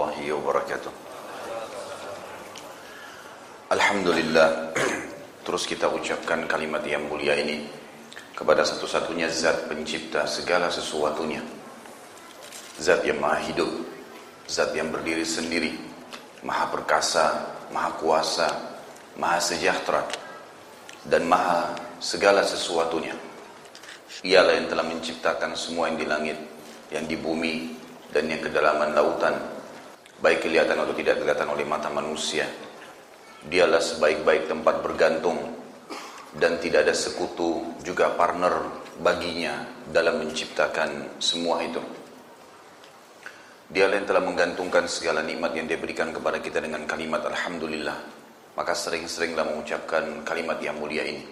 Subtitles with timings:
[0.00, 0.92] warahmatullahi wabarakatuh.
[3.70, 4.48] Alhamdulillah
[5.46, 7.68] Terus kita ucapkan kalimat yang mulia ini
[8.34, 11.44] Kepada satu-satunya zat pencipta segala sesuatunya.
[12.80, 13.68] Zat yang maha hidup
[14.48, 15.76] Zat yang berdiri sendiri
[16.42, 18.48] Maha perkasa, maha kuasa,
[19.20, 20.02] maha sejahtera
[21.04, 23.14] Dan maha segala sesuatunya.
[24.24, 26.38] Ialah yang telah menciptakan semua yang di langit
[26.88, 27.54] Yang di bumi
[28.10, 29.59] dan yang kedalaman lautan
[30.20, 32.44] baik kelihatan atau tidak kelihatan oleh mata manusia.
[33.40, 35.58] Dialah sebaik-baik tempat bergantung.
[36.30, 38.70] Dan tidak ada sekutu juga partner
[39.02, 41.82] baginya dalam menciptakan semua itu.
[43.66, 47.98] Dialah yang telah menggantungkan segala nikmat yang dia berikan kepada kita dengan kalimat Alhamdulillah.
[48.54, 51.26] Maka sering-seringlah mengucapkan kalimat yang mulia ini.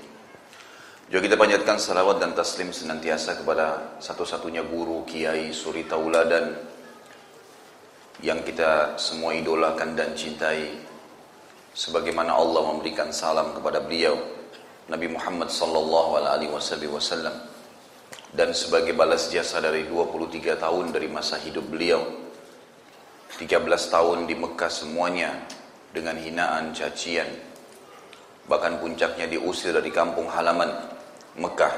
[1.09, 6.53] Juga kita panjatkan salawat dan taslim senantiasa kepada satu-satunya guru, kiai, suri tauladan
[8.19, 10.75] yang kita semua idolakan dan cintai.
[11.79, 14.19] Sebagaimana Allah memberikan salam kepada beliau,
[14.91, 16.51] Nabi Muhammad sallallahu alaihi
[16.91, 17.35] wasallam.
[18.35, 22.03] Dan sebagai balas jasa dari 23 tahun dari masa hidup beliau,
[23.39, 25.31] 13 tahun di Mekah semuanya
[25.95, 27.31] dengan hinaan, cacian,
[28.51, 30.69] bahkan puncaknya diusir dari kampung halaman
[31.39, 31.73] Mekah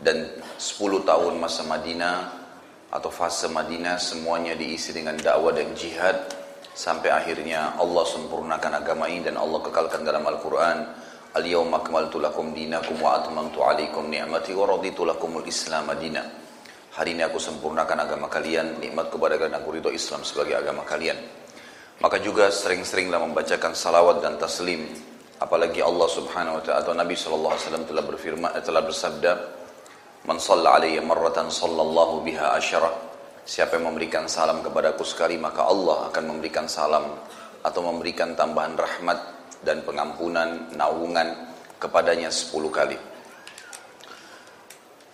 [0.00, 2.43] dan 10 tahun masa Madinah
[2.94, 6.30] atau fase Madinah semuanya diisi dengan dakwah dan jihad.
[6.74, 10.78] Sampai akhirnya Allah sempurnakan agama ini dan Allah kekalkan dalam Al-Quran
[11.34, 16.22] Al-yawma akmaltu lakum dinakum wa atmamtu alaikum ni'mati wa raditu lakumul islam madina
[16.94, 21.18] Hari ini aku sempurnakan agama kalian, nikmat kepada kalian aku ridho Islam sebagai agama kalian.
[21.98, 24.86] Maka juga sering-seringlah membacakan salawat dan taslim.
[25.42, 29.32] Apalagi Allah Subhanahu wa taala atau Nabi sallallahu alaihi wasallam telah berfirman telah bersabda
[30.24, 32.88] man shalla alayya marratan sallallahu biha asyara.
[33.44, 37.04] Siapa yang memberikan salam kepadaku sekali maka Allah akan memberikan salam
[37.60, 39.18] atau memberikan tambahan rahmat
[39.60, 42.96] dan pengampunan naungan kepadanya 10 kali.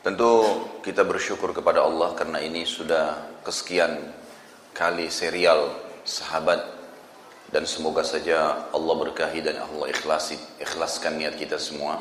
[0.01, 0.33] Tentu
[0.81, 4.15] kita bersyukur kepada Allah karena ini sudah kesekian
[4.73, 5.75] kali serial
[6.07, 6.79] sahabat.
[7.51, 11.99] Dan semoga saja Allah berkahi dan Allah ikhlasi, ikhlaskan niat kita semua.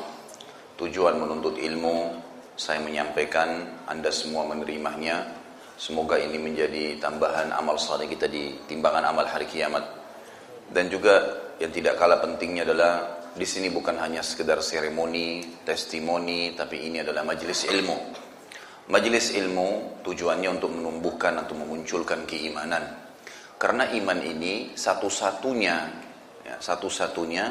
[0.78, 2.29] Tujuan menuntut ilmu,
[2.60, 5.24] saya menyampaikan, Anda semua menerimanya.
[5.80, 9.80] Semoga ini menjadi tambahan amal saleh kita di timbangan amal hari kiamat.
[10.68, 16.84] Dan juga yang tidak kalah pentingnya adalah di sini bukan hanya sekedar seremoni, testimoni, tapi
[16.84, 17.96] ini adalah majelis ilmu.
[18.92, 23.00] Majelis ilmu tujuannya untuk menumbuhkan atau memunculkan keimanan
[23.60, 25.76] karena iman ini satu-satunya
[26.48, 27.44] ya, satu-satunya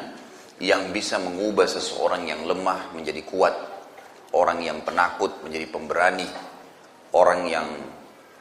[0.58, 3.54] yang bisa mengubah seseorang yang lemah menjadi kuat,
[4.34, 6.26] orang yang penakut menjadi pemberani,
[7.14, 7.66] orang yang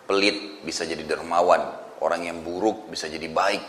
[0.05, 1.61] pelit bisa jadi dermawan,
[2.01, 3.63] orang yang buruk bisa jadi baik,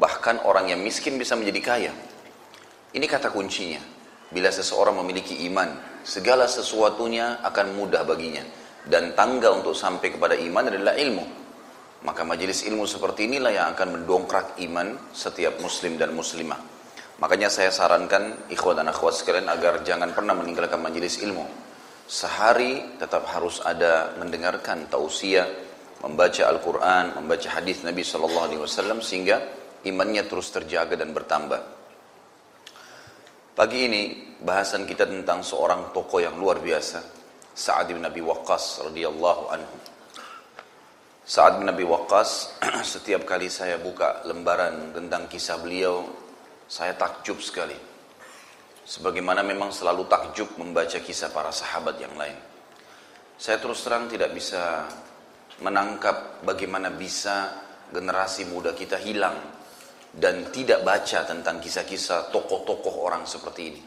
[0.00, 1.92] bahkan orang yang miskin bisa menjadi kaya.
[2.90, 3.80] Ini kata kuncinya.
[4.30, 5.74] Bila seseorang memiliki iman,
[6.06, 8.42] segala sesuatunya akan mudah baginya.
[8.80, 11.26] Dan tangga untuk sampai kepada iman adalah ilmu.
[12.06, 16.69] Maka majelis ilmu seperti inilah yang akan mendongkrak iman setiap muslim dan muslimah.
[17.20, 21.44] Makanya saya sarankan ikhwan dan akhwat sekalian agar jangan pernah meninggalkan majelis ilmu.
[22.08, 25.44] Sehari tetap harus ada mendengarkan tausiah,
[26.00, 29.36] membaca Al-Quran, membaca hadis Nabi Shallallahu Alaihi Wasallam sehingga
[29.84, 31.60] imannya terus terjaga dan bertambah.
[33.52, 34.02] Pagi ini
[34.40, 37.04] bahasan kita tentang seorang tokoh yang luar biasa,
[37.52, 39.76] Sa'ad bin Abi Waqqas radhiyallahu anhu.
[41.20, 42.58] Saat bin Nabi Waqqas,
[42.96, 46.08] setiap kali saya buka lembaran tentang kisah beliau,
[46.70, 47.74] saya takjub sekali.
[48.86, 52.38] Sebagaimana memang selalu takjub membaca kisah para sahabat yang lain.
[53.34, 54.86] Saya terus terang tidak bisa
[55.66, 57.58] menangkap bagaimana bisa
[57.90, 59.34] generasi muda kita hilang
[60.14, 63.82] dan tidak baca tentang kisah-kisah tokoh-tokoh orang seperti ini.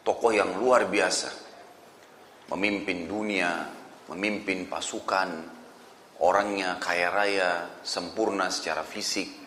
[0.00, 1.28] Tokoh yang luar biasa,
[2.48, 3.68] memimpin dunia,
[4.08, 5.28] memimpin pasukan,
[6.24, 7.50] orangnya kaya raya,
[7.84, 9.39] sempurna secara fisik.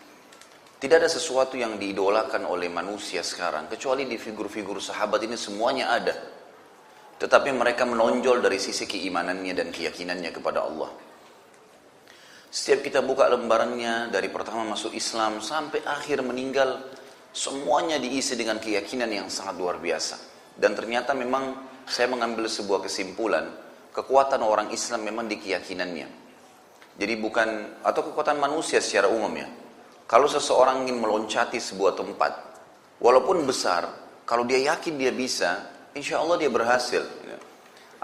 [0.84, 6.12] Tidak ada sesuatu yang diidolakan oleh manusia sekarang, kecuali di figur-figur sahabat ini semuanya ada.
[7.16, 10.92] Tetapi mereka menonjol dari sisi keimanannya dan keyakinannya kepada Allah.
[12.52, 16.84] Setiap kita buka lembarannya dari pertama masuk Islam sampai akhir meninggal,
[17.32, 20.20] semuanya diisi dengan keyakinan yang sangat luar biasa.
[20.52, 23.48] Dan ternyata memang saya mengambil sebuah kesimpulan,
[23.96, 26.08] kekuatan orang Islam memang di keyakinannya.
[27.00, 29.63] Jadi bukan atau kekuatan manusia secara umum ya.
[30.04, 32.32] Kalau seseorang ingin meloncati sebuah tempat,
[33.00, 33.88] walaupun besar,
[34.28, 35.64] kalau dia yakin dia bisa,
[35.96, 37.00] insya Allah dia berhasil.
[37.24, 37.38] Ya.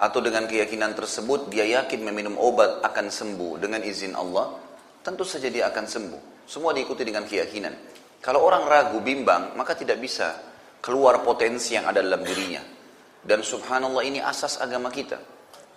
[0.01, 4.57] Atau dengan keyakinan tersebut dia yakin meminum obat akan sembuh dengan izin Allah,
[5.05, 6.21] tentu saja dia akan sembuh.
[6.49, 7.75] Semua diikuti dengan keyakinan.
[8.21, 10.41] Kalau orang ragu, bimbang, maka tidak bisa
[10.81, 12.61] keluar potensi yang ada dalam dirinya.
[13.21, 15.21] Dan subhanallah ini asas agama kita.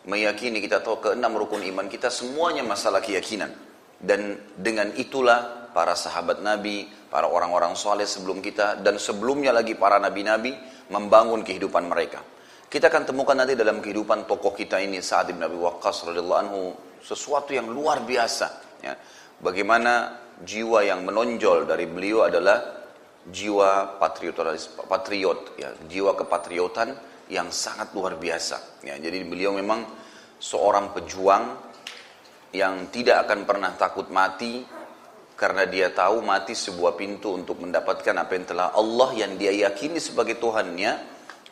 [0.07, 3.51] Meyakini kita tahu keenam rukun iman kita semuanya masalah keyakinan.
[3.95, 9.97] Dan dengan itulah para sahabat Nabi, para orang-orang soleh sebelum kita, dan sebelumnya lagi para
[9.97, 10.53] nabi-nabi
[10.93, 12.21] membangun kehidupan mereka.
[12.69, 16.61] Kita akan temukan nanti dalam kehidupan tokoh kita ini Sa'ad bin Abi Waqqas radhiyallahu anhu
[17.01, 18.47] sesuatu yang luar biasa.
[18.81, 18.97] Ya.
[19.37, 22.81] Bagaimana jiwa yang menonjol dari beliau adalah
[23.29, 24.35] jiwa patriot,
[24.89, 26.97] patriot ya, jiwa kepatriotan
[27.29, 28.81] yang sangat luar biasa.
[28.81, 29.85] Ya, jadi beliau memang
[30.41, 31.55] seorang pejuang
[32.53, 34.65] yang tidak akan pernah takut mati
[35.43, 39.99] karena dia tahu mati sebuah pintu untuk mendapatkan apa yang telah Allah yang dia yakini
[39.99, 40.91] sebagai Tuhannya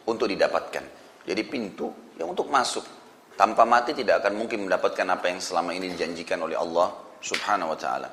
[0.07, 0.83] untuk didapatkan.
[1.27, 2.87] Jadi pintu yang untuk masuk.
[3.35, 6.87] Tanpa mati tidak akan mungkin mendapatkan apa yang selama ini dijanjikan oleh Allah
[7.19, 8.09] subhanahu wa ta'ala.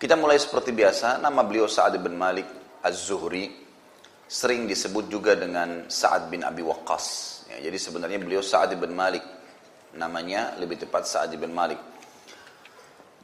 [0.00, 2.48] Kita mulai seperti biasa, nama beliau Sa'ad bin Malik
[2.80, 3.52] Az-Zuhri,
[4.24, 7.06] sering disebut juga dengan Sa'ad bin Abi Waqqas.
[7.52, 9.20] Ya, jadi sebenarnya beliau Sa'ad bin Malik,
[10.00, 11.76] namanya lebih tepat Sa'ad bin Malik.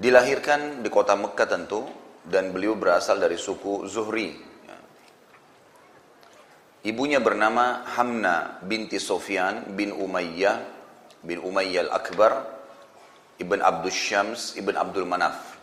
[0.00, 1.84] Dilahirkan di kota Mekah tentu,
[2.24, 4.50] dan beliau berasal dari suku Zuhri,
[6.80, 10.64] Ibunya bernama Hamna binti Sofyan bin Umayyah
[11.20, 12.40] bin Umayyah al-Akbar
[13.36, 15.60] Ibn Abdul Syams Ibn Abdul Manaf.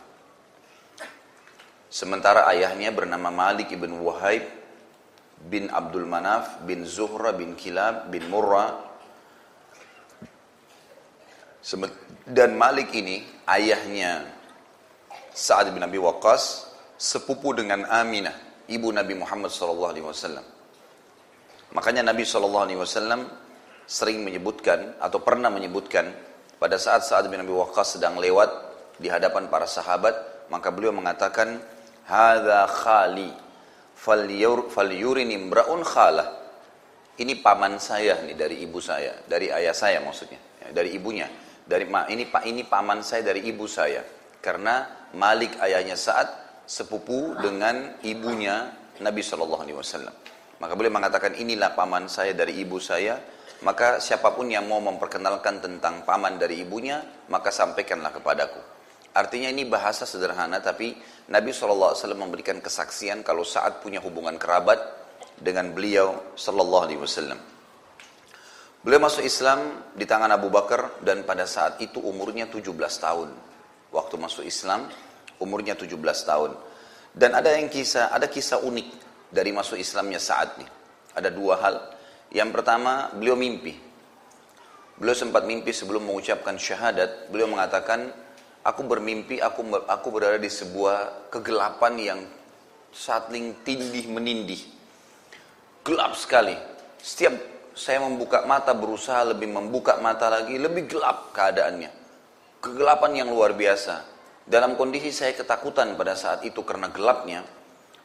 [1.90, 4.46] Sementara ayahnya bernama Malik Ibn Wahib
[5.42, 8.78] bin Abdul Manaf bin Zuhra bin Kilab bin Murrah.
[12.28, 14.24] Dan Malik ini ayahnya
[15.34, 16.68] Sa'ad bin Abi Waqqas
[16.98, 18.34] sepupu dengan Aminah,
[18.66, 20.44] ibu Nabi Muhammad sallallahu alaihi wasallam.
[21.72, 22.64] Makanya Nabi SAW
[23.84, 26.12] sering menyebutkan atau pernah menyebutkan
[26.58, 28.50] pada saat saat bin Abi Waqqas sedang lewat
[28.98, 31.60] di hadapan para sahabat, maka beliau mengatakan,
[32.08, 33.30] "Hadza khali
[33.94, 36.28] falyurini imra'un khalah."
[37.18, 41.26] Ini paman saya nih dari ibu saya, dari ayah saya maksudnya, ya, dari ibunya.
[41.68, 44.00] Dari ini pak ini paman saya dari ibu saya.
[44.40, 46.28] Karena Malik ayahnya saat
[46.64, 48.72] sepupu dengan ibunya
[49.04, 50.14] Nabi Shallallahu Alaihi Wasallam.
[50.58, 53.20] Maka beliau mengatakan inilah paman saya dari ibu saya.
[53.58, 58.60] Maka siapa pun yang mau memperkenalkan tentang paman dari ibunya, maka sampaikanlah kepadaku.
[59.18, 60.94] Artinya ini bahasa sederhana, tapi
[61.26, 64.78] Nabi SAW memberikan kesaksian kalau saat punya hubungan kerabat
[65.42, 67.57] dengan beliau Sallallahu Alaihi Wasallam.
[68.78, 72.62] Beliau masuk Islam di tangan Abu Bakar dan pada saat itu umurnya 17
[73.02, 73.34] tahun.
[73.90, 74.86] Waktu masuk Islam
[75.42, 76.54] umurnya 17 tahun.
[77.10, 78.88] Dan ada yang kisah, ada kisah unik
[79.34, 80.66] dari masuk Islamnya saat ini.
[81.10, 81.76] Ada dua hal.
[82.30, 83.74] Yang pertama, beliau mimpi.
[84.94, 87.34] Beliau sempat mimpi sebelum mengucapkan syahadat.
[87.34, 88.14] Beliau mengatakan,
[88.62, 92.20] aku bermimpi, aku aku berada di sebuah kegelapan yang
[92.94, 94.62] saling tindih menindih.
[95.82, 96.54] Gelap sekali.
[97.02, 101.94] Setiap saya membuka mata, berusaha lebih membuka mata lagi, lebih gelap keadaannya.
[102.58, 104.02] Kegelapan yang luar biasa.
[104.42, 107.46] Dalam kondisi saya ketakutan pada saat itu karena gelapnya,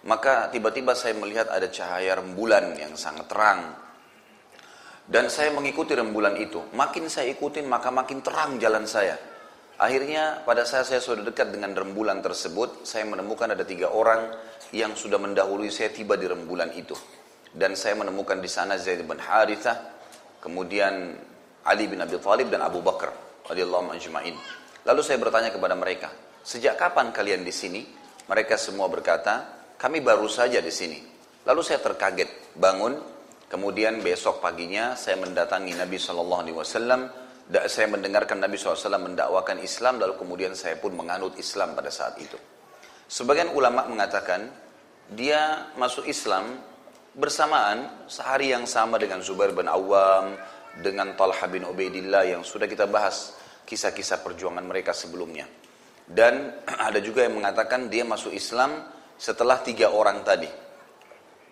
[0.06, 3.74] maka tiba-tiba saya melihat ada cahaya rembulan yang sangat terang.
[5.10, 6.62] Dan saya mengikuti rembulan itu.
[6.78, 9.18] Makin saya ikutin, maka makin terang jalan saya.
[9.82, 14.30] Akhirnya pada saat saya sudah dekat dengan rembulan tersebut, saya menemukan ada tiga orang
[14.70, 16.94] yang sudah mendahului saya tiba di rembulan itu.
[17.54, 19.78] Dan saya menemukan di sana Zaid bin Harithah,
[20.42, 21.14] kemudian
[21.64, 23.14] Ali bin Abi Thalib dan Abu Bakar
[23.46, 24.34] radhiyallahu anjma'in.
[24.84, 26.10] Lalu saya bertanya kepada mereka,
[26.42, 27.82] "Sejak kapan kalian di sini?"
[28.24, 30.96] Mereka semua berkata, kami baru saja di sini.
[31.44, 32.96] Lalu saya terkaget, bangun,
[33.52, 37.02] kemudian besok paginya saya mendatangi Nabi Shallallahu Alaihi Wasallam.
[37.68, 42.40] Saya mendengarkan Nabi SAW mendakwakan Islam, lalu kemudian saya pun menganut Islam pada saat itu.
[43.12, 44.48] Sebagian ulama mengatakan
[45.12, 46.48] dia masuk Islam
[47.14, 50.34] bersamaan sehari yang sama dengan Zubair bin Awam,
[50.82, 53.38] dengan Talha bin Ubaidillah yang sudah kita bahas
[53.70, 55.46] kisah-kisah perjuangan mereka sebelumnya.
[56.04, 56.50] Dan
[56.90, 60.50] ada juga yang mengatakan dia masuk Islam setelah tiga orang tadi.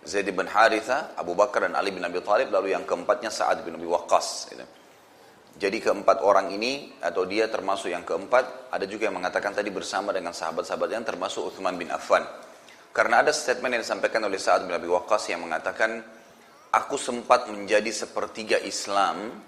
[0.02, 3.78] Zaid bin Haritha, Abu Bakar dan Ali bin Abi Thalib, lalu yang keempatnya Sa'ad bin
[3.78, 4.50] Abi Waqqas.
[4.50, 4.66] Gitu.
[5.62, 10.10] Jadi keempat orang ini, atau dia termasuk yang keempat, ada juga yang mengatakan tadi bersama
[10.10, 12.26] dengan sahabat-sahabat yang termasuk Uthman bin Affan.
[12.92, 16.04] Karena ada statement yang disampaikan oleh Sa'ad bin Abi Waqqas yang mengatakan,
[16.72, 19.44] Aku sempat menjadi sepertiga Islam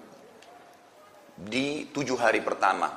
[1.40, 2.92] di tujuh hari pertama.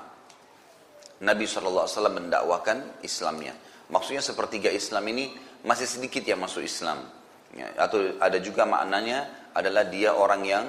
[1.24, 3.56] Nabi SAW mendakwakan Islamnya.
[3.88, 5.32] Maksudnya sepertiga Islam ini
[5.64, 7.08] masih sedikit yang masuk Islam.
[7.56, 10.66] Ya, atau ada juga maknanya adalah dia orang yang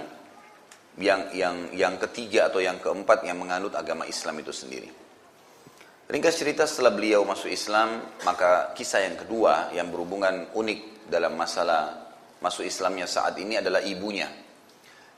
[1.03, 5.08] yang yang yang ketiga atau yang keempat yang menganut agama Islam itu sendiri.
[6.09, 12.09] Ringkas cerita setelah beliau masuk Islam, maka kisah yang kedua yang berhubungan unik dalam masalah
[12.41, 14.25] masuk Islamnya saat ini adalah ibunya.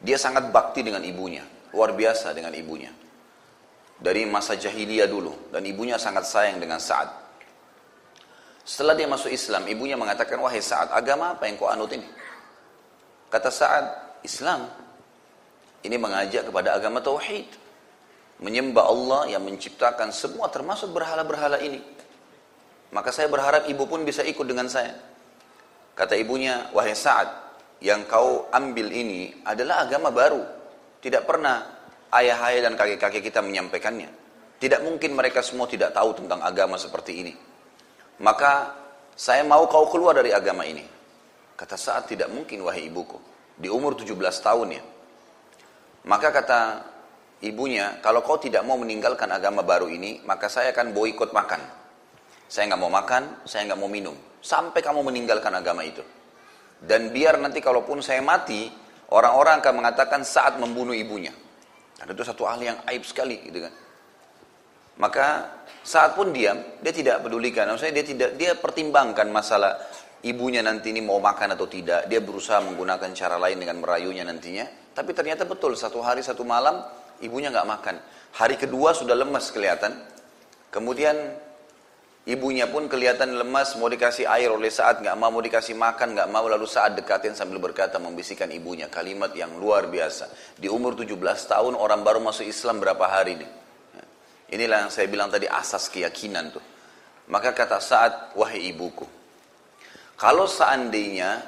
[0.03, 2.91] Dia sangat bakti dengan ibunya, luar biasa dengan ibunya.
[4.03, 7.07] Dari masa jahiliyah dulu, dan ibunya sangat sayang dengan Sa'ad.
[8.67, 12.09] Setelah dia masuk Islam, ibunya mengatakan, wahai Sa'ad, agama apa yang kau anut ini?
[13.31, 13.87] Kata Sa'ad,
[14.27, 14.67] Islam.
[15.87, 17.60] Ini mengajak kepada agama Tauhid
[18.41, 21.81] menyembah Allah yang menciptakan semua termasuk berhala-berhala ini.
[22.91, 24.97] Maka saya berharap ibu pun bisa ikut dengan saya.
[25.95, 27.29] Kata ibunya, wahai Sa'ad,
[27.85, 30.43] yang kau ambil ini adalah agama baru.
[30.99, 31.61] Tidak pernah
[32.11, 34.11] ayah-ayah dan kakek-kakek kita menyampaikannya.
[34.61, 37.33] Tidak mungkin mereka semua tidak tahu tentang agama seperti ini.
[38.21, 38.75] Maka
[39.17, 40.85] saya mau kau keluar dari agama ini.
[41.55, 43.21] Kata Sa'ad, tidak mungkin wahai ibuku.
[43.61, 44.83] Di umur 17 tahun ya.
[46.09, 46.61] Maka kata
[47.45, 51.61] ibunya, kalau kau tidak mau meninggalkan agama baru ini, maka saya akan boikot makan.
[52.51, 54.17] Saya nggak mau makan, saya nggak mau minum.
[54.41, 56.03] Sampai kamu meninggalkan agama itu.
[56.81, 58.73] Dan biar nanti kalaupun saya mati,
[59.13, 61.31] orang-orang akan mengatakan saat membunuh ibunya.
[62.01, 63.73] Dan itu satu hal yang aib sekali gitu kan.
[65.01, 65.27] Maka
[65.85, 67.69] saat pun diam, dia tidak pedulikan.
[67.69, 69.77] Maksudnya dia tidak dia pertimbangkan masalah
[70.25, 72.09] ibunya nanti ini mau makan atau tidak.
[72.09, 74.65] Dia berusaha menggunakan cara lain dengan merayunya nantinya.
[74.97, 76.81] Tapi ternyata betul satu hari satu malam
[77.25, 77.97] ibunya nggak makan.
[78.37, 79.97] Hari kedua sudah lemas kelihatan.
[80.71, 81.17] Kemudian
[82.29, 86.29] ibunya pun kelihatan lemas, mau dikasih air oleh saat nggak mau, mau dikasih makan nggak
[86.31, 90.57] mau, lalu saat dekatin sambil berkata membisikkan ibunya kalimat yang luar biasa.
[90.59, 91.17] Di umur 17
[91.51, 93.49] tahun orang baru masuk Islam berapa hari ini?
[94.51, 96.65] Inilah yang saya bilang tadi asas keyakinan tuh.
[97.31, 99.07] Maka kata saat wahai ibuku,
[100.19, 101.39] kalau seandainya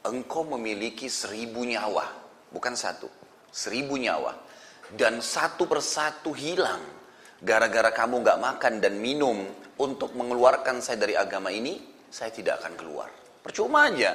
[0.00, 2.08] engkau memiliki seribu nyawa,
[2.48, 3.04] bukan satu,
[3.52, 4.32] seribu nyawa,
[4.94, 7.00] dan satu persatu hilang
[7.40, 9.48] gara-gara kamu nggak makan dan minum
[9.80, 11.80] untuk mengeluarkan saya dari agama ini,
[12.12, 13.08] saya tidak akan keluar.
[13.40, 14.12] Percuma aja.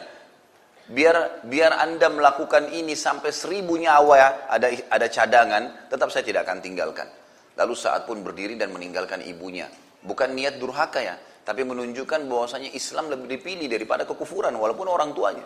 [0.85, 6.45] Biar biar anda melakukan ini sampai seribu nyawa ya, ada ada cadangan, tetap saya tidak
[6.45, 7.09] akan tinggalkan.
[7.57, 9.65] Lalu saat pun berdiri dan meninggalkan ibunya.
[10.05, 15.45] Bukan niat durhaka ya, tapi menunjukkan bahwasanya Islam lebih dipilih daripada kekufuran walaupun orang tuanya.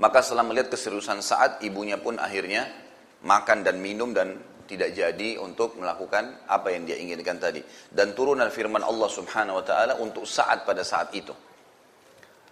[0.00, 2.87] Maka setelah melihat keseriusan saat ibunya pun akhirnya
[3.24, 7.64] makan dan minum dan tidak jadi untuk melakukan apa yang dia inginkan tadi.
[7.88, 11.32] Dan turunan firman Allah subhanahu wa ta'ala untuk saat pada saat itu.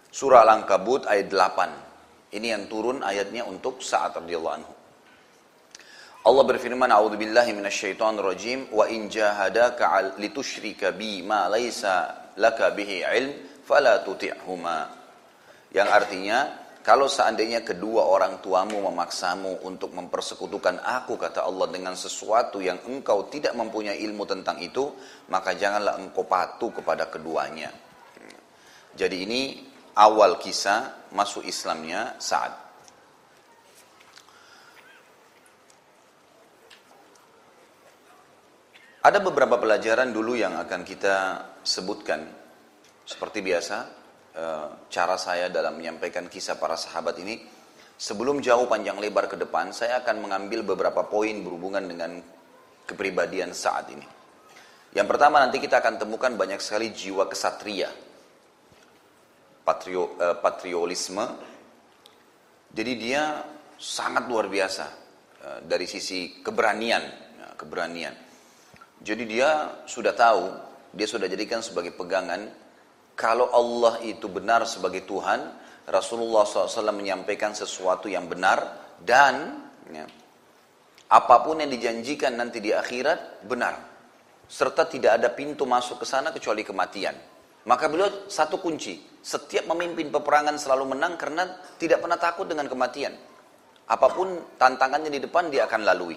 [0.09, 2.33] Surah Al-Ankabut ayat 8.
[2.33, 4.73] Ini yang turun ayatnya untuk saat radhiyallahu anhu.
[6.27, 13.05] Allah berfirman, "A'udzu billahi minasyaitonir rajim wa in jahadaka litusyrika bi ma laisa laka bihi
[13.07, 13.31] ilm
[13.63, 14.91] fala tuti'huma."
[15.71, 16.39] Yang artinya,
[16.87, 23.27] kalau seandainya kedua orang tuamu memaksamu untuk mempersekutukan aku, kata Allah, dengan sesuatu yang engkau
[23.27, 24.95] tidak mempunyai ilmu tentang itu,
[25.27, 27.75] maka janganlah engkau patuh kepada keduanya.
[28.95, 29.67] Jadi ini
[29.99, 32.55] awal kisah masuk Islamnya saat.
[39.03, 41.15] Ada beberapa pelajaran dulu yang akan kita
[41.67, 42.23] sebutkan.
[43.03, 43.96] Seperti biasa,
[44.87, 47.41] cara saya dalam menyampaikan kisah para sahabat ini,
[47.97, 52.21] sebelum jauh panjang lebar ke depan, saya akan mengambil beberapa poin berhubungan dengan
[52.85, 54.05] kepribadian saat ini.
[54.95, 57.91] Yang pertama nanti kita akan temukan banyak sekali jiwa kesatria,
[59.65, 61.25] patrio, eh, patriolisme.
[62.71, 63.43] Jadi dia
[63.75, 64.85] sangat luar biasa
[65.43, 67.03] eh, dari sisi keberanian,
[67.37, 68.15] ya, keberanian.
[69.03, 70.45] Jadi dia sudah tahu,
[70.95, 72.66] dia sudah jadikan sebagai pegangan
[73.17, 75.41] kalau Allah itu benar sebagai Tuhan,
[75.89, 79.57] Rasulullah SAW menyampaikan sesuatu yang benar dan
[79.89, 80.05] ya,
[81.09, 83.73] apa pun yang dijanjikan nanti di akhirat benar.
[84.45, 87.17] Serta tidak ada pintu masuk ke sana kecuali kematian.
[87.67, 93.11] Maka beliau satu kunci, setiap memimpin peperangan selalu menang karena tidak pernah takut dengan kematian.
[93.89, 96.15] Apa pun tantangannya di depan dia akan lalui.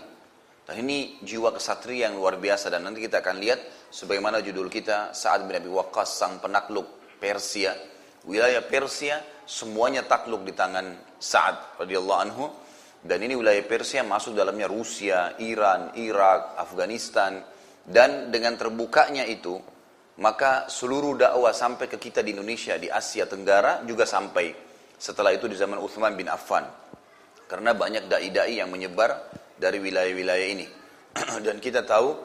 [0.71, 5.11] Dan ini jiwa kesatria yang luar biasa dan nanti kita akan lihat sebagaimana judul kita
[5.11, 6.87] saat bin Abi Waqqas sang penakluk
[7.19, 7.75] Persia.
[8.23, 12.47] Wilayah Persia semuanya takluk di tangan Sa'ad radhiyallahu anhu.
[13.03, 17.43] Dan ini wilayah Persia masuk dalamnya Rusia, Iran, Irak, Afghanistan.
[17.83, 19.59] Dan dengan terbukanya itu
[20.23, 24.55] maka seluruh dakwah sampai ke kita di Indonesia di Asia Tenggara juga sampai
[24.95, 26.62] setelah itu di zaman Uthman bin Affan.
[27.50, 30.67] Karena banyak dai-dai yang menyebar dari wilayah-wilayah ini.
[31.45, 32.17] Dan kita tahu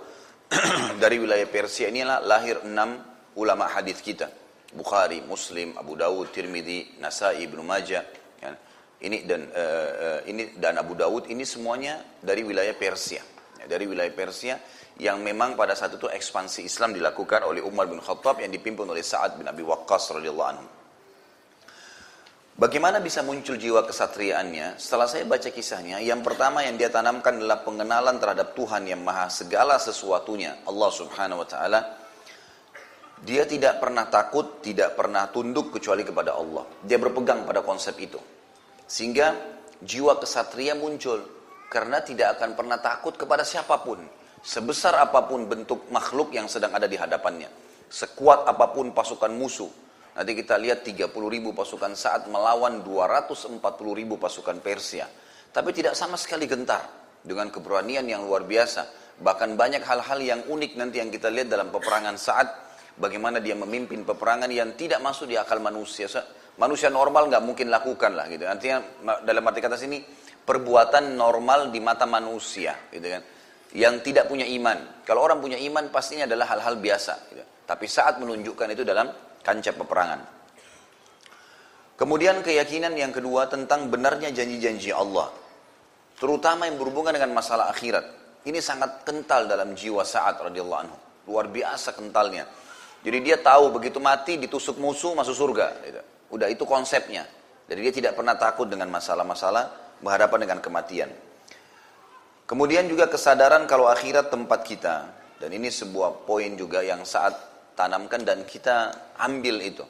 [1.04, 2.96] dari wilayah Persia inilah lahir enam
[3.36, 4.32] ulama hadis kita.
[4.72, 8.04] Bukhari, Muslim, Abu Dawud, Tirmidzi, Nasai, Ibnu Majah.
[8.39, 8.51] Ya.
[8.96, 13.20] Ini dan uh, uh, ini dan Abu Dawud ini semuanya dari wilayah Persia.
[13.60, 14.56] ya, dari wilayah Persia
[14.96, 19.04] yang memang pada saat itu ekspansi Islam dilakukan oleh Umar bin Khattab yang dipimpin oleh
[19.04, 20.68] Sa'ad bin Abi Waqqas radhiyallahu anhu.
[22.56, 24.80] Bagaimana bisa muncul jiwa kesatriaannya?
[24.80, 29.28] Setelah saya baca kisahnya, yang pertama yang dia tanamkan adalah pengenalan terhadap Tuhan yang maha
[29.28, 31.80] segala sesuatunya, Allah subhanahu wa ta'ala.
[33.28, 36.64] Dia tidak pernah takut, tidak pernah tunduk kecuali kepada Allah.
[36.80, 38.24] Dia berpegang pada konsep itu.
[38.88, 39.36] Sehingga
[39.84, 41.28] jiwa kesatria muncul.
[41.68, 44.00] Karena tidak akan pernah takut kepada siapa pun.
[44.40, 47.52] Sebesar apa pun bentuk makhluk yang sedang ada di hadapannya.
[47.92, 49.68] Sekuat apa pun pasukan musuh
[50.16, 53.60] Nanti kita lihat 30 ribu pasukan saat melawan 240
[53.92, 55.12] ribu pasukan Persia.
[55.52, 56.88] Tapi tidak sama sekali gentar
[57.20, 59.12] dengan keberanian yang luar biasa.
[59.20, 62.48] Bahkan banyak hal-hal yang unik nanti yang kita lihat dalam peperangan saat
[62.96, 66.08] bagaimana dia memimpin peperangan yang tidak masuk di akal manusia.
[66.56, 68.48] Manusia normal nggak mungkin lakukan lah gitu.
[68.48, 70.00] Artinya dalam arti kata sini
[70.48, 73.24] perbuatan normal di mata manusia gitu kan.
[73.76, 75.04] Yang tidak punya iman.
[75.04, 77.14] Kalau orang punya iman pastinya adalah hal-hal biasa.
[77.28, 77.44] Gitu.
[77.68, 79.12] Tapi saat menunjukkan itu dalam
[79.46, 80.22] kancah peperangan.
[81.96, 85.32] Kemudian keyakinan yang kedua tentang benarnya janji-janji Allah.
[86.20, 88.04] Terutama yang berhubungan dengan masalah akhirat.
[88.44, 90.98] Ini sangat kental dalam jiwa saat radhiyallahu anhu.
[91.32, 92.44] Luar biasa kentalnya.
[93.00, 95.68] Jadi dia tahu begitu mati ditusuk musuh masuk surga.
[95.88, 96.02] Gitu.
[96.36, 97.24] Udah itu konsepnya.
[97.66, 101.10] Jadi dia tidak pernah takut dengan masalah-masalah berhadapan dengan kematian.
[102.46, 104.96] Kemudian juga kesadaran kalau akhirat tempat kita.
[105.40, 109.86] Dan ini sebuah poin juga yang saat tanamkan dan kita ambil itu.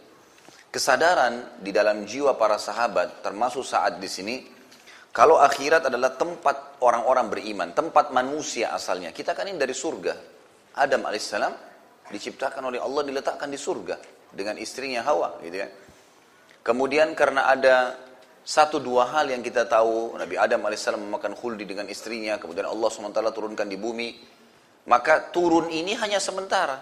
[0.73, 4.35] Kesadaran di dalam jiwa para sahabat termasuk saat di sini
[5.15, 9.15] kalau akhirat adalah tempat orang-orang beriman, tempat manusia asalnya.
[9.15, 10.13] Kita kan ini dari surga.
[10.75, 11.53] Adam alaihissalam
[12.11, 13.95] diciptakan oleh Allah diletakkan di surga
[14.35, 15.71] dengan istrinya Hawa gitu ya.
[16.59, 17.95] Kemudian karena ada
[18.45, 22.93] satu dua hal yang kita tahu Nabi Adam alaihissalam memakan khuldi dengan istrinya kemudian Allah
[22.93, 24.21] swt turunkan di bumi
[24.85, 26.77] maka turun ini hanya sementara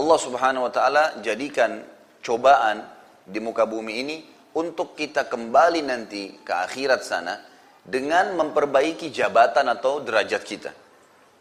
[0.00, 1.84] Allah Subhanahu wa taala jadikan
[2.24, 2.80] cobaan
[3.20, 4.16] di muka bumi ini
[4.56, 7.36] untuk kita kembali nanti ke akhirat sana
[7.84, 10.72] dengan memperbaiki jabatan atau derajat kita.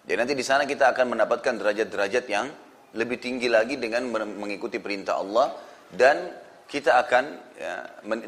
[0.04, 2.52] Jadi nanti di sana kita akan mendapatkan derajat-derajat yang
[3.00, 5.56] lebih tinggi lagi dengan mengikuti perintah Allah
[5.93, 6.34] dan
[6.69, 7.24] kita akan
[7.58, 7.74] ya,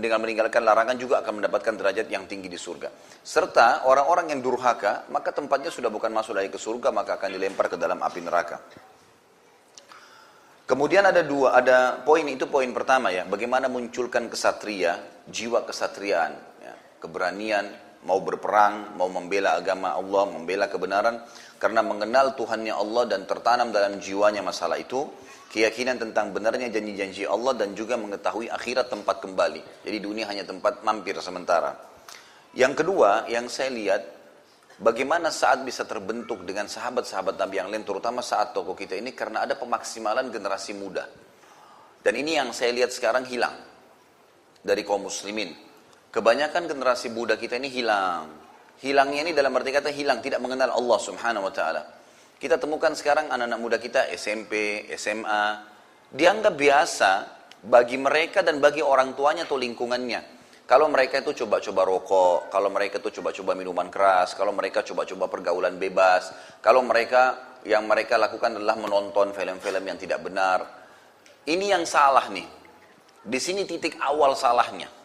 [0.01, 2.89] dengan meninggalkan larangan juga akan mendapatkan derajat yang tinggi di surga.
[3.21, 7.69] Serta orang-orang yang durhaka, maka tempatnya sudah bukan masuk lagi ke surga, maka akan dilempar
[7.69, 8.57] ke dalam api neraka.
[10.71, 16.31] Kemudian ada dua, ada poin itu poin pertama ya, bagaimana munculkan kesatria, jiwa kesatriaan,
[16.63, 17.67] ya, keberanian,
[18.07, 21.27] mau berperang, mau membela agama Allah, membela kebenaran,
[21.59, 25.11] karena mengenal Tuhannya Allah dan tertanam dalam jiwanya masalah itu,
[25.51, 29.83] keyakinan tentang benarnya janji-janji Allah dan juga mengetahui akhirat tempat kembali.
[29.83, 31.75] Jadi dunia hanya tempat mampir sementara.
[32.55, 34.20] Yang kedua, yang saya lihat
[34.81, 39.45] Bagaimana saat bisa terbentuk dengan sahabat-sahabat Nabi yang lain, terutama saat tokoh kita ini, karena
[39.45, 41.05] ada pemaksimalan generasi muda.
[42.01, 43.53] Dan ini yang saya lihat sekarang hilang
[44.65, 45.53] dari kaum muslimin.
[46.09, 48.25] Kebanyakan generasi muda kita ini hilang.
[48.81, 51.81] Hilangnya ini dalam arti kata hilang, tidak mengenal Allah subhanahu wa ta'ala.
[52.41, 55.61] Kita temukan sekarang anak-anak muda kita SMP, SMA,
[56.09, 57.11] dianggap biasa
[57.69, 60.40] bagi mereka dan bagi orang tuanya atau lingkungannya.
[60.71, 65.75] Kalau mereka itu coba-coba rokok, kalau mereka itu coba-coba minuman keras, kalau mereka coba-coba pergaulan
[65.75, 66.31] bebas,
[66.63, 70.63] kalau mereka yang mereka lakukan adalah menonton film-film yang tidak benar.
[71.43, 72.47] Ini yang salah nih.
[73.19, 75.00] Di sini titik awal salahnya.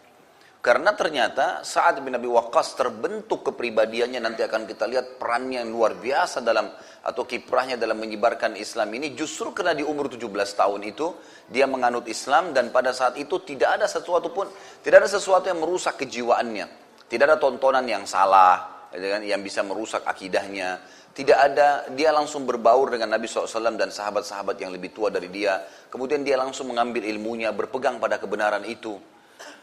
[0.66, 4.19] Karena ternyata saat bin Abi Waqqas terbentuk kepribadiannya.
[4.19, 6.66] Nanti akan kita lihat perannya yang luar biasa dalam
[7.07, 9.14] atau kiprahnya dalam menyebarkan Islam ini.
[9.14, 10.27] Justru karena di umur 17
[10.59, 11.07] tahun itu
[11.47, 14.51] dia menganut Islam dan pada saat itu tidak ada sesuatu pun
[14.83, 16.66] tidak ada sesuatu yang merusak kejiwaannya.
[17.07, 20.83] Tidak ada tontonan yang salah gitu kan, yang bisa merusak akidahnya.
[21.14, 25.62] Tidak ada dia langsung berbaur dengan Nabi SAW dan sahabat-sahabat yang lebih tua dari dia.
[25.88, 28.99] Kemudian dia langsung mengambil ilmunya berpegang pada kebenaran itu.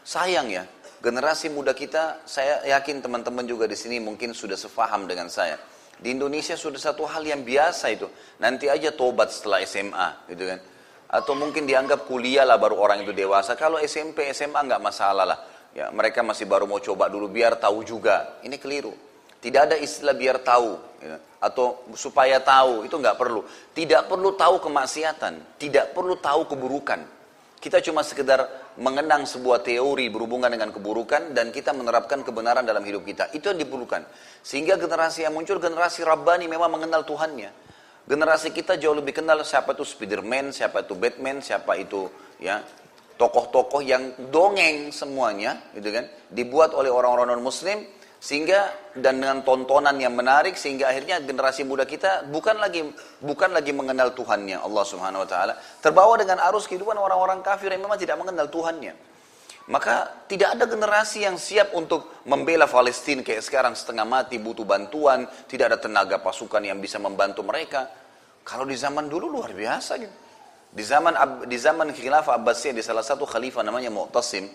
[0.00, 0.64] Sayang ya
[1.04, 5.60] generasi muda kita saya yakin teman-teman juga di sini mungkin sudah sefaham dengan saya
[6.00, 8.10] di Indonesia sudah satu hal yang biasa itu.
[8.42, 10.58] Nanti aja tobat setelah SMA, gitu kan.
[11.14, 13.54] Atau mungkin dianggap kuliah lah baru orang itu dewasa.
[13.54, 15.38] Kalau SMP, SMA nggak masalah lah.
[15.74, 18.42] Ya, mereka masih baru mau coba dulu biar tahu juga.
[18.42, 18.94] Ini keliru.
[19.38, 20.72] Tidak ada istilah biar tahu
[21.04, 21.20] ya.
[21.36, 23.44] atau supaya tahu itu nggak perlu.
[23.76, 27.04] Tidak perlu tahu kemaksiatan, tidak perlu tahu keburukan.
[27.64, 28.44] Kita cuma sekedar
[28.76, 33.32] mengenang sebuah teori berhubungan dengan keburukan dan kita menerapkan kebenaran dalam hidup kita.
[33.32, 34.04] Itu yang diperlukan.
[34.44, 37.48] Sehingga generasi yang muncul, generasi Rabbani memang mengenal Tuhannya.
[38.04, 42.04] Generasi kita jauh lebih kenal siapa itu Spiderman, siapa itu Batman, siapa itu
[42.36, 42.60] ya
[43.16, 47.80] tokoh-tokoh yang dongeng semuanya, gitu kan, dibuat oleh orang-orang non Muslim
[48.24, 52.80] Sehingga dan dengan tontonan yang menarik sehingga akhirnya generasi muda kita bukan lagi
[53.20, 57.84] bukan lagi mengenal Tuhannya Allah Subhanahu wa taala, terbawa dengan arus kehidupan orang-orang kafir yang
[57.84, 58.96] memang tidak mengenal Tuhannya.
[59.68, 65.28] Maka tidak ada generasi yang siap untuk membela Palestina kayak sekarang setengah mati butuh bantuan,
[65.44, 67.92] tidak ada tenaga pasukan yang bisa membantu mereka.
[68.40, 70.16] Kalau di zaman dulu luar biasa gitu.
[70.72, 74.48] Di zaman di zaman khilafah Abbasiyah di salah satu khalifah namanya Mu'tasim,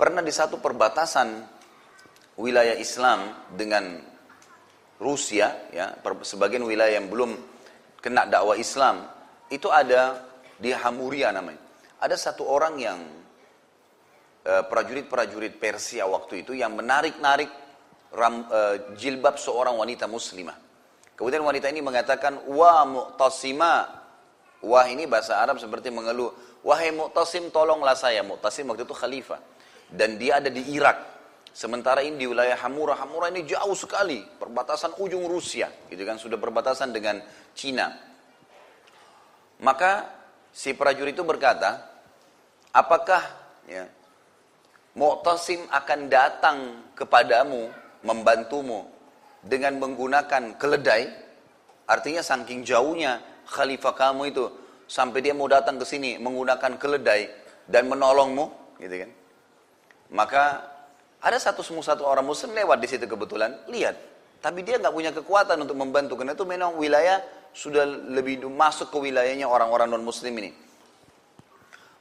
[0.00, 1.60] pernah di satu perbatasan
[2.36, 4.00] wilayah Islam dengan
[5.02, 7.34] Rusia, ya, sebagian wilayah yang belum
[7.98, 9.02] kena dakwah Islam,
[9.50, 10.22] itu ada
[10.56, 11.58] di Hamuria namanya.
[11.98, 12.98] Ada satu orang yang
[14.46, 17.50] eh, prajurit-prajurit Persia waktu itu yang menarik-narik
[18.12, 20.56] uh, jilbab seorang wanita muslimah.
[21.16, 24.00] Kemudian wanita ini mengatakan, wa mu'tasima.
[24.62, 26.30] Wah ini bahasa Arab seperti mengeluh.
[26.62, 28.22] Wahai mu'tasim tolonglah saya.
[28.22, 29.40] Mu'tasim waktu itu khalifah.
[29.90, 31.11] Dan dia ada di Irak.
[31.52, 36.40] Sementara ini di wilayah Hamura, Hamura ini jauh sekali, perbatasan ujung Rusia, gitu kan, sudah
[36.40, 37.20] perbatasan dengan
[37.52, 37.92] Cina.
[39.60, 40.08] Maka
[40.48, 41.76] si prajurit itu berkata,
[42.72, 43.20] apakah
[43.68, 43.84] ya,
[44.96, 46.58] Mu'tasim akan datang
[46.96, 47.68] kepadamu,
[48.00, 48.88] membantumu
[49.44, 51.12] dengan menggunakan keledai?
[51.84, 54.48] Artinya saking jauhnya khalifah kamu itu,
[54.88, 57.28] sampai dia mau datang ke sini menggunakan keledai
[57.68, 59.10] dan menolongmu, gitu kan.
[60.16, 60.44] Maka
[61.22, 63.94] ada satu satu orang muslim lewat di situ kebetulan, lihat.
[64.42, 67.22] Tapi dia nggak punya kekuatan untuk membantu karena itu memang wilayah
[67.54, 70.50] sudah lebih masuk ke wilayahnya orang-orang non muslim ini.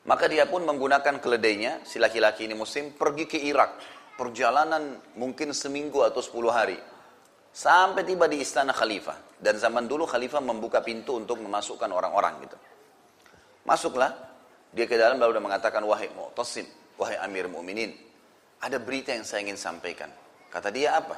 [0.10, 3.78] Maka dia pun menggunakan keledainya, si laki-laki ini muslim, pergi ke Irak.
[4.18, 6.82] Perjalanan mungkin seminggu atau sepuluh hari.
[7.54, 9.38] Sampai tiba di istana khalifah.
[9.38, 12.58] Dan zaman dulu khalifah membuka pintu untuk memasukkan orang-orang gitu.
[13.70, 14.18] Masuklah,
[14.74, 16.66] dia ke dalam lalu dia mengatakan, wahai mu'tasim,
[16.98, 17.94] wahai amir mu'minin,
[18.62, 20.08] ada berita yang saya ingin sampaikan.
[20.54, 21.18] Kata dia apa?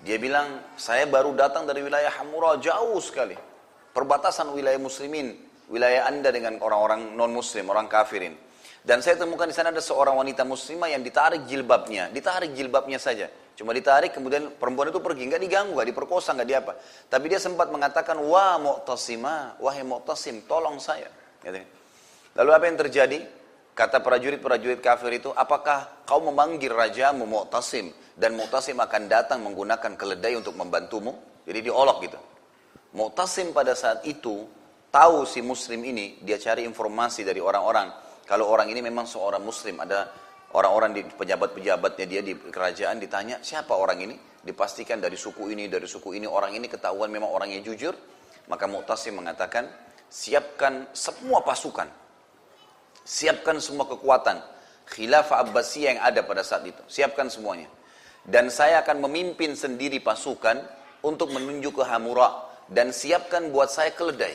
[0.00, 3.36] Dia bilang, saya baru datang dari wilayah Hamura jauh sekali.
[3.92, 5.36] Perbatasan wilayah muslimin,
[5.72, 8.36] wilayah anda dengan orang-orang non-muslim, orang kafirin.
[8.86, 13.26] Dan saya temukan di sana ada seorang wanita muslimah yang ditarik jilbabnya, ditarik jilbabnya saja.
[13.56, 16.72] Cuma ditarik, kemudian perempuan itu pergi, nggak diganggu, nggak diperkosa, nggak diapa.
[17.08, 21.08] Tapi dia sempat mengatakan, wah mu'tasimah, wahai mu'tasim, tolong saya.
[22.36, 23.18] Lalu apa yang terjadi?
[23.76, 30.32] Kata prajurit-prajurit kafir itu, apakah kau memanggil rajamu Mu'tasim dan Mu'tasim akan datang menggunakan keledai
[30.32, 31.12] untuk membantumu?
[31.44, 32.16] Jadi diolok gitu.
[32.96, 34.48] Mu'tasim pada saat itu
[34.88, 37.92] tahu si muslim ini, dia cari informasi dari orang-orang.
[38.24, 40.08] Kalau orang ini memang seorang muslim, ada
[40.56, 44.16] orang-orang di pejabat-pejabatnya dia di kerajaan ditanya, siapa orang ini?
[44.40, 47.92] Dipastikan dari suku ini, dari suku ini, orang ini ketahuan memang orang yang jujur.
[48.48, 49.68] Maka Mu'tasim mengatakan,
[50.08, 52.05] siapkan semua pasukan
[53.06, 54.42] Siapkan semua kekuatan.
[54.90, 56.82] Khilafah Abbasiyah yang ada pada saat itu.
[56.90, 57.70] Siapkan semuanya.
[58.26, 60.58] Dan saya akan memimpin sendiri pasukan
[61.06, 62.50] untuk menuju ke Hamura.
[62.66, 64.34] Dan siapkan buat saya keledai.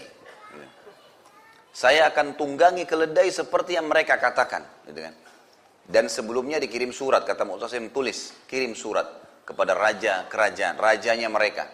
[1.75, 4.63] Saya akan tunggangi keledai seperti yang mereka katakan.
[4.87, 5.15] Gitu kan.
[5.83, 9.03] Dan sebelumnya dikirim surat, kata Mu'tasim tulis, kirim surat
[9.43, 11.67] kepada raja kerajaan, rajanya mereka.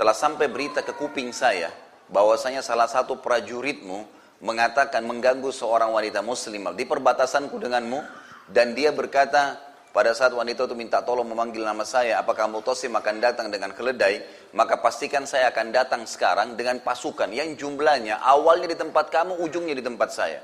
[0.00, 1.68] Telah sampai berita ke kuping saya,
[2.08, 8.00] bahwasanya salah satu prajuritmu mengatakan mengganggu seorang wanita muslimah di perbatasanku denganmu.
[8.46, 9.58] Dan dia berkata
[9.90, 14.22] pada saat wanita itu minta tolong memanggil nama saya apakah Mutosim akan datang dengan keledai?
[14.54, 19.74] Maka pastikan saya akan datang sekarang dengan pasukan yang jumlahnya awalnya di tempat kamu ujungnya
[19.74, 20.40] di tempat saya.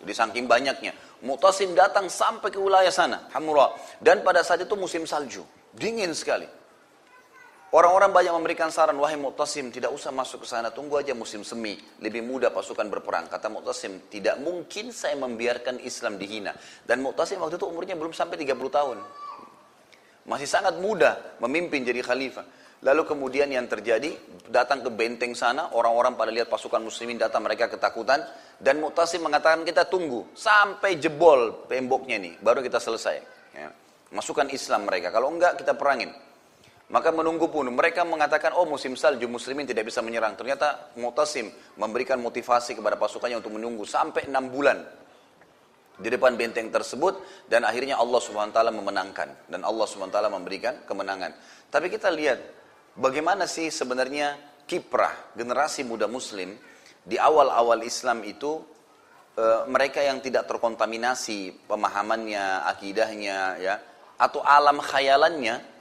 [0.00, 0.92] Jadi saking banyaknya.
[1.20, 3.72] Mutosim datang sampai ke wilayah sana Hamura.
[4.00, 5.44] Dan pada saat itu musim salju.
[5.76, 6.63] Dingin sekali
[7.74, 11.74] Orang-orang banyak memberikan saran, wahai Mu'tasim, tidak usah masuk ke sana, tunggu aja musim semi,
[11.98, 13.26] lebih mudah pasukan berperang.
[13.26, 16.54] Kata Mu'tasim, tidak mungkin saya membiarkan Islam dihina.
[16.86, 19.02] Dan Mu'tasim waktu itu umurnya belum sampai 30 tahun.
[20.22, 22.46] Masih sangat muda memimpin jadi khalifah.
[22.86, 24.22] Lalu kemudian yang terjadi,
[24.54, 28.22] datang ke benteng sana, orang-orang pada lihat pasukan muslimin datang, mereka ketakutan.
[28.54, 33.18] Dan Mu'tasim mengatakan, kita tunggu sampai jebol temboknya nih, baru kita selesai.
[33.50, 33.74] Ya.
[34.14, 36.14] Masukkan Islam mereka, kalau enggak kita perangin.
[36.92, 40.36] Maka menunggu pun mereka mengatakan oh musim salju muslimin tidak bisa menyerang.
[40.36, 41.48] Ternyata Mu'tasim
[41.80, 44.84] memberikan motivasi kepada pasukannya untuk menunggu sampai enam bulan
[45.94, 50.16] di depan benteng tersebut dan akhirnya Allah Subhanahu wa taala memenangkan dan Allah Subhanahu wa
[50.18, 51.32] taala memberikan kemenangan.
[51.70, 52.38] Tapi kita lihat
[52.98, 54.36] bagaimana sih sebenarnya
[54.68, 56.52] kiprah generasi muda muslim
[57.00, 58.60] di awal-awal Islam itu
[59.38, 63.74] e, mereka yang tidak terkontaminasi pemahamannya, akidahnya ya
[64.18, 65.73] atau alam khayalannya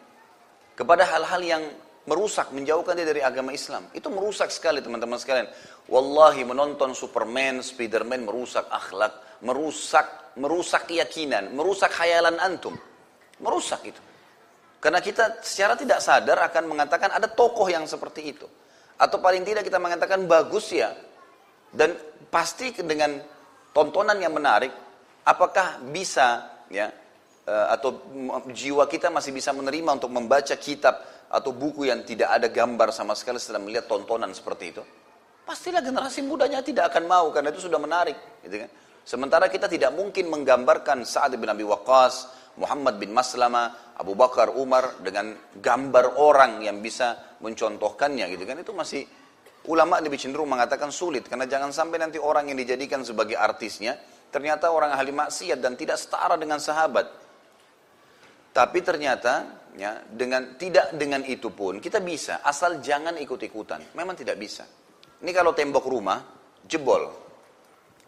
[0.74, 1.64] kepada hal-hal yang
[2.04, 3.88] merusak, menjauhkan dia dari agama Islam.
[3.96, 5.48] Itu merusak sekali teman-teman sekalian.
[5.88, 12.74] Wallahi menonton Superman, Spiderman merusak akhlak, merusak merusak keyakinan, merusak khayalan antum.
[13.42, 14.02] Merusak itu.
[14.82, 18.48] Karena kita secara tidak sadar akan mengatakan ada tokoh yang seperti itu.
[19.00, 20.92] Atau paling tidak kita mengatakan bagus ya.
[21.74, 21.98] Dan
[22.30, 23.18] pasti dengan
[23.74, 24.70] tontonan yang menarik,
[25.26, 26.90] apakah bisa ya
[27.48, 28.08] atau
[28.52, 33.18] jiwa kita masih bisa menerima untuk membaca kitab atau buku yang tidak ada gambar sama
[33.18, 34.84] sekali setelah melihat tontonan seperti itu?
[35.44, 38.16] Pastilah generasi mudanya tidak akan mau karena itu sudah menarik,
[38.48, 38.70] gitu kan?
[39.04, 45.04] Sementara kita tidak mungkin menggambarkan Sa'ad bin Abi Waqqas, Muhammad bin Maslama, Abu Bakar, Umar
[45.04, 49.04] dengan gambar orang yang bisa mencontohkannya gitu kan itu masih
[49.68, 54.00] ulama lebih cenderung mengatakan sulit karena jangan sampai nanti orang yang dijadikan sebagai artisnya
[54.32, 57.23] ternyata orang ahli maksiat dan tidak setara dengan sahabat.
[58.54, 63.98] Tapi ternyata ya dengan tidak dengan itu pun kita bisa asal jangan ikut-ikutan.
[63.98, 64.64] Memang tidak bisa.
[65.26, 66.22] Ini kalau tembok rumah
[66.64, 67.10] jebol.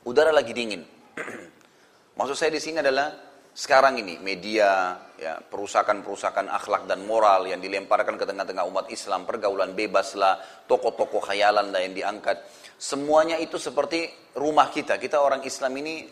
[0.05, 0.86] Udara lagi dingin.
[2.17, 8.19] Maksud saya di sini adalah sekarang ini media, ya, perusakan-perusakan akhlak dan moral yang dilemparkan
[8.19, 12.43] ke tengah-tengah umat Islam, pergaulan bebas lah, tokoh-tokoh khayalan lah yang diangkat.
[12.75, 14.99] Semuanya itu seperti rumah kita.
[14.99, 16.03] Kita orang Islam ini,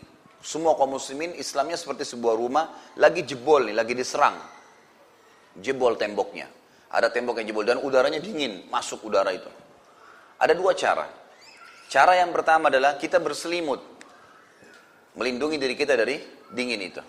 [0.44, 4.36] semua kaum muslimin Islamnya seperti sebuah rumah, lagi jebol nih, lagi diserang.
[5.56, 6.52] Jebol temboknya.
[6.92, 9.48] Ada tembok yang jebol dan udaranya dingin, masuk udara itu.
[10.36, 11.08] Ada dua cara.
[11.88, 13.80] Cara yang pertama adalah kita berselimut.
[15.16, 16.20] Melindungi diri kita dari
[16.52, 17.00] dingin itu.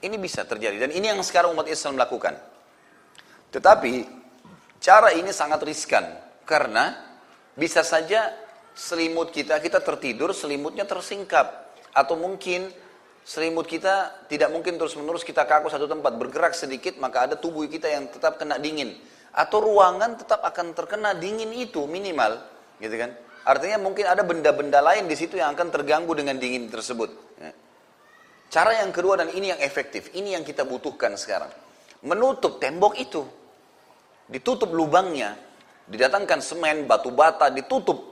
[0.00, 2.32] Ini bisa terjadi dan ini yang sekarang umat Islam lakukan.
[3.52, 4.08] Tetapi
[4.80, 6.08] cara ini sangat riskan
[6.48, 6.96] karena
[7.52, 8.32] bisa saja
[8.72, 11.61] selimut kita kita tertidur selimutnya tersingkap
[11.92, 12.72] atau mungkin
[13.22, 17.86] selimut kita tidak mungkin terus-menerus kita kaku satu tempat bergerak sedikit maka ada tubuh kita
[17.86, 18.98] yang tetap kena dingin
[19.32, 22.42] atau ruangan tetap akan terkena dingin itu minimal
[22.82, 23.14] gitu kan
[23.46, 27.52] artinya mungkin ada benda-benda lain di situ yang akan terganggu dengan dingin tersebut ya.
[28.52, 31.48] Cara yang kedua dan ini yang efektif, ini yang kita butuhkan sekarang.
[32.04, 33.24] Menutup tembok itu.
[34.28, 35.40] Ditutup lubangnya,
[35.88, 38.11] didatangkan semen, batu bata, ditutup.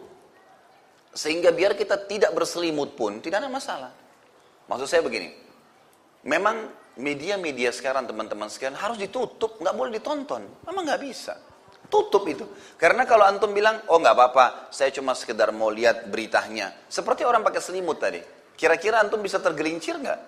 [1.11, 3.91] Sehingga biar kita tidak berselimut pun tidak ada masalah.
[4.71, 5.35] Maksud saya begini,
[6.23, 10.47] memang media-media sekarang teman-teman sekalian harus ditutup, nggak boleh ditonton.
[10.67, 11.35] Memang nggak bisa.
[11.91, 12.47] Tutup itu.
[12.79, 16.87] Karena kalau antum bilang, oh nggak apa-apa, saya cuma sekedar mau lihat beritanya.
[16.87, 18.23] Seperti orang pakai selimut tadi.
[18.55, 20.21] Kira-kira antum bisa tergelincir nggak?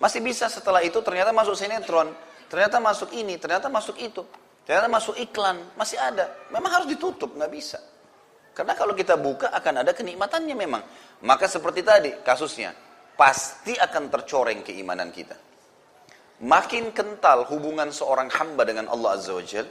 [0.00, 2.12] Masih bisa setelah itu ternyata masuk sinetron,
[2.48, 4.24] ternyata masuk ini, ternyata masuk itu,
[4.64, 6.32] ternyata masuk iklan, masih ada.
[6.52, 7.80] Memang harus ditutup, nggak bisa.
[8.56, 10.80] Karena kalau kita buka akan ada kenikmatannya memang.
[11.28, 12.72] Maka seperti tadi kasusnya,
[13.12, 15.36] pasti akan tercoreng keimanan kita.
[16.40, 19.68] Makin kental hubungan seorang hamba dengan Allah Azza wa Jal,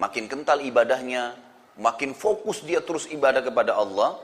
[0.00, 1.36] makin kental ibadahnya,
[1.76, 4.20] makin fokus dia terus ibadah kepada Allah,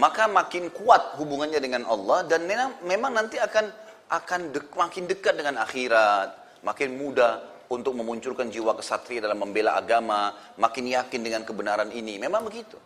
[0.00, 2.48] maka makin kuat hubungannya dengan Allah dan
[2.84, 3.68] memang nanti akan
[4.12, 7.40] akan dek, makin dekat dengan akhirat, makin mudah
[7.72, 12.20] untuk memunculkan jiwa kesatria dalam membela agama, makin yakin dengan kebenaran ini.
[12.20, 12.76] Memang begitu.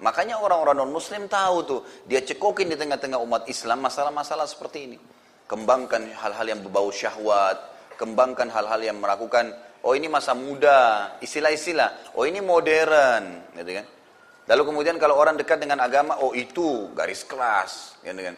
[0.00, 4.98] Makanya orang-orang non-muslim tahu tuh, dia cekokin di tengah-tengah umat Islam masalah-masalah seperti ini.
[5.44, 7.60] Kembangkan hal-hal yang berbau syahwat,
[8.00, 9.52] kembangkan hal-hal yang melakukan,
[9.84, 13.86] oh ini masa muda, istilah-istilah, oh ini modern, gitu kan.
[14.48, 18.36] Lalu kemudian kalau orang dekat dengan agama, oh itu garis kelas, ya kan?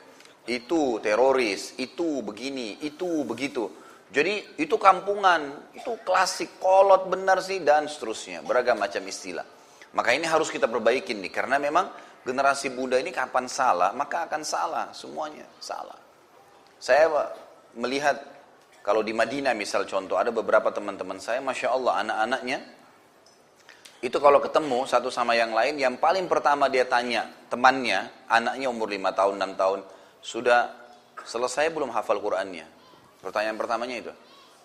[0.51, 3.71] Itu teroris, itu begini, itu begitu.
[4.11, 9.47] Jadi itu kampungan, itu klasik, kolot benar sih dan seterusnya, beragam macam istilah.
[9.93, 11.93] Maka ini harus kita perbaikin nih, karena memang
[12.25, 15.99] generasi muda ini kapan salah, maka akan salah, semuanya salah.
[16.81, 17.09] Saya
[17.77, 18.17] melihat
[18.83, 22.59] kalau di Madinah misal contoh, ada beberapa teman-teman saya, Masya Allah anak-anaknya
[24.03, 28.91] itu kalau ketemu satu sama yang lain, yang paling pertama dia tanya temannya, anaknya umur
[28.91, 29.81] 5 tahun, 6 tahun,
[30.19, 30.61] sudah
[31.23, 32.67] selesai belum hafal Qur'annya?
[33.23, 34.13] Pertanyaan pertamanya itu.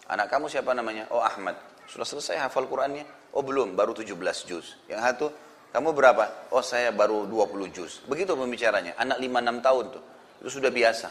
[0.09, 1.05] Anak kamu siapa namanya?
[1.13, 1.53] Oh Ahmad.
[1.85, 3.05] Sudah selesai hafal Qur'annya?
[3.35, 4.13] Oh belum, baru 17
[4.47, 4.77] juz.
[4.87, 5.27] Yang satu,
[5.75, 6.51] kamu berapa?
[6.53, 8.01] Oh saya baru 20 juz.
[8.07, 8.95] Begitu pembicaranya.
[8.97, 10.03] Anak 5-6 tahun tuh.
[10.41, 11.07] Itu sudah biasa.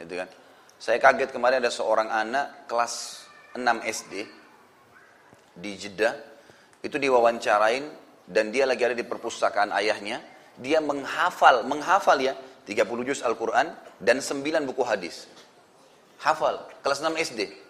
[0.00, 0.28] Gitu kan.
[0.78, 3.26] Saya kaget kemarin ada seorang anak kelas
[3.58, 4.14] 6 SD
[5.58, 6.14] di Jeddah
[6.86, 7.82] itu diwawancarain
[8.28, 10.22] dan dia lagi ada di perpustakaan ayahnya,
[10.54, 15.26] dia menghafal, menghafal ya 30 juz Al-Quran dan 9 buku hadis.
[16.22, 17.67] Hafal, kelas 6 SD.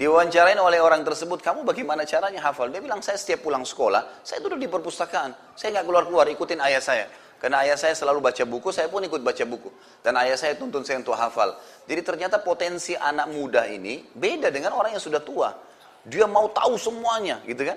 [0.00, 2.72] Diwawancarain oleh orang tersebut, kamu bagaimana caranya hafal?
[2.72, 5.52] Dia bilang, saya setiap pulang sekolah, saya duduk di perpustakaan.
[5.52, 7.04] Saya nggak keluar-keluar, ikutin ayah saya.
[7.36, 9.68] Karena ayah saya selalu baca buku, saya pun ikut baca buku.
[10.00, 11.52] Dan ayah saya tuntun saya untuk hafal.
[11.84, 15.52] Jadi ternyata potensi anak muda ini beda dengan orang yang sudah tua.
[16.08, 17.76] Dia mau tahu semuanya, gitu kan?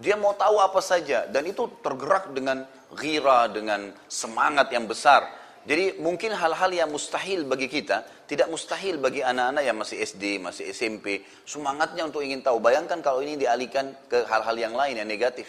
[0.00, 2.64] Dia mau tahu apa saja dan itu tergerak dengan
[2.96, 5.20] gira, dengan semangat yang besar.
[5.68, 10.72] Jadi mungkin hal-hal yang mustahil bagi kita, tidak mustahil bagi anak-anak yang masih SD, masih
[10.72, 12.56] SMP, semangatnya untuk ingin tahu.
[12.56, 15.44] Bayangkan kalau ini dialihkan ke hal-hal yang lain yang negatif,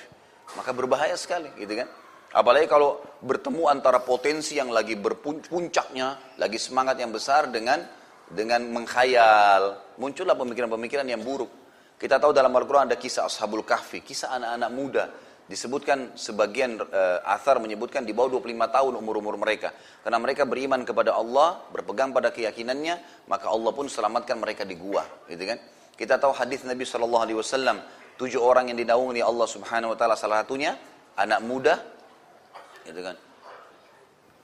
[0.59, 1.87] maka berbahaya sekali, gitu kan?
[2.35, 7.79] Apalagi kalau bertemu antara potensi yang lagi berpuncaknya, lagi semangat yang besar dengan
[8.27, 11.49] dengan mengkhayal, muncullah pemikiran-pemikiran yang buruk.
[11.95, 15.05] Kita tahu dalam Al-Quran ada kisah Ashabul Kahfi, kisah anak-anak muda
[15.49, 19.73] disebutkan sebagian uh, athar menyebutkan di bawah 25 tahun umur-umur mereka.
[20.05, 25.01] Karena mereka beriman kepada Allah, berpegang pada keyakinannya, maka Allah pun selamatkan mereka di gua,
[25.25, 25.57] gitu kan?
[25.97, 27.81] Kita tahu hadis Nabi Shallallahu alaihi wasallam,
[28.21, 30.77] tujuh orang yang dinaungi Allah Subhanahu wa taala salah satunya
[31.17, 31.75] anak muda
[32.85, 33.17] gitu kan?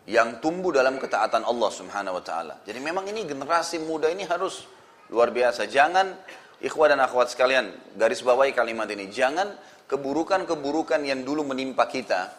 [0.09, 2.55] Yang tumbuh dalam ketaatan Allah Subhanahu wa taala.
[2.65, 4.65] Jadi memang ini generasi muda ini harus
[5.09, 5.69] luar biasa.
[5.69, 6.17] Jangan
[6.61, 9.09] ikhwah dan akhwat sekalian, garis bawahi kalimat ini.
[9.09, 9.53] Jangan
[9.85, 12.33] keburukan-keburukan yang dulu menimpa kita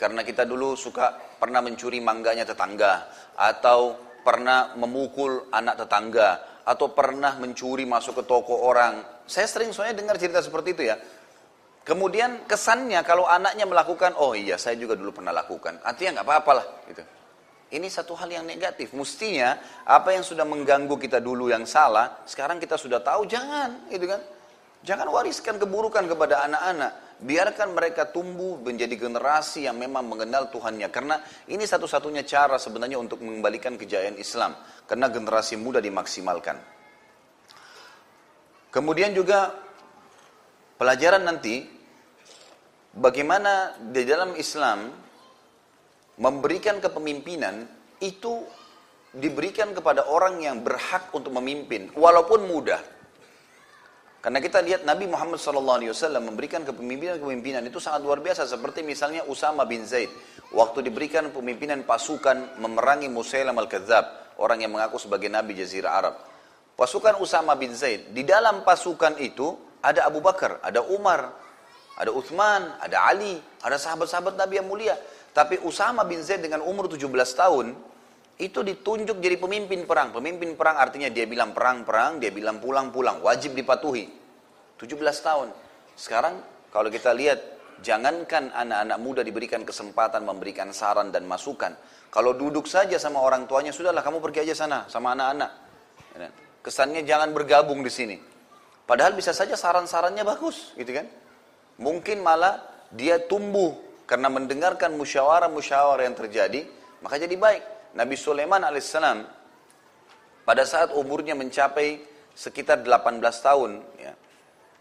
[0.00, 6.28] karena kita dulu suka pernah mencuri mangganya tetangga atau pernah memukul anak tetangga
[6.64, 9.24] atau pernah mencuri masuk ke toko orang.
[9.28, 10.96] Saya sering soalnya dengar cerita seperti itu ya.
[11.80, 15.80] Kemudian kesannya kalau anaknya melakukan, oh iya saya juga dulu pernah lakukan.
[15.80, 17.02] Artinya nggak apa-apalah gitu.
[17.70, 18.90] Ini satu hal yang negatif.
[18.96, 19.54] Mestinya
[19.86, 24.20] apa yang sudah mengganggu kita dulu yang salah, sekarang kita sudah tahu jangan, gitu kan?
[24.80, 26.92] Jangan wariskan keburukan kepada anak-anak.
[27.20, 30.88] Biarkan mereka tumbuh menjadi generasi yang memang mengenal Tuhannya.
[30.88, 31.20] Karena
[31.52, 34.56] ini satu-satunya cara sebenarnya untuk mengembalikan kejayaan Islam.
[34.88, 36.56] Karena generasi muda dimaksimalkan.
[38.72, 39.52] Kemudian juga
[40.80, 41.66] pelajaran nanti
[42.96, 44.88] bagaimana di dalam Islam
[46.16, 47.68] memberikan kepemimpinan
[48.00, 48.46] itu
[49.10, 52.78] diberikan kepada orang yang berhak untuk memimpin walaupun muda.
[54.20, 55.80] Karena kita lihat Nabi Muhammad SAW
[56.20, 58.44] memberikan kepemimpinan-kepemimpinan itu sangat luar biasa.
[58.44, 60.12] Seperti misalnya Usama bin Zaid.
[60.52, 64.36] Waktu diberikan pemimpinan pasukan memerangi Musailam al-Kadzab.
[64.36, 66.14] Orang yang mengaku sebagai Nabi Jazirah Arab.
[66.76, 68.12] Pasukan Usama bin Zaid.
[68.12, 71.32] Di dalam pasukan itu ada Abu Bakar, ada Umar,
[71.96, 74.96] ada Uthman, ada Ali, ada sahabat-sahabat Nabi yang mulia.
[75.32, 77.72] Tapi Usama bin Zaid dengan umur 17 tahun,
[78.40, 80.16] itu ditunjuk jadi pemimpin perang.
[80.16, 84.08] Pemimpin perang artinya dia bilang perang-perang, dia bilang pulang-pulang, wajib dipatuhi.
[84.80, 85.52] 17 tahun.
[85.92, 86.40] Sekarang
[86.72, 87.36] kalau kita lihat,
[87.84, 91.76] jangankan anak-anak muda diberikan kesempatan memberikan saran dan masukan.
[92.08, 95.50] Kalau duduk saja sama orang tuanya, sudahlah kamu pergi aja sana sama anak-anak.
[96.16, 96.32] Ya kan?
[96.64, 98.16] Kesannya jangan bergabung di sini.
[98.88, 101.06] Padahal bisa saja saran-sarannya bagus, gitu kan?
[101.78, 106.66] Mungkin malah dia tumbuh karena mendengarkan musyawarah-musyawarah yang terjadi,
[107.04, 107.79] maka jadi baik.
[107.94, 109.26] Nabi Sulaiman alaihissalam
[110.46, 112.02] pada saat umurnya mencapai
[112.34, 114.12] sekitar 18 tahun, ya,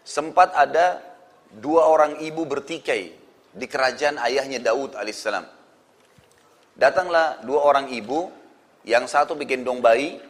[0.05, 1.01] sempat ada
[1.49, 3.13] dua orang ibu bertikai
[3.49, 5.45] di kerajaan ayahnya Daud alaihissalam.
[6.77, 8.29] Datanglah dua orang ibu,
[8.87, 10.21] yang satu bikin dong bayi,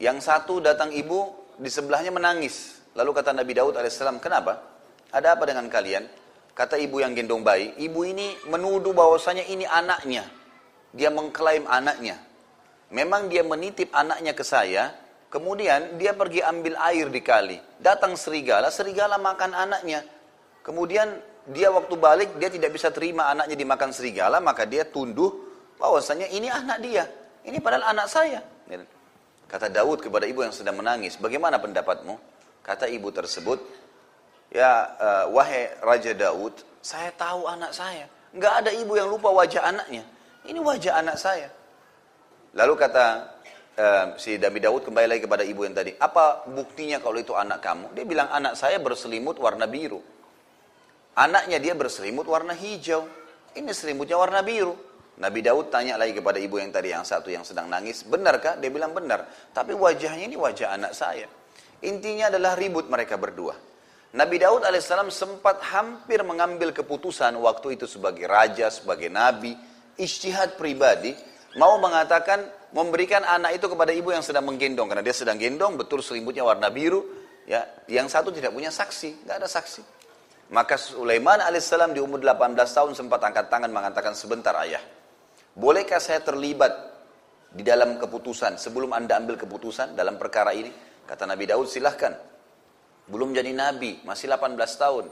[0.00, 2.80] yang satu datang ibu di sebelahnya menangis.
[2.94, 4.62] Lalu kata Nabi Daud alaihissalam, kenapa?
[5.10, 6.06] Ada apa dengan kalian?
[6.54, 10.26] Kata ibu yang gendong bayi, ibu ini menuduh bahwasanya ini anaknya
[10.92, 12.16] dia mengklaim anaknya.
[12.88, 14.96] Memang dia menitip anaknya ke saya,
[15.28, 17.60] kemudian dia pergi ambil air di kali.
[17.76, 20.00] Datang serigala, serigala makan anaknya.
[20.64, 25.32] Kemudian dia waktu balik, dia tidak bisa terima anaknya dimakan serigala, maka dia tunduh
[25.76, 27.04] bahwasanya ini anak dia.
[27.44, 28.40] Ini padahal anak saya.
[29.48, 32.20] Kata Daud kepada ibu yang sedang menangis, bagaimana pendapatmu?
[32.60, 33.56] Kata ibu tersebut,
[34.52, 36.52] ya uh, wahai Raja Daud,
[36.84, 38.04] saya tahu anak saya.
[38.36, 40.04] Nggak ada ibu yang lupa wajah anaknya.
[40.46, 41.48] Ini wajah anak saya.
[42.54, 43.04] Lalu kata
[43.74, 45.94] uh, si Nabi Daud kembali lagi kepada ibu yang tadi.
[45.98, 47.90] Apa buktinya kalau itu anak kamu?
[47.96, 49.98] Dia bilang anak saya berselimut warna biru.
[51.18, 53.06] Anaknya dia berselimut warna hijau.
[53.58, 54.76] Ini selimutnya warna biru.
[55.18, 58.54] Nabi Daud tanya lagi kepada ibu yang tadi yang satu yang sedang nangis, benarkah?
[58.54, 59.26] Dia bilang benar.
[59.50, 61.26] Tapi wajahnya ini wajah anak saya.
[61.82, 63.54] Intinya adalah ribut mereka berdua.
[64.14, 69.52] Nabi Daud alaihissalam sempat hampir mengambil keputusan waktu itu sebagai raja, sebagai nabi,
[69.98, 71.12] istihad pribadi
[71.58, 74.88] mau mengatakan memberikan anak itu kepada ibu yang sedang menggendong.
[74.88, 77.04] Karena dia sedang gendong betul selimutnya warna biru
[77.44, 77.66] ya.
[77.90, 79.82] Yang satu tidak punya saksi nggak ada saksi.
[80.48, 84.80] Maka Sulaiman alaihissalam di umur 18 tahun sempat angkat tangan mengatakan sebentar ayah.
[85.52, 86.72] Bolehkah saya terlibat
[87.52, 90.72] di dalam keputusan sebelum anda ambil keputusan dalam perkara ini?
[91.04, 92.16] Kata Nabi Daud silahkan.
[93.08, 95.08] Belum jadi nabi masih 18 tahun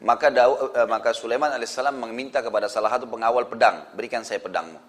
[0.00, 4.80] maka Daud, eh, maka Sulaiman alaihissalam meminta kepada salah satu pengawal pedang, berikan saya pedangmu.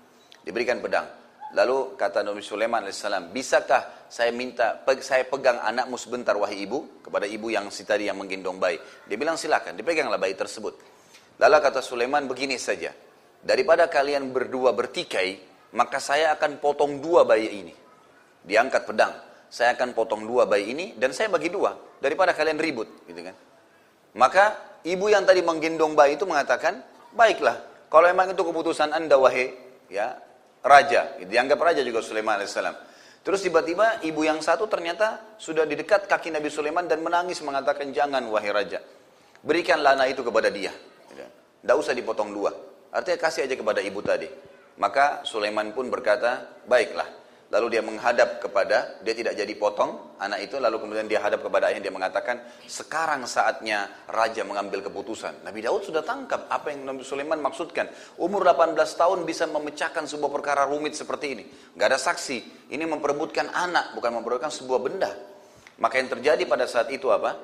[0.42, 1.04] Diberikan pedang.
[1.52, 7.28] Lalu kata Nabi Sulaiman alaihissalam, bisakah saya minta, saya pegang anakmu sebentar wahai ibu, kepada
[7.28, 8.80] ibu yang si tadi yang menggendong bayi.
[9.04, 10.80] Dia bilang silakan, dipeganglah bayi tersebut.
[11.44, 12.96] Lalu kata Sulaiman begini saja,
[13.44, 15.44] daripada kalian berdua bertikai,
[15.76, 17.76] maka saya akan potong dua bayi ini.
[18.48, 19.12] Diangkat pedang.
[19.52, 23.36] Saya akan potong dua bayi ini dan saya bagi dua daripada kalian ribut, gitu kan.
[24.18, 26.84] Maka ibu yang tadi menggendong bayi itu mengatakan,
[27.16, 29.56] baiklah, kalau memang itu keputusan anda wahai
[29.88, 30.20] ya
[30.64, 32.76] raja, dianggap raja juga Sulaiman alaihissalam.
[33.22, 37.94] Terus tiba-tiba ibu yang satu ternyata sudah di dekat kaki Nabi Sulaiman dan menangis mengatakan
[37.94, 38.82] jangan wahai raja,
[39.46, 40.74] berikanlah anak itu kepada dia.
[41.62, 42.50] Tidak usah dipotong dua.
[42.90, 44.26] Artinya kasih aja kepada ibu tadi.
[44.82, 47.06] Maka Sulaiman pun berkata, baiklah.
[47.52, 51.68] Lalu dia menghadap kepada, dia tidak jadi potong anak itu, lalu kemudian dia hadap kepada
[51.68, 55.44] ayah, dia mengatakan, sekarang saatnya raja mengambil keputusan.
[55.44, 57.92] Nabi Daud sudah tangkap apa yang Nabi Sulaiman maksudkan.
[58.16, 61.44] Umur 18 tahun bisa memecahkan sebuah perkara rumit seperti ini.
[61.76, 65.12] Gak ada saksi, ini memperebutkan anak, bukan memperebutkan sebuah benda.
[65.76, 67.36] Maka yang terjadi pada saat itu apa?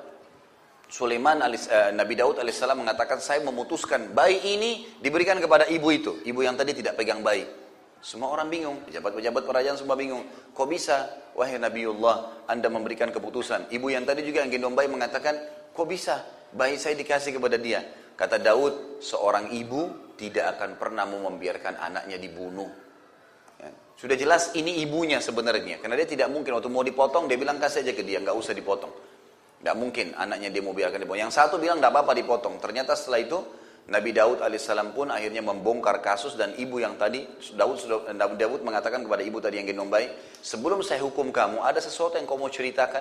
[0.88, 6.24] Sulaiman alis, uh, Nabi Daud alaihissalam mengatakan saya memutuskan bayi ini diberikan kepada ibu itu,
[6.24, 7.67] ibu yang tadi tidak pegang bayi.
[7.98, 10.22] Semua orang bingung, pejabat-pejabat kerajaan semua bingung.
[10.54, 13.74] Kok bisa, wahai Nabiullah, Anda memberikan keputusan?
[13.74, 15.34] Ibu yang tadi juga yang gendong bayi mengatakan,
[15.74, 16.22] kok bisa,
[16.54, 17.82] bayi saya dikasih kepada dia.
[18.14, 22.70] Kata Daud, seorang ibu tidak akan pernah mau membiarkan anaknya dibunuh.
[23.58, 23.70] Ya.
[23.98, 27.82] Sudah jelas ini ibunya sebenarnya, karena dia tidak mungkin waktu mau dipotong dia bilang kasih
[27.82, 28.90] aja ke dia, nggak usah dipotong.
[29.58, 31.22] Tidak mungkin anaknya dia mau biarkan dipotong.
[31.26, 32.62] Yang satu bilang tidak apa-apa dipotong.
[32.62, 33.38] Ternyata setelah itu
[33.88, 37.24] Nabi Daud alaihissalam pun akhirnya membongkar kasus dan ibu yang tadi
[37.56, 37.80] Daud
[38.36, 40.12] Daud mengatakan kepada ibu tadi yang gendong bayi,
[40.44, 43.00] sebelum saya hukum kamu ada sesuatu yang kau mau ceritakan?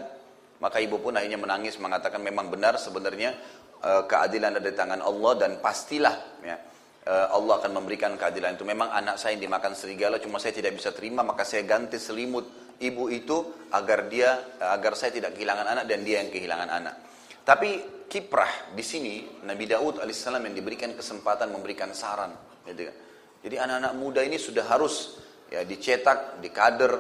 [0.64, 3.36] Maka ibu pun akhirnya menangis mengatakan memang benar sebenarnya
[3.84, 6.56] uh, keadilan ada di tangan Allah dan pastilah ya,
[7.04, 8.64] uh, Allah akan memberikan keadilan itu.
[8.64, 12.48] Memang anak saya yang dimakan serigala cuma saya tidak bisa terima maka saya ganti selimut
[12.80, 16.96] ibu itu agar dia agar saya tidak kehilangan anak dan dia yang kehilangan anak.
[17.44, 22.32] Tapi kiprah di sini Nabi Daud alaihissalam yang diberikan kesempatan memberikan saran,
[22.64, 22.95] gitu kan.
[23.43, 26.91] Jadi anak-anak muda ini sudah harus ya dicetak, dikader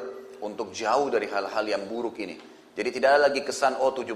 [0.43, 2.37] untuk jauh dari hal-hal yang buruk ini.
[2.77, 4.13] Jadi tidak ada lagi kesan oh 17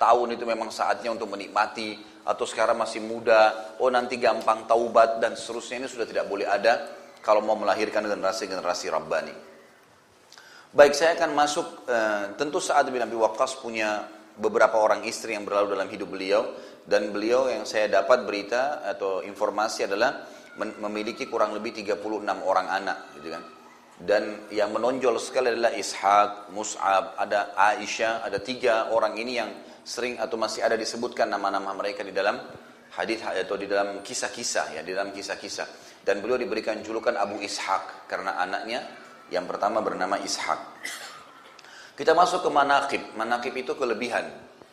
[0.00, 5.34] tahun itu memang saatnya untuk menikmati atau sekarang masih muda, oh nanti gampang taubat dan
[5.34, 6.88] seterusnya ini sudah tidak boleh ada
[7.20, 9.34] kalau mau melahirkan generasi-generasi Rabbani.
[10.72, 13.12] Baik, saya akan masuk, uh, tentu saat bin Abi
[13.60, 14.08] punya
[14.38, 16.52] beberapa orang istri yang berlalu dalam hidup beliau,
[16.82, 20.26] dan beliau yang saya dapat berita atau informasi adalah
[20.58, 22.02] memiliki kurang lebih 36
[22.44, 23.42] orang anak, gitu kan.
[24.02, 29.50] Dan yang menonjol sekali adalah Ishaq, Mus'ab, ada Aisyah, ada tiga orang ini yang
[29.86, 32.38] sering atau masih ada disebutkan nama-nama mereka di dalam
[32.98, 35.68] hadis atau di dalam kisah-kisah ya, di dalam kisah-kisah.
[36.02, 38.82] Dan beliau diberikan julukan Abu Ishaq karena anaknya
[39.30, 40.58] yang pertama bernama Ishak.
[41.92, 43.02] Kita masuk ke manakib.
[43.20, 44.24] Manakib itu kelebihan.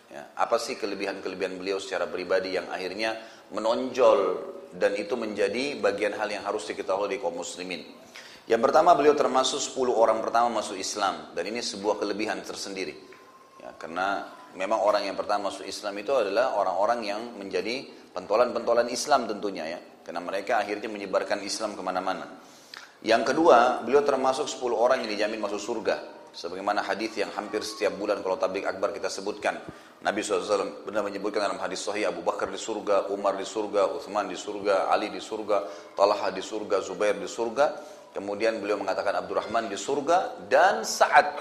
[0.10, 3.14] Ya, apa sih kelebihan-kelebihan beliau secara pribadi yang akhirnya
[3.54, 4.42] menonjol
[4.74, 7.86] dan itu menjadi bagian hal yang harus diketahui di kaum muslimin.
[8.50, 12.98] Yang pertama beliau termasuk 10 orang pertama masuk Islam dan ini sebuah kelebihan tersendiri.
[13.62, 14.26] Ya, karena
[14.58, 19.80] memang orang yang pertama masuk Islam itu adalah orang-orang yang menjadi pentolan-pentolan Islam tentunya ya.
[20.02, 22.26] Karena mereka akhirnya menyebarkan Islam ke mana-mana.
[23.06, 26.19] Yang kedua, beliau termasuk 10 orang yang dijamin masuk surga.
[26.30, 29.58] Sebagaimana hadis yang hampir setiap bulan kalau tablik akbar kita sebutkan.
[30.00, 34.32] Nabi SAW benar menyebutkan dalam hadis sahih Abu Bakar di surga, Umar di surga, Uthman
[34.32, 35.68] di surga, Ali di surga,
[35.98, 37.66] Talha di surga, Zubair di surga.
[38.16, 41.36] Kemudian beliau mengatakan Abdurrahman di surga dan Sa'ad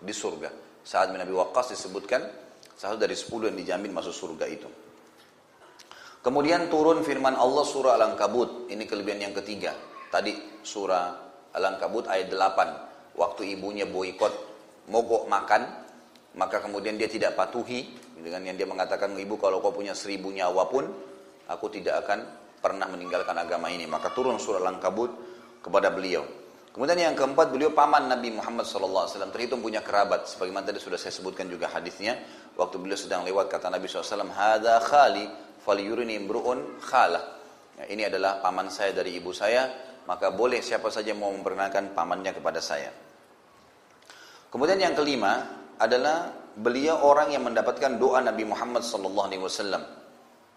[0.00, 0.48] di surga.
[0.80, 2.24] Sa'ad bin Abi Waqqas disebutkan
[2.78, 4.68] satu dari 10 yang dijamin masuk surga itu.
[6.20, 8.68] Kemudian turun firman Allah surah Al-Ankabut.
[8.68, 9.72] Ini kelebihan yang ketiga.
[10.12, 11.04] Tadi surah
[11.56, 12.89] Al-Ankabut ayat 8.
[13.18, 14.32] Waktu ibunya boikot
[14.90, 15.62] mogok makan,
[16.38, 17.90] maka kemudian dia tidak patuhi
[18.20, 20.84] dengan yang dia mengatakan ibu kalau kau punya seribu nyawa pun
[21.50, 22.22] aku tidak akan
[22.60, 23.88] pernah meninggalkan agama ini.
[23.88, 25.10] Maka turun surah Al-Ankabut
[25.64, 26.22] kepada beliau.
[26.70, 30.30] Kemudian yang keempat beliau paman Nabi Muhammad SAW terhitung punya kerabat.
[30.30, 32.14] Sebagaimana tadi sudah saya sebutkan juga hadisnya.
[32.54, 35.26] Waktu beliau sedang lewat kata Nabi SAW, Hada khali
[35.58, 37.42] fal yurini imru'un khalah.
[37.74, 42.32] Ya, ini adalah paman saya dari ibu saya maka boleh siapa saja mau memperkenalkan pamannya
[42.36, 42.92] kepada saya.
[44.50, 45.46] Kemudian yang kelima
[45.78, 49.80] adalah beliau orang yang mendapatkan doa Nabi Muhammad SAW.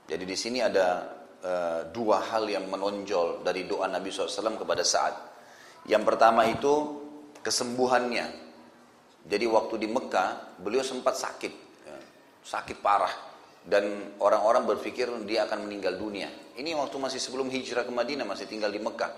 [0.04, 1.08] Jadi di sini ada
[1.40, 5.16] uh, dua hal yang menonjol dari doa Nabi SAW kepada saat.
[5.88, 6.74] Yang pertama itu
[7.40, 8.42] kesembuhannya.
[9.24, 11.54] Jadi waktu di Mekah beliau sempat sakit,
[11.88, 11.96] ya,
[12.44, 13.34] sakit parah
[13.64, 16.28] dan orang-orang berpikir dia akan meninggal dunia.
[16.60, 19.12] Ini waktu masih sebelum hijrah ke Madinah masih tinggal di Mekah.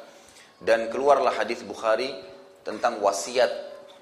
[0.62, 2.16] Dan keluarlah hadis Bukhari
[2.64, 3.52] tentang wasiat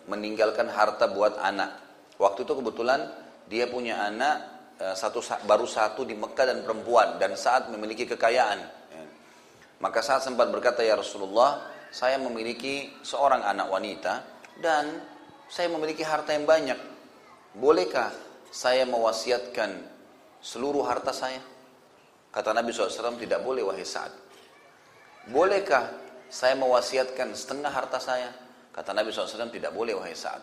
[0.08, 1.80] meninggalkan harta buat anak.
[2.20, 3.10] Waktu itu kebetulan
[3.49, 4.36] dia punya anak
[4.80, 8.60] eh, satu baru satu di Mekah dan perempuan dan saat memiliki kekayaan.
[8.93, 9.04] Ya.
[9.82, 14.14] Maka saat sempat berkata ya Rasulullah, saya memiliki seorang anak wanita
[14.62, 15.01] dan
[15.49, 16.80] saya memiliki harta yang banyak.
[17.54, 18.10] Bolehkah
[18.49, 19.78] saya mewasiatkan
[20.41, 21.41] seluruh harta saya?
[22.34, 24.10] Kata Nabi SAW, tidak boleh wahai Sa'ad.
[25.30, 26.03] Bolehkah
[26.34, 28.34] saya mewasiatkan setengah harta saya?
[28.73, 30.41] Kata Nabi SAW, tidak boleh wahai Sa'ad.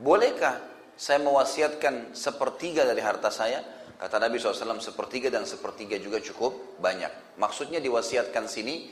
[0.00, 0.56] Bolehkah
[0.96, 3.60] saya mewasiatkan sepertiga dari harta saya?
[4.00, 7.36] Kata Nabi SAW, sepertiga dan sepertiga juga cukup banyak.
[7.36, 8.88] Maksudnya diwasiatkan sini,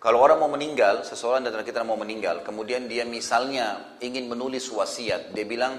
[0.00, 5.36] kalau orang mau meninggal, seseorang dari kita mau meninggal, kemudian dia misalnya ingin menulis wasiat,
[5.36, 5.76] dia bilang,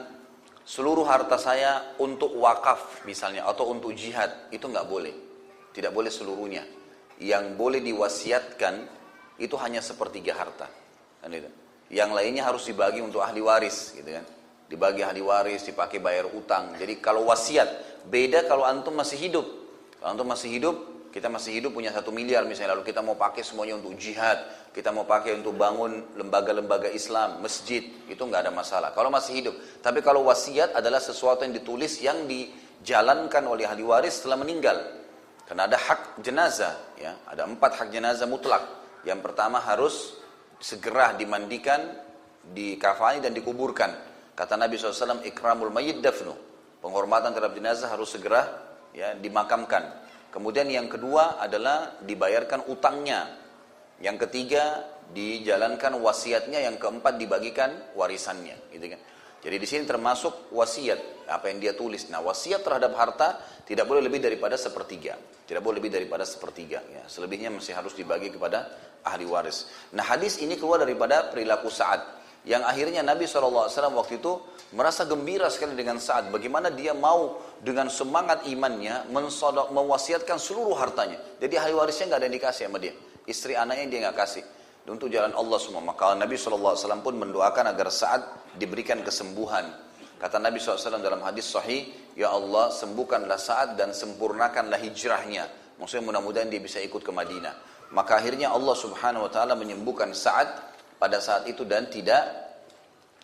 [0.62, 5.14] seluruh harta saya untuk wakaf misalnya, atau untuk jihad, itu nggak boleh.
[5.74, 6.70] Tidak boleh seluruhnya.
[7.18, 9.01] Yang boleh diwasiatkan,
[9.38, 10.68] itu hanya sepertiga harta.
[11.22, 11.50] Kan itu.
[11.92, 14.26] Yang lainnya harus dibagi untuk ahli waris, gitu kan.
[14.72, 16.80] Dibagi ahli waris, dipakai bayar utang.
[16.80, 19.44] Jadi kalau wasiat, beda kalau antum masih hidup.
[20.00, 20.76] Kalau antum masih hidup,
[21.12, 24.40] kita masih hidup punya satu miliar misalnya, lalu kita mau pakai semuanya untuk jihad,
[24.72, 28.96] kita mau pakai untuk bangun lembaga-lembaga Islam, masjid, itu nggak ada masalah.
[28.96, 29.56] Kalau masih hidup.
[29.84, 34.80] Tapi kalau wasiat adalah sesuatu yang ditulis yang dijalankan oleh ahli waris setelah meninggal.
[35.44, 38.81] Karena ada hak jenazah, ya, ada empat hak jenazah mutlak.
[39.08, 40.18] Yang pertama harus
[40.62, 41.82] segera dimandikan,
[42.54, 43.92] dikafani dan dikuburkan.
[44.38, 46.34] Kata Nabi SAW, ikramul mayyid dafnu.
[46.82, 48.42] Penghormatan terhadap jenazah harus segera
[48.94, 50.02] ya dimakamkan.
[50.32, 53.38] Kemudian yang kedua adalah dibayarkan utangnya.
[54.02, 59.02] Yang ketiga dijalankan wasiatnya, yang keempat dibagikan warisannya, gitu kan.
[59.42, 62.06] Jadi di sini termasuk wasiat apa yang dia tulis.
[62.14, 65.18] Nah wasiat terhadap harta tidak boleh lebih daripada sepertiga,
[65.50, 66.86] tidak boleh lebih daripada sepertiga.
[66.86, 67.04] Ya.
[67.10, 68.70] Selebihnya masih harus dibagi kepada
[69.02, 69.66] ahli waris.
[69.98, 74.34] Nah hadis ini keluar daripada perilaku saat yang akhirnya Nabi SAW waktu itu
[74.74, 81.22] merasa gembira sekali dengan saat bagaimana dia mau dengan semangat imannya mensodok, mewasiatkan seluruh hartanya.
[81.38, 82.94] Jadi ahli warisnya nggak ada yang dikasih sama dia.
[83.30, 84.46] Istri anaknya dia nggak kasih.
[84.90, 85.86] Untuk jalan Allah semua.
[85.86, 86.74] Maka Nabi SAW
[87.06, 88.26] pun mendoakan agar saat
[88.56, 89.68] diberikan kesembuhan.
[90.22, 95.48] Kata Nabi SAW dalam hadis sahih, Ya Allah sembuhkanlah saat dan sempurnakanlah hijrahnya.
[95.80, 97.56] Maksudnya mudah-mudahan dia bisa ikut ke Madinah.
[97.92, 100.72] Maka akhirnya Allah Subhanahu Wa Taala menyembuhkan saat
[101.02, 102.52] pada saat itu dan tidak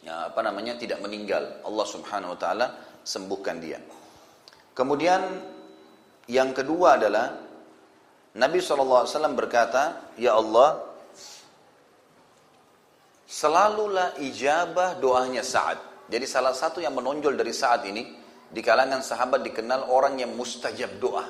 [0.01, 1.61] ya, apa namanya tidak meninggal.
[1.61, 2.67] Allah Subhanahu wa taala
[3.05, 3.77] sembuhkan dia.
[4.73, 5.21] Kemudian
[6.25, 7.37] yang kedua adalah
[8.37, 9.05] Nabi SAW
[9.37, 10.81] berkata, Ya Allah,
[13.27, 15.77] selalulah ijabah doanya saat.
[16.07, 18.15] Jadi salah satu yang menonjol dari saat ini,
[18.47, 21.27] di kalangan sahabat dikenal orang yang mustajab doa.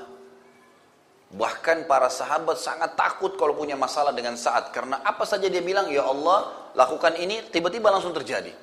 [1.28, 4.70] Bahkan para sahabat sangat takut kalau punya masalah dengan saat.
[4.72, 8.54] Karena apa saja dia bilang, ya Allah lakukan ini, tiba-tiba langsung terjadi.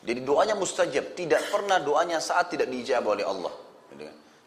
[0.00, 1.12] Jadi doanya mustajab.
[1.12, 3.52] Tidak pernah doanya saat tidak dijawab oleh Allah.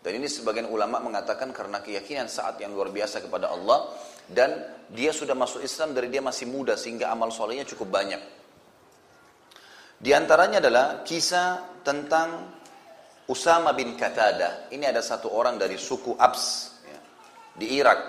[0.03, 3.87] Dan ini sebagian ulama mengatakan karena keyakinan saat yang luar biasa kepada Allah.
[4.27, 4.59] Dan
[4.91, 8.19] dia sudah masuk Islam dari dia masih muda sehingga amal solehnya cukup banyak.
[10.03, 12.51] Di antaranya adalah kisah tentang
[13.31, 14.67] Usama bin Katada.
[14.67, 16.75] Ini ada satu orang dari suku Abs
[17.55, 17.99] di Irak.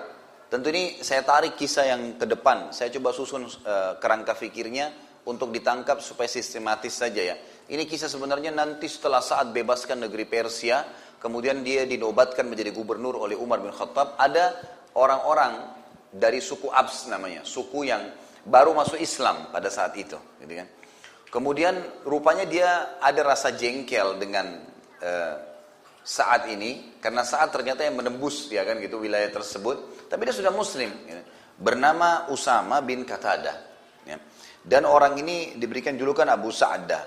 [0.51, 2.75] Tentu ini saya tarik kisah yang ke depan.
[2.75, 4.91] Saya coba susun uh, kerangka fikirnya
[5.25, 7.35] untuk ditangkap supaya sistematis saja ya.
[7.65, 10.85] Ini kisah sebenarnya nanti setelah saat bebaskan negeri Persia,
[11.25, 14.61] kemudian dia dinobatkan menjadi gubernur oleh Umar bin Khattab, ada
[14.93, 15.73] orang-orang
[16.13, 18.13] dari suku Abs namanya, suku yang
[18.45, 20.69] baru masuk Islam pada saat itu, gitu kan.
[21.33, 24.61] Kemudian rupanya dia ada rasa jengkel dengan
[25.01, 25.35] uh,
[26.05, 30.53] saat ini karena saat ternyata yang menembus ya kan gitu wilayah tersebut tapi dia sudah
[30.53, 31.17] muslim ya.
[31.57, 33.57] bernama Usama bin Katada
[34.05, 34.21] ya.
[34.61, 37.03] dan orang ini diberikan julukan Abu Sa'adah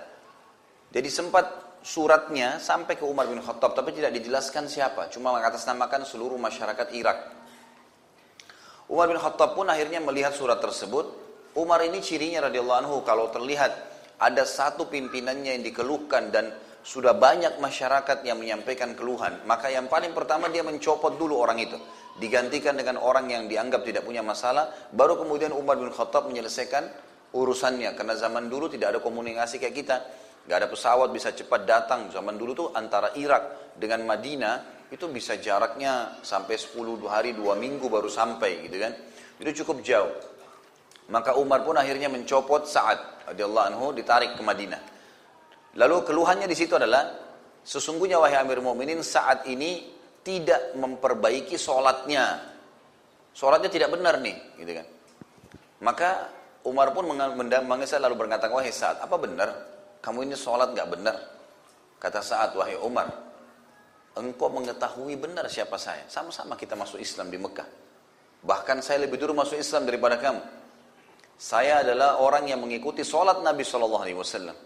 [0.90, 6.36] jadi sempat suratnya sampai ke Umar bin Khattab tapi tidak dijelaskan siapa cuma mengatasnamakan seluruh
[6.36, 7.32] masyarakat Irak
[8.92, 11.08] Umar bin Khattab pun akhirnya melihat surat tersebut
[11.56, 13.72] Umar ini cirinya radhiyallahu anhu kalau terlihat
[14.20, 16.52] ada satu pimpinannya yang dikeluhkan dan
[16.88, 21.76] sudah banyak masyarakat yang menyampaikan keluhan, maka yang paling pertama dia mencopot dulu orang itu.
[22.16, 26.88] Digantikan dengan orang yang dianggap tidak punya masalah, baru kemudian Umar bin Khattab menyelesaikan
[27.36, 27.94] urusannya.
[27.94, 29.96] Karena zaman dulu tidak ada komunikasi kayak kita.
[30.48, 32.08] Gak ada pesawat bisa cepat datang.
[32.08, 37.84] Zaman dulu tuh antara Irak dengan Madinah itu bisa jaraknya sampai 10 hari 2 minggu
[37.92, 38.96] baru sampai gitu kan.
[39.36, 40.08] Itu cukup jauh.
[41.12, 44.80] Maka Umar pun akhirnya mencopot saat radhiyallahu anhu ditarik ke Madinah.
[45.76, 47.12] Lalu keluhannya di situ adalah
[47.60, 49.84] sesungguhnya wahai Amir Mu'minin saat ini
[50.24, 52.56] tidak memperbaiki sholatnya.
[53.36, 54.86] Sholatnya tidak benar nih, gitu kan.
[55.84, 56.10] Maka
[56.66, 59.48] Umar pun mengesal lalu berkata, wahai saat apa benar?
[60.08, 61.16] Kamu ini sholat nggak benar?
[62.00, 63.12] Kata saat wahai Umar,
[64.16, 66.08] engkau mengetahui benar siapa saya.
[66.08, 67.68] Sama-sama kita masuk Islam di Mekah.
[68.40, 70.40] Bahkan saya lebih dulu masuk Islam daripada kamu.
[71.36, 74.56] Saya adalah orang yang mengikuti sholat Nabi Shallallahu Alaihi Wasallam.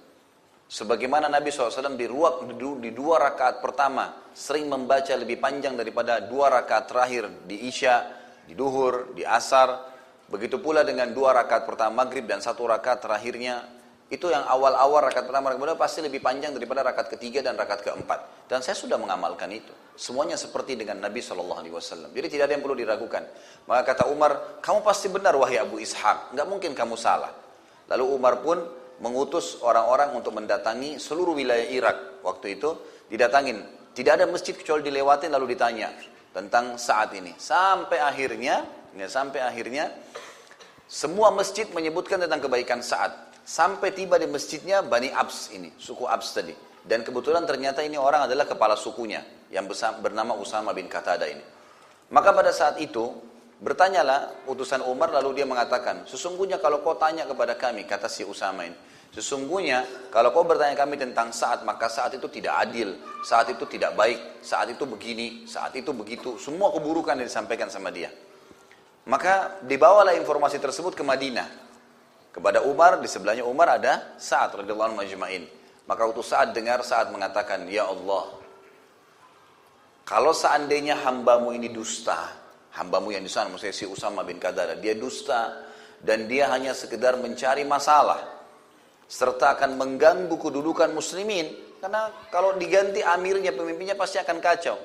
[0.70, 2.46] Sebagaimana Nabi SAW di, ruak,
[2.78, 8.06] di dua rakaat pertama sering membaca lebih panjang daripada dua rakaat terakhir di Isya,
[8.46, 9.90] di Duhur, di Asar.
[10.30, 13.81] Begitu pula dengan dua rakaat pertama Maghrib dan satu rakaat terakhirnya
[14.12, 18.44] itu yang awal-awal rakaat pertama kemudian pasti lebih panjang daripada rakaat ketiga dan rakaat keempat.
[18.44, 19.72] Dan saya sudah mengamalkan itu.
[19.96, 22.12] Semuanya seperti dengan Nabi Shallallahu Alaihi Wasallam.
[22.12, 23.24] Jadi tidak ada yang perlu diragukan.
[23.64, 26.36] Maka kata Umar, kamu pasti benar wahai Abu Ishaq.
[26.36, 27.32] Nggak mungkin kamu salah.
[27.88, 28.60] Lalu Umar pun
[29.00, 32.20] mengutus orang-orang untuk mendatangi seluruh wilayah Irak.
[32.20, 32.76] Waktu itu
[33.08, 33.64] didatangin.
[33.96, 35.88] Tidak ada masjid kecuali dilewatin lalu ditanya
[36.36, 37.32] tentang saat ini.
[37.40, 39.88] Sampai akhirnya, ya, sampai akhirnya
[40.84, 46.30] semua masjid menyebutkan tentang kebaikan saat Sampai tiba di masjidnya Bani Abs ini, suku Abs
[46.30, 46.54] tadi.
[46.82, 49.70] Dan kebetulan ternyata ini orang adalah kepala sukunya yang
[50.02, 51.42] bernama Usama bin Qatada ini.
[52.10, 53.10] Maka pada saat itu
[53.62, 58.66] bertanyalah utusan Umar lalu dia mengatakan, sesungguhnya kalau kau tanya kepada kami, kata si Usama
[58.66, 58.74] ini,
[59.14, 63.94] sesungguhnya kalau kau bertanya kami tentang saat, maka saat itu tidak adil, saat itu tidak
[63.94, 68.10] baik, saat itu begini, saat itu begitu, semua keburukan yang disampaikan sama dia.
[69.06, 71.71] Maka dibawalah informasi tersebut ke Madinah.
[72.32, 75.44] Kepada Umar, di sebelahnya Umar ada Sa'ad radhiyallahu anhu majma'in.
[75.84, 78.32] Maka waktu Sa'ad dengar Sa'ad mengatakan, "Ya Allah,
[80.08, 82.32] kalau seandainya hambamu ini dusta,
[82.74, 85.62] hambamu yang di sana, maksudnya si Usama bin Qadara, dia dusta
[86.00, 88.18] dan dia hanya sekedar mencari masalah
[89.06, 91.52] serta akan mengganggu kedudukan muslimin
[91.84, 94.78] karena kalau diganti amirnya pemimpinnya pasti akan kacau.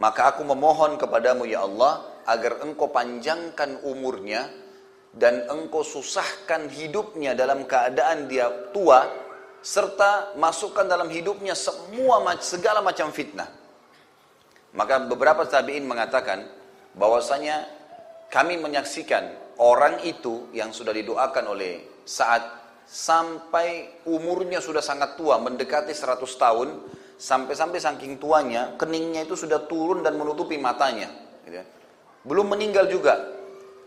[0.00, 4.48] Maka aku memohon kepadamu ya Allah agar engkau panjangkan umurnya
[5.14, 9.06] dan engkau susahkan hidupnya dalam keadaan dia tua
[9.64, 13.48] serta masukkan dalam hidupnya semua segala macam fitnah.
[14.74, 16.44] Maka beberapa tabi'in mengatakan
[16.98, 17.64] bahwasanya
[18.26, 22.42] kami menyaksikan orang itu yang sudah didoakan oleh saat
[22.84, 26.68] sampai umurnya sudah sangat tua mendekati 100 tahun
[27.16, 31.08] sampai-sampai saking tuanya keningnya itu sudah turun dan menutupi matanya
[31.48, 31.64] gitu ya.
[32.28, 33.14] belum meninggal juga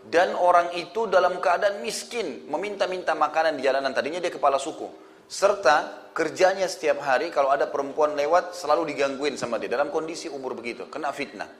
[0.06, 3.90] dan orang itu dalam keadaan miskin, meminta-minta makanan di jalanan.
[3.90, 4.86] Tadinya dia kepala suku.
[5.28, 9.68] Serta kerjanya setiap hari kalau ada perempuan lewat selalu digangguin sama dia.
[9.68, 11.50] Dalam kondisi umur begitu, kena fitnah.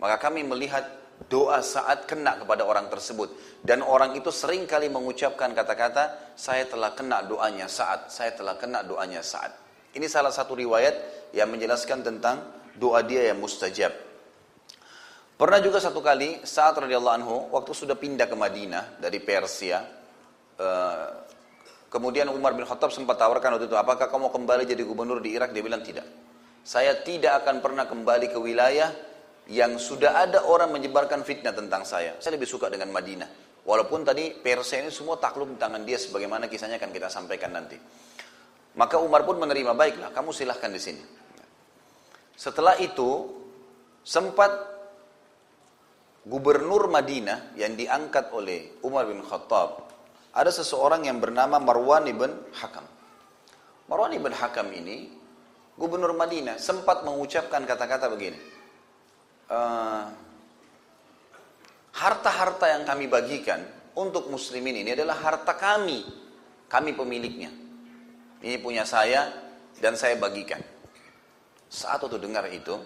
[0.00, 0.88] Maka kami melihat
[1.28, 3.28] doa saat kena kepada orang tersebut.
[3.60, 8.80] Dan orang itu sering kali mengucapkan kata-kata, saya telah kena doanya saat, saya telah kena
[8.80, 9.52] doanya saat.
[9.92, 12.40] Ini salah satu riwayat yang menjelaskan tentang
[12.80, 14.09] doa dia yang mustajab.
[15.40, 19.80] Pernah juga satu kali saat radhiyallahu anhu waktu sudah pindah ke Madinah dari Persia,
[20.60, 21.08] uh,
[21.88, 25.56] kemudian Umar bin Khattab sempat tawarkan waktu itu, apakah kamu kembali jadi gubernur di Irak?
[25.56, 26.04] Dia bilang tidak.
[26.60, 28.92] Saya tidak akan pernah kembali ke wilayah
[29.48, 32.20] yang sudah ada orang menyebarkan fitnah tentang saya.
[32.20, 33.64] Saya lebih suka dengan Madinah.
[33.64, 37.80] Walaupun tadi Persia ini semua takluk di tangan dia sebagaimana kisahnya akan kita sampaikan nanti.
[38.76, 41.00] Maka Umar pun menerima, baiklah kamu silahkan di sini.
[42.36, 43.24] Setelah itu
[44.04, 44.79] sempat
[46.30, 49.90] gubernur Madinah yang diangkat oleh Umar bin Khattab,
[50.30, 52.86] ada seseorang yang bernama Marwan ibn Hakam.
[53.90, 55.10] Marwan ibn Hakam ini,
[55.74, 58.38] gubernur Madinah, sempat mengucapkan kata-kata begini.
[59.50, 60.06] Uh,
[61.98, 63.66] harta-harta yang kami bagikan
[63.98, 66.06] untuk muslimin ini adalah harta kami.
[66.70, 67.50] Kami pemiliknya.
[68.38, 69.26] Ini punya saya
[69.82, 70.62] dan saya bagikan.
[71.66, 72.78] Saat itu dengar itu,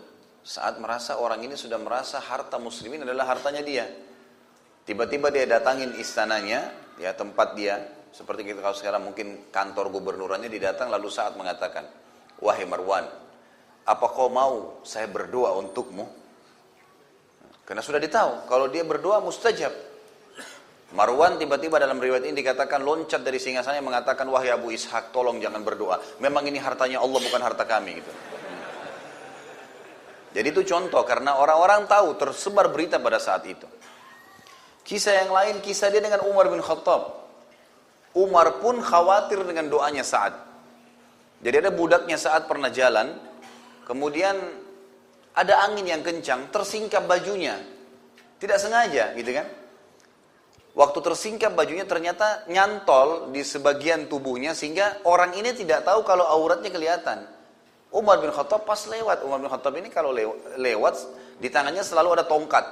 [0.44, 3.88] saat merasa orang ini sudah merasa harta muslimin adalah hartanya dia.
[4.84, 6.68] Tiba-tiba dia datangin istananya,
[7.00, 7.80] ya tempat dia,
[8.12, 11.88] seperti kita kalau sekarang mungkin kantor gubernurannya didatang lalu saat mengatakan,
[12.44, 13.08] wahai Marwan,
[13.88, 16.04] apa kau mau saya berdoa untukmu?
[17.64, 19.72] Karena sudah ditahu, kalau dia berdoa mustajab.
[20.92, 25.64] Marwan tiba-tiba dalam riwayat ini dikatakan loncat dari singgasananya mengatakan wahai Abu Ishak tolong jangan
[25.64, 25.98] berdoa.
[26.20, 28.12] Memang ini hartanya Allah bukan harta kami gitu.
[30.34, 33.70] Jadi itu contoh karena orang-orang tahu tersebar berita pada saat itu.
[34.82, 37.22] Kisah yang lain kisah dia dengan Umar bin Khattab.
[38.18, 40.34] Umar pun khawatir dengan doanya saat.
[41.38, 43.14] Jadi ada budaknya saat pernah jalan,
[43.86, 44.34] kemudian
[45.34, 47.58] ada angin yang kencang, tersingkap bajunya.
[48.38, 49.46] Tidak sengaja gitu kan.
[50.74, 56.70] Waktu tersingkap bajunya ternyata nyantol di sebagian tubuhnya sehingga orang ini tidak tahu kalau auratnya
[56.70, 57.33] kelihatan.
[57.94, 60.10] Umar bin Khattab pas lewat, Umar bin Khattab ini kalau
[60.58, 60.94] lewat,
[61.38, 62.66] di tangannya selalu ada tongkat.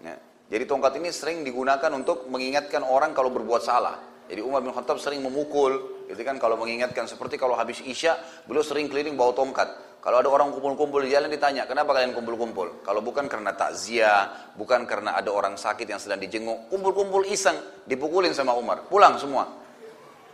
[0.00, 0.16] Ya.
[0.48, 4.00] Jadi tongkat ini sering digunakan untuk mengingatkan orang kalau berbuat salah.
[4.24, 8.64] Jadi Umar bin Khattab sering memukul, gitu kan kalau mengingatkan seperti kalau habis Isya, beliau
[8.64, 9.68] sering keliling bawa tongkat.
[10.00, 12.80] Kalau ada orang kumpul-kumpul di jalan ditanya, kenapa kalian kumpul-kumpul?
[12.80, 18.32] Kalau bukan karena takziah, bukan karena ada orang sakit yang sedang dijenguk, kumpul-kumpul iseng, dipukulin
[18.32, 19.44] sama Umar, pulang semua.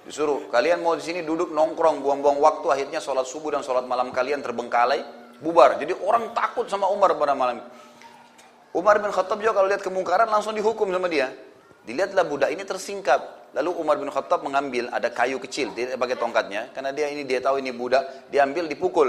[0.05, 4.13] Disuruh, kalian mau di sini duduk nongkrong, buang-buang waktu, akhirnya sholat subuh dan sholat malam
[4.13, 5.01] kalian terbengkalai,
[5.41, 5.81] bubar.
[5.81, 7.65] Jadi orang takut sama Umar pada malam.
[8.77, 11.33] Umar bin Khattab juga kalau lihat kemungkaran langsung dihukum sama dia.
[11.89, 13.49] Dilihatlah budak ini tersingkap.
[13.55, 17.39] Lalu Umar bin Khattab mengambil ada kayu kecil, dia pakai tongkatnya, karena dia ini dia
[17.41, 19.09] tahu ini budak, diambil dipukul.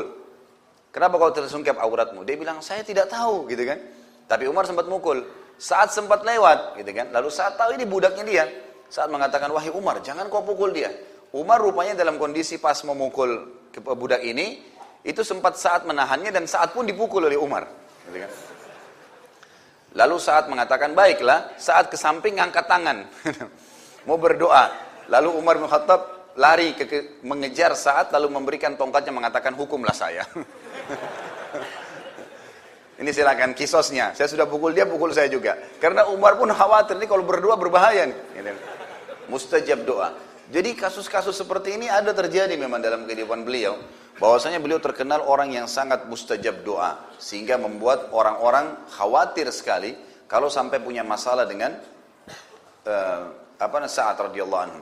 [0.95, 2.23] Kenapa kau tersungkap auratmu?
[2.23, 3.81] Dia bilang saya tidak tahu, gitu kan?
[4.31, 5.27] Tapi Umar sempat mukul.
[5.59, 7.11] Saat sempat lewat, gitu kan?
[7.11, 8.45] Lalu saat tahu ini budaknya dia,
[8.95, 10.87] saat mengatakan wahai Umar, jangan kau pukul dia.
[11.35, 13.27] Umar rupanya dalam kondisi pas memukul
[13.75, 14.63] budak ini,
[15.03, 17.67] itu sempat saat menahannya dan saat pun dipukul oleh Umar.
[18.07, 18.31] Gitu kan?
[19.99, 23.03] Lalu saat mengatakan baiklah, saat ke samping angkat tangan.
[24.07, 24.71] Mau berdoa.
[25.11, 25.67] Lalu Umar bin
[26.39, 30.23] lari ke, ke mengejar saat lalu memberikan tongkatnya mengatakan hukumlah saya.
[33.03, 34.15] ini silakan kisosnya.
[34.15, 35.59] Saya sudah pukul dia, pukul saya juga.
[35.83, 38.19] Karena Umar pun khawatir ini kalau berdoa berbahaya nih.
[39.27, 40.13] Mustajab doa.
[40.45, 43.81] Jadi kasus-kasus seperti ini ada terjadi memang dalam kehidupan beliau
[44.21, 49.97] bahwasanya beliau terkenal orang yang sangat mustajab doa sehingga membuat orang-orang khawatir sekali
[50.29, 51.75] kalau sampai punya masalah dengan
[52.85, 53.21] uh,
[53.57, 54.81] apa Sa'ad radhiyallahu anhu.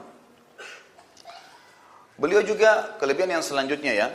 [2.14, 4.08] Beliau juga kelebihan yang selanjutnya ya.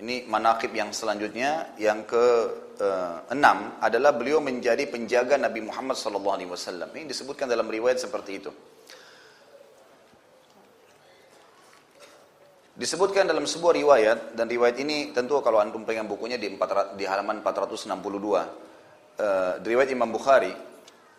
[0.00, 2.24] Ini manakib yang selanjutnya yang ke
[2.80, 6.88] uh, enam adalah beliau menjadi penjaga Nabi Muhammad sallallahu alaihi wasallam.
[6.90, 8.50] Ini disebutkan dalam riwayat seperti itu.
[12.80, 17.04] Disebutkan dalam sebuah riwayat dan riwayat ini tentu kalau antum pegang bukunya di, 4, di
[17.04, 18.40] halaman 462 uh,
[19.20, 20.48] eh, riwayat Imam Bukhari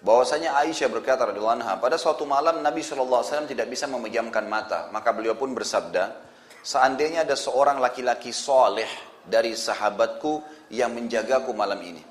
[0.01, 5.14] bahwasanya Aisyah berkata radhiyallahu anha pada suatu malam Nabi SAW tidak bisa memejamkan mata maka
[5.14, 6.18] beliau pun bersabda
[6.66, 8.89] seandainya ada seorang laki-laki soleh
[9.22, 12.01] dari sahabatku yang menjagaku malam ini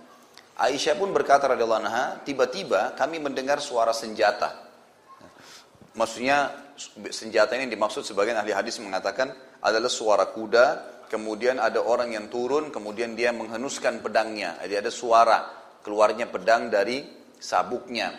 [0.61, 4.61] Aisyah pun berkata radhiyallahu anha tiba-tiba kami mendengar suara senjata.
[5.96, 6.53] Maksudnya
[7.12, 10.66] senjata ini dimaksud sebagian ahli hadis mengatakan adalah suara kuda,
[11.12, 14.57] kemudian ada orang yang turun, kemudian dia menghenuskan pedangnya.
[14.64, 15.39] Jadi ada suara
[15.85, 17.05] keluarnya pedang dari
[17.37, 18.16] sabuknya.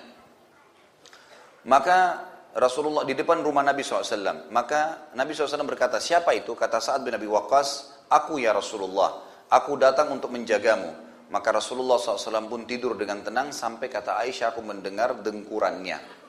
[1.66, 4.52] Maka Rasulullah di depan rumah Nabi SAW.
[4.52, 6.52] Maka Nabi SAW berkata, siapa itu?
[6.54, 9.24] Kata Sa'ad bin Abi Waqqas, aku ya Rasulullah.
[9.48, 11.12] Aku datang untuk menjagamu.
[11.32, 16.21] Maka Rasulullah SAW pun tidur dengan tenang sampai kata Aisyah aku mendengar dengkurannya.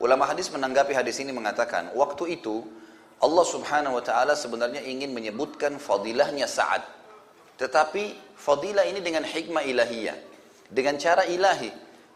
[0.00, 2.64] Ulama hadis menanggapi hadis ini mengatakan, waktu itu
[3.20, 6.80] Allah subhanahu wa ta'ala sebenarnya ingin menyebutkan fadilahnya Sa'ad.
[7.60, 10.16] Tetapi fadilah ini dengan hikmah ilahiyah.
[10.72, 11.68] Dengan cara ilahi.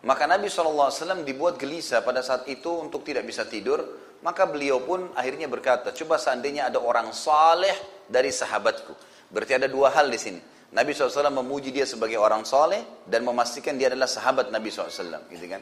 [0.08, 0.88] Maka Nabi SAW
[1.28, 3.84] dibuat gelisah pada saat itu untuk tidak bisa tidur.
[4.24, 7.76] Maka beliau pun akhirnya berkata, coba seandainya ada orang saleh
[8.08, 8.96] dari sahabatku.
[9.28, 10.40] Berarti ada dua hal di sini.
[10.72, 15.28] Nabi SAW memuji dia sebagai orang saleh dan memastikan dia adalah sahabat Nabi SAW.
[15.28, 15.60] Gitu kan?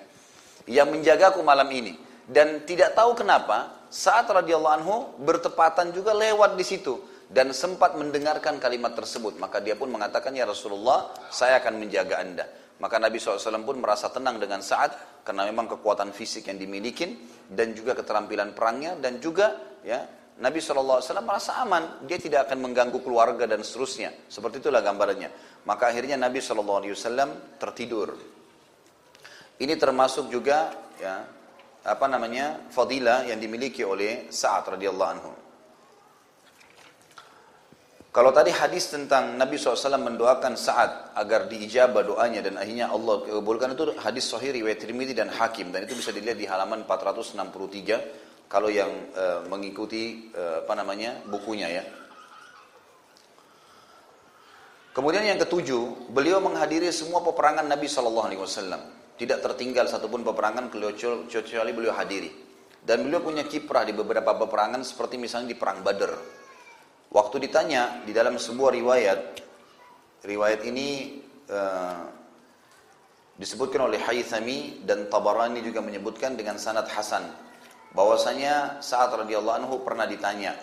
[0.71, 6.65] Yang menjagaku malam ini dan tidak tahu kenapa saat radhiyallahu anhu bertepatan juga lewat di
[6.65, 6.97] situ
[7.33, 9.41] dan sempat mendengarkan kalimat tersebut.
[9.41, 12.45] Maka dia pun mengatakan ya Rasulullah saya akan menjaga anda.
[12.79, 17.15] Maka Nabi SAW pun merasa tenang dengan saat karena memang kekuatan fisik yang dimiliki
[17.47, 19.55] dan juga keterampilan perangnya dan juga
[19.87, 20.03] ya
[20.43, 22.05] Nabi SAW merasa aman.
[22.09, 24.27] Dia tidak akan mengganggu keluarga dan seterusnya.
[24.27, 25.63] Seperti itulah gambarannya.
[25.69, 26.83] Maka akhirnya Nabi SAW
[27.57, 28.19] tertidur.
[29.63, 31.23] Ini termasuk juga ya
[31.83, 35.33] apa namanya fadilah yang dimiliki oleh Sa'ad radhiyallahu anhu.
[38.13, 43.73] Kalau tadi hadis tentang Nabi SAW mendoakan Sa'ad agar diijabah doanya dan akhirnya Allah kabulkan
[43.73, 48.69] itu hadis sahih riwayat Tirmidzi dan Hakim dan itu bisa dilihat di halaman 463 kalau
[48.69, 51.85] yang uh, mengikuti uh, apa namanya bukunya ya.
[54.93, 59.02] Kemudian yang ketujuh, beliau menghadiri semua peperangan Nabi Shallallahu Alaihi Wasallam.
[59.23, 62.27] Tidak tertinggal satupun peperangan kecuali beliau hadiri.
[62.83, 66.19] Dan beliau punya kiprah di beberapa peperangan seperti misalnya di perang Badar.
[67.07, 69.21] Waktu ditanya di dalam sebuah riwayat,
[70.27, 71.23] riwayat ini
[71.55, 72.03] uh,
[73.39, 77.23] disebutkan oleh Haythami dan Tabarani juga menyebutkan dengan sanad Hasan
[77.95, 80.59] bahwasanya saat radhiyallahu anhu pernah ditanya,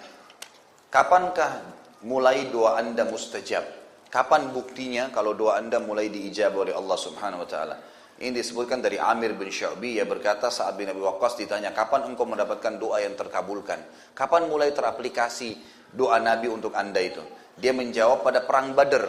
[0.91, 1.63] kapankah
[2.03, 3.63] mulai doa anda mustajab?
[4.11, 7.77] Kapan buktinya kalau doa anda mulai diijabah oleh Allah Subhanahu Wa Taala?
[8.19, 12.27] Ini disebutkan dari Amir bin Syu'bi ya berkata saat bin Abi Waqqas ditanya kapan engkau
[12.27, 13.79] mendapatkan doa yang terkabulkan?
[14.11, 15.55] Kapan mulai teraplikasi
[15.95, 17.23] doa Nabi untuk anda itu?
[17.55, 19.07] Dia menjawab pada perang Badar.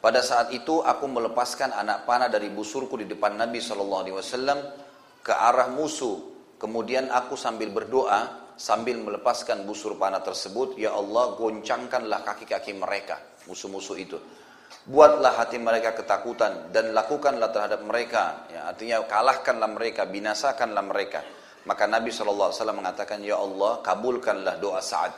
[0.00, 4.08] Pada saat itu aku melepaskan anak panah dari busurku di depan Nabi SAW
[5.20, 6.16] ke arah musuh.
[6.56, 13.96] Kemudian aku sambil berdoa sambil melepaskan busur panah tersebut, Ya Allah goncangkanlah kaki-kaki mereka, musuh-musuh
[14.00, 14.18] itu.
[14.88, 18.48] Buatlah hati mereka ketakutan dan lakukanlah terhadap mereka.
[18.48, 21.20] Ya, artinya kalahkanlah mereka, binasakanlah mereka.
[21.68, 25.12] Maka Nabi SAW mengatakan, Ya Allah kabulkanlah doa Sa'ad.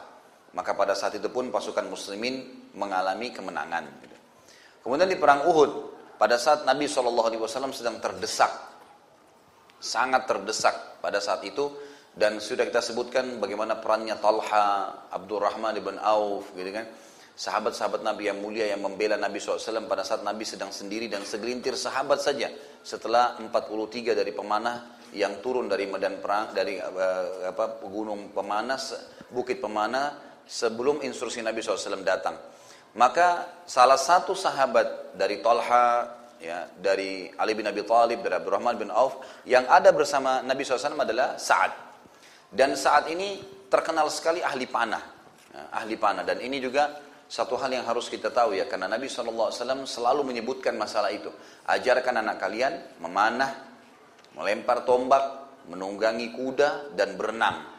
[0.58, 3.86] Maka pada saat itu pun pasukan muslimin mengalami kemenangan.
[4.82, 5.70] Kemudian di perang Uhud,
[6.18, 8.50] pada saat Nabi SAW sedang terdesak,
[9.78, 11.70] sangat terdesak pada saat itu,
[12.10, 16.90] dan sudah kita sebutkan bagaimana perannya Talha, Abdurrahman ibn Auf, gitu kan
[17.36, 21.74] sahabat-sahabat Nabi yang mulia yang membela Nabi SAW pada saat Nabi sedang sendiri dan segelintir
[21.74, 22.50] sahabat saja
[22.80, 28.78] setelah 43 dari pemanah yang turun dari medan perang dari uh, apa gunung pemanah
[29.30, 32.38] bukit pemanah sebelum instruksi Nabi SAW datang.
[32.98, 36.10] Maka salah satu sahabat dari Talha
[36.42, 40.98] ya dari Ali bin Abi Thalib dari Abdurrahman bin Auf yang ada bersama Nabi SAW
[40.98, 41.70] adalah Sa'ad.
[42.50, 43.38] Dan saat ini
[43.70, 45.02] terkenal sekali ahli panah
[45.54, 46.26] ya, ahli panah.
[46.26, 46.98] Dan ini juga
[47.30, 49.54] satu hal yang harus kita tahu ya, karena Nabi SAW
[49.86, 51.30] selalu menyebutkan masalah itu.
[51.70, 53.70] Ajarkan anak kalian memanah,
[54.34, 57.70] melempar tombak, menunggangi kuda, dan berenang.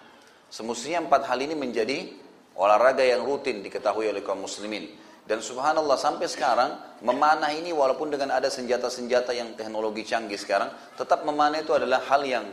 [0.48, 2.16] Semestinya empat hal ini menjadi
[2.56, 4.88] olahraga yang rutin diketahui oleh kaum muslimin.
[5.28, 11.28] Dan subhanallah sampai sekarang memanah ini walaupun dengan ada senjata-senjata yang teknologi canggih sekarang, tetap
[11.28, 12.48] memanah itu adalah hal yang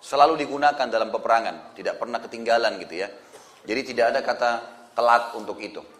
[0.00, 3.12] selalu digunakan dalam peperangan, tidak pernah ketinggalan gitu ya.
[3.68, 4.50] Jadi tidak ada kata
[4.96, 5.97] telat untuk itu.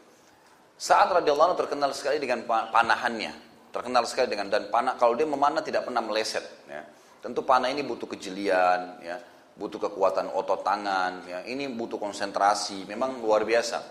[0.78, 3.34] Saat radhiyallahu terkenal sekali dengan panahannya,
[3.74, 6.46] terkenal sekali dengan dan panah kalau dia memanah tidak pernah meleset.
[6.70, 6.86] Ya.
[7.18, 9.18] Tentu panah ini butuh kejelian, ya,
[9.58, 11.42] butuh kekuatan otot tangan, ya.
[11.50, 13.82] ini butuh konsentrasi, memang luar biasa.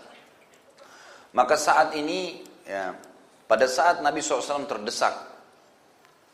[1.36, 2.96] Maka saat ini, ya,
[3.44, 5.12] pada saat Nabi SAW terdesak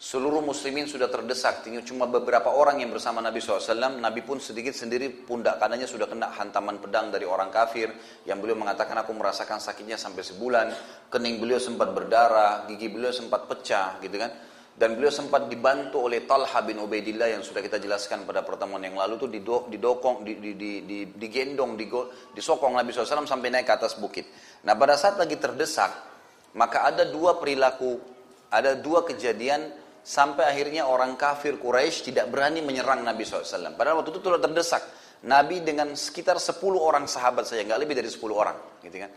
[0.05, 3.73] Seluruh muslimin sudah terdesak, tinggal cuma beberapa orang yang bersama Nabi SAW.
[3.97, 7.89] Nabi pun sedikit sendiri pundak kanannya sudah kena hantaman pedang dari orang kafir.
[8.29, 10.67] Yang beliau mengatakan aku merasakan sakitnya sampai sebulan.
[11.09, 14.29] Kening beliau sempat berdarah, gigi beliau sempat pecah gitu kan.
[14.77, 19.01] Dan beliau sempat dibantu oleh Talha bin Ubaidillah yang sudah kita jelaskan pada pertemuan yang
[19.01, 19.41] lalu itu
[19.73, 20.21] didokong,
[21.17, 21.81] digendong,
[22.37, 24.29] disokong Nabi SAW sampai naik ke atas bukit.
[24.69, 25.97] Nah pada saat lagi terdesak,
[26.53, 27.97] maka ada dua perilaku,
[28.53, 33.73] ada dua kejadian Sampai akhirnya orang kafir Quraisy tidak berani menyerang Nabi SAW.
[33.73, 34.85] Padahal waktu itu sudah terdesak.
[35.25, 38.57] Nabi dengan sekitar 10 orang sahabat saja, nggak lebih dari 10 orang.
[38.85, 39.09] Gitu kan.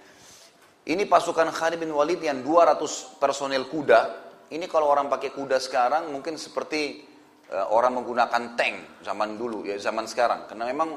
[0.88, 4.02] Ini pasukan Khalid bin Walid yang 200 personel kuda.
[4.48, 7.04] Ini kalau orang pakai kuda sekarang mungkin seperti
[7.52, 10.48] uh, orang menggunakan tank zaman dulu ya zaman sekarang.
[10.48, 10.96] Karena memang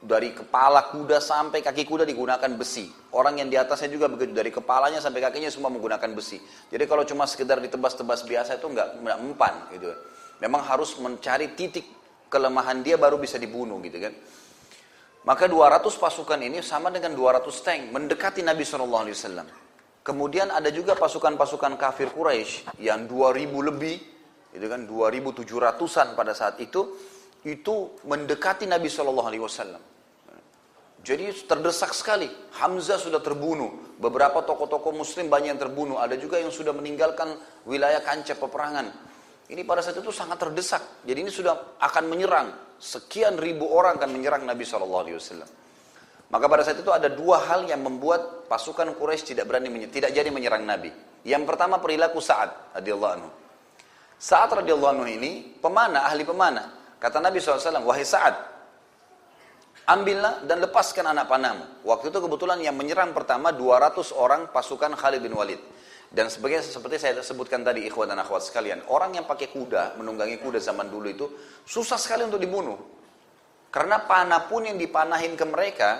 [0.00, 2.88] dari kepala kuda sampai kaki kuda digunakan besi.
[3.12, 6.40] Orang yang di atasnya juga begitu, dari kepalanya sampai kakinya semua menggunakan besi.
[6.72, 9.92] Jadi kalau cuma sekedar ditebas-tebas biasa itu nggak mempan gitu.
[10.40, 11.84] Memang harus mencari titik
[12.32, 14.16] kelemahan dia baru bisa dibunuh gitu kan.
[15.20, 19.04] Maka 200 pasukan ini sama dengan 200 tank mendekati Nabi SAW.
[20.00, 24.00] Kemudian ada juga pasukan-pasukan kafir Quraisy yang 2000 lebih,
[24.56, 26.96] itu kan 2700-an pada saat itu
[27.44, 29.82] itu mendekati Nabi Shallallahu Alaihi Wasallam.
[31.00, 32.28] Jadi terdesak sekali.
[32.60, 33.96] Hamzah sudah terbunuh.
[33.96, 35.96] Beberapa tokoh-tokoh muslim banyak yang terbunuh.
[35.96, 38.92] Ada juga yang sudah meninggalkan wilayah kancah peperangan.
[39.48, 41.02] Ini pada saat itu sangat terdesak.
[41.08, 42.52] Jadi ini sudah akan menyerang.
[42.76, 45.16] Sekian ribu orang akan menyerang Nabi SAW.
[46.30, 50.30] Maka pada saat itu ada dua hal yang membuat pasukan Quraisy tidak berani tidak jadi
[50.30, 50.94] menyerang Nabi.
[51.26, 53.30] Yang pertama perilaku Sa'ad radhiyallahu anhu.
[54.20, 56.79] Sa'ad radhiyallahu anhu ini pemanah, ahli pemanah.
[57.00, 58.36] Kata Nabi SAW, wahai Sa'ad,
[59.88, 61.88] ambillah dan lepaskan anak panahmu.
[61.88, 65.58] Waktu itu kebetulan yang menyerang pertama 200 orang pasukan Khalid bin Walid.
[66.10, 70.42] Dan sebagai seperti saya sebutkan tadi ikhwan dan akhwat sekalian, orang yang pakai kuda, menunggangi
[70.42, 71.26] kuda zaman dulu itu
[71.62, 72.76] susah sekali untuk dibunuh.
[73.70, 75.90] Karena panah pun yang dipanahin ke mereka,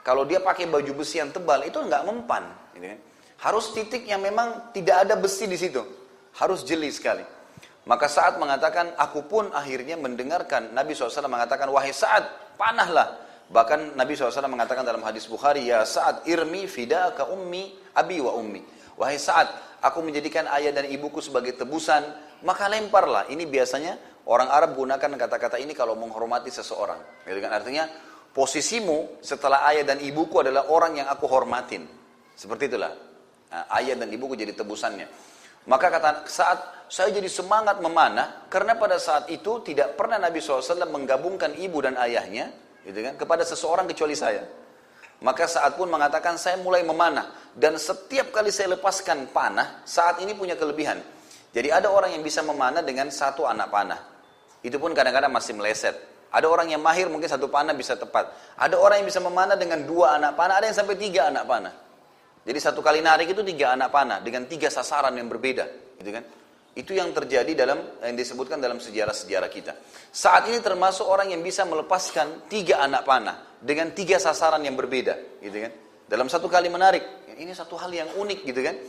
[0.00, 2.48] kalau dia pakai baju besi yang tebal itu nggak mempan.
[3.44, 5.84] Harus titik yang memang tidak ada besi di situ.
[6.40, 7.22] Harus jeli sekali.
[7.88, 12.20] Maka saat mengatakan, aku pun akhirnya mendengarkan Nabi SAW mengatakan, wahai saat
[12.60, 13.16] panahlah.
[13.48, 18.36] Bahkan Nabi SAW mengatakan dalam hadis Bukhari, ya saat irmi fida ka ummi abi wa
[18.36, 18.60] ummi.
[19.00, 19.48] Wahai saat
[19.80, 22.04] aku menjadikan ayah dan ibuku sebagai tebusan,
[22.44, 23.24] maka lemparlah.
[23.32, 23.96] Ini biasanya
[24.28, 27.24] orang Arab gunakan kata-kata ini kalau menghormati seseorang.
[27.24, 27.56] Gitu kan?
[27.56, 27.88] Artinya,
[28.36, 31.88] posisimu setelah ayah dan ibuku adalah orang yang aku hormatin.
[32.36, 32.92] Seperti itulah.
[33.48, 35.08] Nah, ayah dan ibuku jadi tebusannya.
[35.68, 36.58] Maka kata saat
[36.88, 42.00] saya jadi semangat memanah karena pada saat itu tidak pernah Nabi SAW menggabungkan ibu dan
[42.00, 42.48] ayahnya
[42.88, 44.48] gitu kan kepada seseorang kecuali saya.
[45.20, 50.32] Maka saat pun mengatakan saya mulai memanah dan setiap kali saya lepaskan panah saat ini
[50.32, 51.04] punya kelebihan.
[51.52, 54.00] Jadi ada orang yang bisa memanah dengan satu anak panah.
[54.64, 55.96] Itu pun kadang-kadang masih meleset.
[56.32, 58.32] Ada orang yang mahir mungkin satu panah bisa tepat.
[58.56, 61.87] Ada orang yang bisa memanah dengan dua anak panah, ada yang sampai tiga anak panah.
[62.48, 65.68] Jadi satu kali narik itu tiga anak panah dengan tiga sasaran yang berbeda,
[66.00, 66.24] gitu kan?
[66.72, 69.76] Itu yang terjadi dalam yang disebutkan dalam sejarah-sejarah kita.
[70.08, 75.44] Saat ini termasuk orang yang bisa melepaskan tiga anak panah dengan tiga sasaran yang berbeda,
[75.44, 75.72] gitu kan?
[76.08, 78.80] Dalam satu kali menarik, ini satu hal yang unik, gitu kan?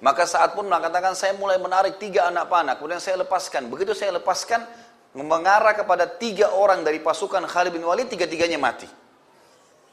[0.00, 3.68] Maka saat pun mengatakan saya mulai menarik tiga anak panah, kemudian saya lepaskan.
[3.68, 4.64] Begitu saya lepaskan,
[5.12, 8.88] mengarah kepada tiga orang dari pasukan Khalid bin Walid, tiga-tiganya mati.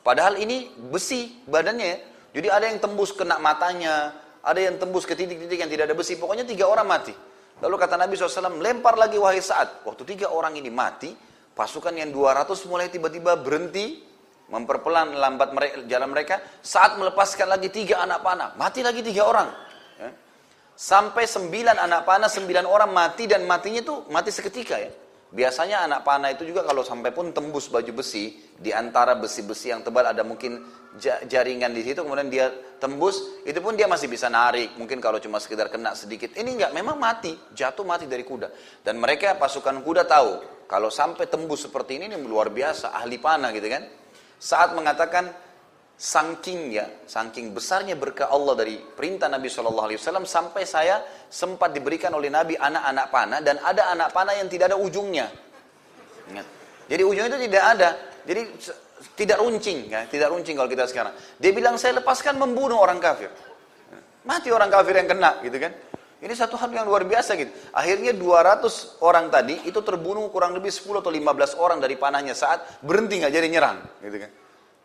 [0.08, 2.00] Padahal ini besi badannya ya.
[2.30, 4.14] Jadi ada yang tembus kena matanya,
[4.46, 6.16] ada yang tembus ke titik-titik yang tidak ada besi.
[6.16, 7.14] Pokoknya tiga orang mati.
[7.60, 9.84] Lalu kata Nabi SAW, lempar lagi wahai saat.
[9.84, 11.12] Waktu tiga orang ini mati,
[11.58, 14.00] pasukan yang 200 mulai tiba-tiba berhenti,
[14.48, 16.40] memperpelan lambat mereka, jalan mereka.
[16.64, 19.50] Saat melepaskan lagi tiga anak panah, mati lagi tiga orang.
[20.00, 20.10] Ya.
[20.80, 24.92] Sampai sembilan anak panah, sembilan orang mati dan matinya itu mati seketika ya.
[25.30, 29.86] Biasanya anak panah itu juga kalau sampai pun tembus baju besi, di antara besi-besi yang
[29.86, 30.66] tebal ada mungkin
[31.30, 32.50] jaringan di situ, kemudian dia
[32.82, 34.74] tembus, itu pun dia masih bisa narik.
[34.82, 36.34] Mungkin kalau cuma sekedar kena sedikit.
[36.34, 38.50] Ini enggak, memang mati, jatuh mati dari kuda.
[38.82, 43.54] Dan mereka pasukan kuda tahu, kalau sampai tembus seperti ini, ini luar biasa, ahli panah
[43.54, 43.86] gitu kan.
[44.42, 45.30] Saat mengatakan,
[46.00, 51.76] saking ya, saking besarnya berkah Allah dari perintah Nabi Shallallahu Alaihi Wasallam sampai saya sempat
[51.76, 55.28] diberikan oleh Nabi anak-anak panah dan ada anak panah yang tidak ada ujungnya.
[56.88, 57.90] Jadi ujungnya itu tidak ada.
[58.24, 58.42] Jadi
[59.20, 61.12] tidak runcing, ya, tidak runcing kalau kita sekarang.
[61.36, 63.28] Dia bilang saya lepaskan membunuh orang kafir.
[64.24, 65.76] Mati orang kafir yang kena, gitu kan?
[66.20, 67.52] Ini satu hal yang luar biasa gitu.
[67.72, 72.84] Akhirnya 200 orang tadi itu terbunuh kurang lebih 10 atau 15 orang dari panahnya saat
[72.84, 74.32] berhenti nggak jadi nyerang, gitu kan?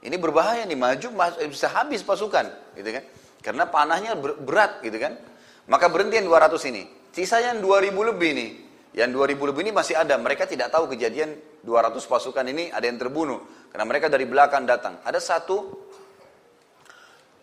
[0.05, 1.09] Ini berbahaya nih, maju
[1.41, 3.05] eh, bisa habis pasukan, gitu kan?
[3.41, 5.17] Karena panahnya berat, gitu kan?
[5.65, 6.85] Maka berhenti yang 200 ini.
[7.09, 8.51] Sisanya yang 2000 lebih nih.
[8.95, 10.15] Yang 2000 lebih ini masih ada.
[10.21, 11.35] Mereka tidak tahu kejadian
[11.65, 13.41] 200 pasukan ini ada yang terbunuh.
[13.73, 15.01] Karena mereka dari belakang datang.
[15.03, 15.89] Ada satu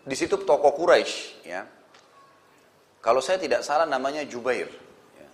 [0.02, 1.62] di situ toko Quraisy, ya.
[3.02, 4.70] Kalau saya tidak salah namanya Jubair.
[5.18, 5.28] Ya.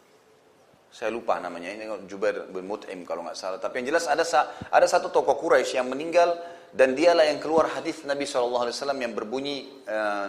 [0.89, 3.61] Saya lupa namanya ini Jubair bin Mut'im kalau nggak salah.
[3.61, 4.25] Tapi yang jelas ada
[4.73, 6.33] ada satu tokoh Quraisy yang meninggal
[6.73, 10.29] dan dialah yang keluar hadis Nabi SAW yang berbunyi uh,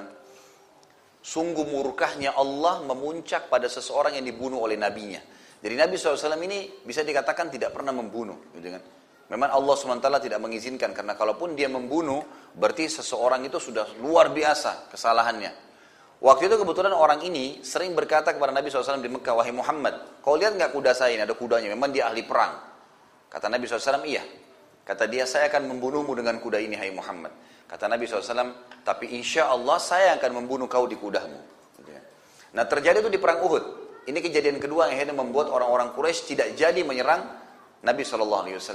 [1.19, 5.19] sungguh murkahnya Allah memuncak pada seseorang yang dibunuh oleh nabinya.
[5.59, 8.83] Jadi Nabi SAW ini bisa dikatakan tidak pernah membunuh, gitu kan?
[9.29, 12.25] Memang Allah SWT tidak mengizinkan karena kalaupun dia membunuh
[12.57, 15.69] berarti seseorang itu sudah luar biasa kesalahannya.
[16.19, 20.33] Waktu itu kebetulan orang ini sering berkata kepada Nabi SAW di Mekah, wahai Muhammad, kau
[20.33, 21.69] lihat nggak kuda saya ini ada kudanya?
[21.71, 22.57] Memang dia ahli perang.
[23.29, 24.25] Kata Nabi SAW, iya.
[24.89, 27.29] Kata dia, saya akan membunuhmu dengan kuda ini, hai Muhammad.
[27.69, 31.37] Kata Nabi SAW, tapi insya Allah saya akan membunuh kau di kudamu.
[31.77, 32.01] Gitu ya.
[32.57, 33.63] Nah terjadi itu di perang Uhud.
[34.09, 37.21] Ini kejadian kedua yang akhirnya membuat orang-orang Quraisy tidak jadi menyerang
[37.85, 38.65] Nabi SAW.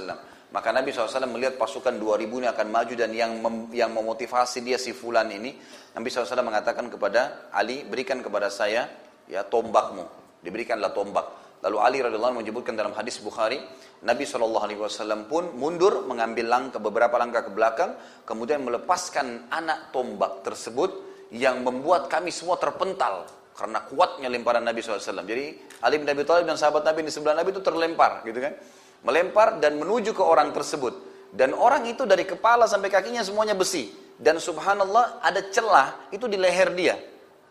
[0.55, 4.79] Maka Nabi SAW melihat pasukan 2000 ini akan maju dan yang mem, yang memotivasi dia
[4.79, 5.59] si Fulan ini,
[5.91, 8.87] Nabi SAW mengatakan kepada Ali, berikan kepada saya
[9.27, 10.07] ya tombakmu.
[10.39, 11.59] Diberikanlah tombak.
[11.59, 13.59] Lalu Ali radhiyallahu menyebutkan dalam hadis Bukhari,
[14.05, 21.01] Nabi SAW pun mundur mengambil langkah beberapa langkah ke belakang, kemudian melepaskan anak tombak tersebut
[21.33, 23.25] yang membuat kami semua terpental
[23.57, 25.25] karena kuatnya lemparan Nabi SAW.
[25.25, 28.53] Jadi Ali bin Abi Thalib dan sahabat Nabi di sebelah Nabi itu terlempar, gitu kan?
[29.01, 30.93] Melempar dan menuju ke orang tersebut.
[31.33, 33.89] Dan orang itu dari kepala sampai kakinya semuanya besi.
[34.15, 36.95] Dan subhanallah ada celah itu di leher dia.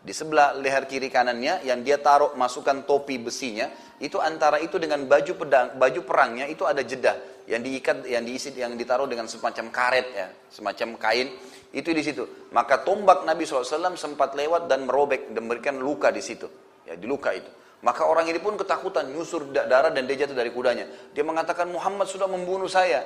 [0.05, 5.01] Di sebelah leher kiri kanannya yang dia taruh masukkan topi besinya, itu antara itu dengan
[5.09, 7.17] baju pedang, baju perangnya itu ada jeda
[7.49, 11.33] yang diikat, yang diisi, yang ditaruh dengan semacam karet ya, semacam kain.
[11.73, 12.21] Itu di situ.
[12.53, 16.45] Maka tombak Nabi SAW sempat lewat dan merobek dan memberikan luka di situ.
[16.85, 17.49] Ya, di luka itu.
[17.81, 20.85] Maka orang ini pun ketakutan, nyusur darah dan dia jatuh dari kudanya.
[21.17, 23.03] Dia mengatakan Muhammad sudah membunuh saya.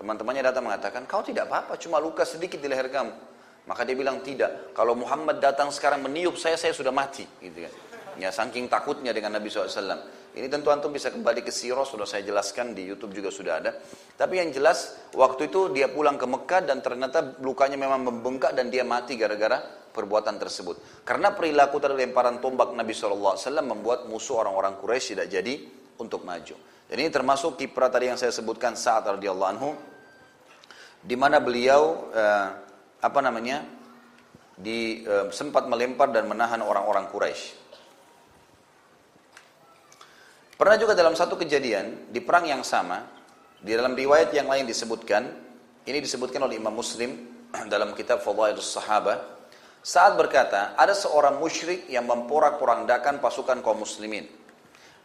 [0.00, 3.12] Teman-temannya datang mengatakan, kau tidak apa-apa, cuma luka sedikit di leher kamu.
[3.68, 4.72] Maka dia bilang tidak.
[4.72, 7.28] Kalau Muhammad datang sekarang meniup saya, saya sudah mati.
[7.36, 7.72] Gitu kan.
[8.16, 10.16] Ya, saking takutnya dengan Nabi SAW.
[10.34, 13.70] Ini tentu antum bisa kembali ke Sirah, sudah saya jelaskan di YouTube juga sudah ada.
[14.16, 18.70] Tapi yang jelas, waktu itu dia pulang ke Mekah dan ternyata lukanya memang membengkak dan
[18.72, 19.60] dia mati gara-gara
[19.90, 21.02] perbuatan tersebut.
[21.02, 23.34] Karena perilaku tadi lemparan tombak Nabi SAW
[23.66, 25.54] membuat musuh orang-orang Quraisy tidak jadi
[25.98, 26.54] untuk maju.
[26.86, 29.74] Dan ini termasuk kiprah tadi yang saya sebutkan saat radhiyallahu anhu,
[31.02, 32.67] di mana beliau uh,
[32.98, 33.62] apa namanya
[34.58, 37.54] di e, sempat melempar dan menahan orang-orang Quraisy.
[40.58, 43.06] Pernah juga dalam satu kejadian di perang yang sama,
[43.62, 45.30] di dalam riwayat yang lain disebutkan,
[45.86, 47.14] ini disebutkan oleh Imam Muslim
[47.72, 49.38] dalam kitab Fadhailus Sahabah,
[49.78, 54.26] saat berkata, ada seorang musyrik yang memporak-porandakan pasukan kaum muslimin.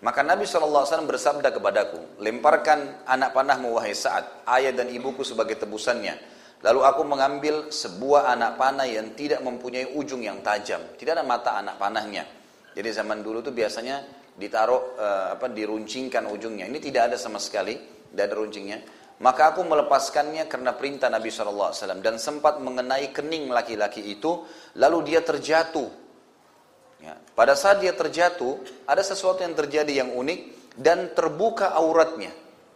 [0.03, 6.32] Maka Nabi SAW bersabda kepadaku, lemparkan anak panahmu wahai saat, ayah dan ibuku sebagai tebusannya.
[6.63, 10.79] Lalu aku mengambil sebuah anak panah yang tidak mempunyai ujung yang tajam.
[10.95, 12.23] Tidak ada mata anak panahnya.
[12.71, 14.01] Jadi zaman dulu tuh biasanya
[14.33, 16.65] ditaruh uh, apa diruncingkan ujungnya.
[16.71, 17.75] Ini tidak ada sama sekali,
[18.09, 18.79] tidak ada runcingnya.
[19.19, 24.41] Maka aku melepaskannya karena perintah Nabi SAW dan sempat mengenai kening laki-laki itu,
[24.79, 26.03] lalu dia terjatuh
[27.03, 27.19] Ya.
[27.35, 30.39] Pada saat dia terjatuh, ada sesuatu yang terjadi yang unik
[30.79, 32.31] dan terbuka auratnya.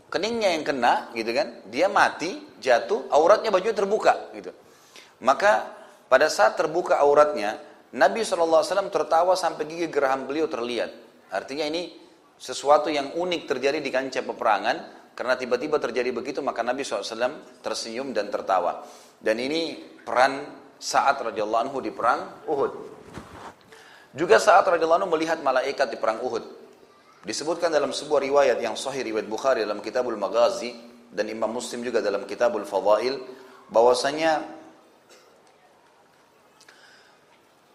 [0.07, 1.67] Keningnya yang kena, gitu kan?
[1.67, 4.55] Dia mati, jatuh, auratnya bajunya terbuka, gitu.
[5.19, 5.67] Maka
[6.07, 7.59] pada saat terbuka auratnya,
[7.91, 10.91] Nabi SAW tertawa sampai gigi geraham beliau terlihat.
[11.27, 11.91] Artinya ini
[12.39, 14.77] sesuatu yang unik terjadi di kancah peperangan,
[15.11, 18.87] karena tiba-tiba terjadi begitu, maka Nabi SAW tersenyum dan tertawa.
[19.17, 19.75] Dan ini
[20.07, 20.45] peran
[20.77, 22.71] saat radhiyallahu anhu di perang Uhud.
[24.13, 26.66] Juga saat radhiyallahu anhu melihat malaikat di perang Uhud.
[27.27, 30.71] Disebutkan dalam sebuah riwayat yang sahih riwayat Bukhari dalam Kitabul Maghazi
[31.11, 33.19] dan Imam Muslim juga dalam Kitabul Fadail
[33.67, 34.47] bahwasanya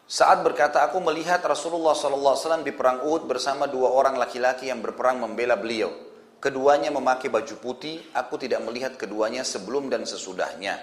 [0.08, 5.20] saat berkata aku melihat Rasulullah SAW di perang Uhud bersama dua orang laki-laki yang berperang
[5.20, 5.92] membela beliau.
[6.40, 10.80] Keduanya memakai baju putih, aku tidak melihat keduanya sebelum dan sesudahnya.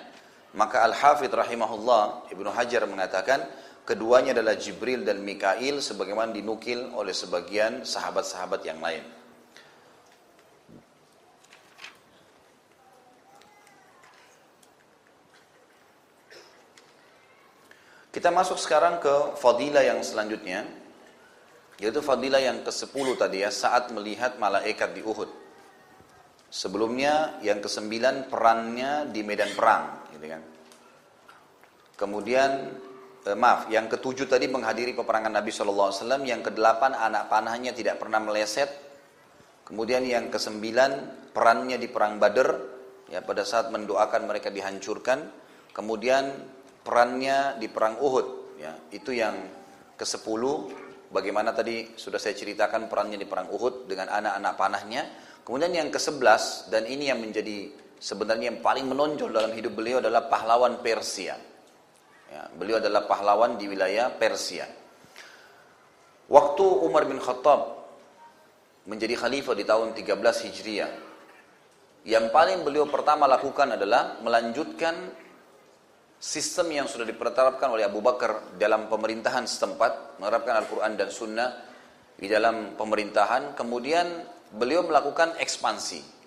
[0.54, 3.50] Maka Al-Hafidh rahimahullah Ibnu Hajar mengatakan
[3.88, 9.02] Keduanya adalah Jibril dan Mikail sebagaimana dinukil oleh sebagian sahabat-sahabat yang lain.
[18.10, 20.66] Kita masuk sekarang ke fadilah yang selanjutnya,
[21.78, 25.30] yaitu fadilah yang ke-10 tadi ya, saat melihat malaikat di Uhud.
[26.50, 30.42] Sebelumnya yang ke-9 perannya di medan perang, gitu kan.
[31.96, 32.74] Kemudian
[33.30, 35.94] eh, maaf, yang ketujuh tadi menghadiri peperangan Nabi SAW,
[36.26, 38.70] yang kedelapan anak panahnya tidak pernah meleset,
[39.70, 40.92] kemudian yang kesembilan
[41.30, 42.50] perannya di perang Badr,
[43.14, 45.30] ya pada saat mendoakan mereka dihancurkan,
[45.72, 46.34] kemudian
[46.82, 49.38] perannya di perang Uhud, ya itu yang
[49.94, 50.72] ke sepuluh,
[51.14, 55.02] bagaimana tadi sudah saya ceritakan perannya di perang Uhud dengan anak-anak panahnya,
[55.46, 60.00] kemudian yang ke sebelas dan ini yang menjadi sebenarnya yang paling menonjol dalam hidup beliau
[60.00, 61.49] adalah pahlawan Persia.
[62.30, 64.70] Ya, beliau adalah pahlawan di wilayah Persia.
[66.30, 67.90] Waktu Umar bin Khattab
[68.86, 70.92] menjadi khalifah di tahun 13 Hijriah,
[72.06, 74.94] yang paling beliau pertama lakukan adalah melanjutkan
[76.22, 81.50] sistem yang sudah diperterapkan oleh Abu Bakar dalam pemerintahan setempat, menerapkan Al-Quran dan Sunnah
[82.20, 84.06] di dalam pemerintahan, kemudian
[84.54, 86.19] beliau melakukan ekspansi.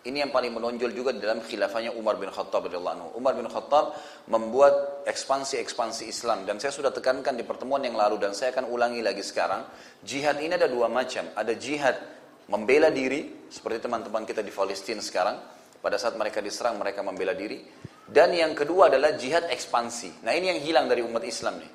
[0.00, 3.20] Ini yang paling menonjol juga di dalam khilafahnya Umar bin Khattab radhiyallahu.
[3.20, 3.92] Umar bin Khattab
[4.32, 9.04] membuat ekspansi-ekspansi Islam dan saya sudah tekankan di pertemuan yang lalu dan saya akan ulangi
[9.04, 9.60] lagi sekarang.
[10.00, 11.28] Jihad ini ada dua macam.
[11.36, 12.00] Ada jihad
[12.48, 15.36] membela diri seperti teman-teman kita di Palestina sekarang.
[15.84, 17.60] Pada saat mereka diserang mereka membela diri.
[18.08, 20.24] Dan yang kedua adalah jihad ekspansi.
[20.24, 21.72] Nah ini yang hilang dari umat Islam nih.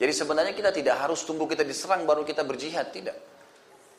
[0.00, 3.35] Jadi sebenarnya kita tidak harus tunggu kita diserang baru kita berjihad, tidak.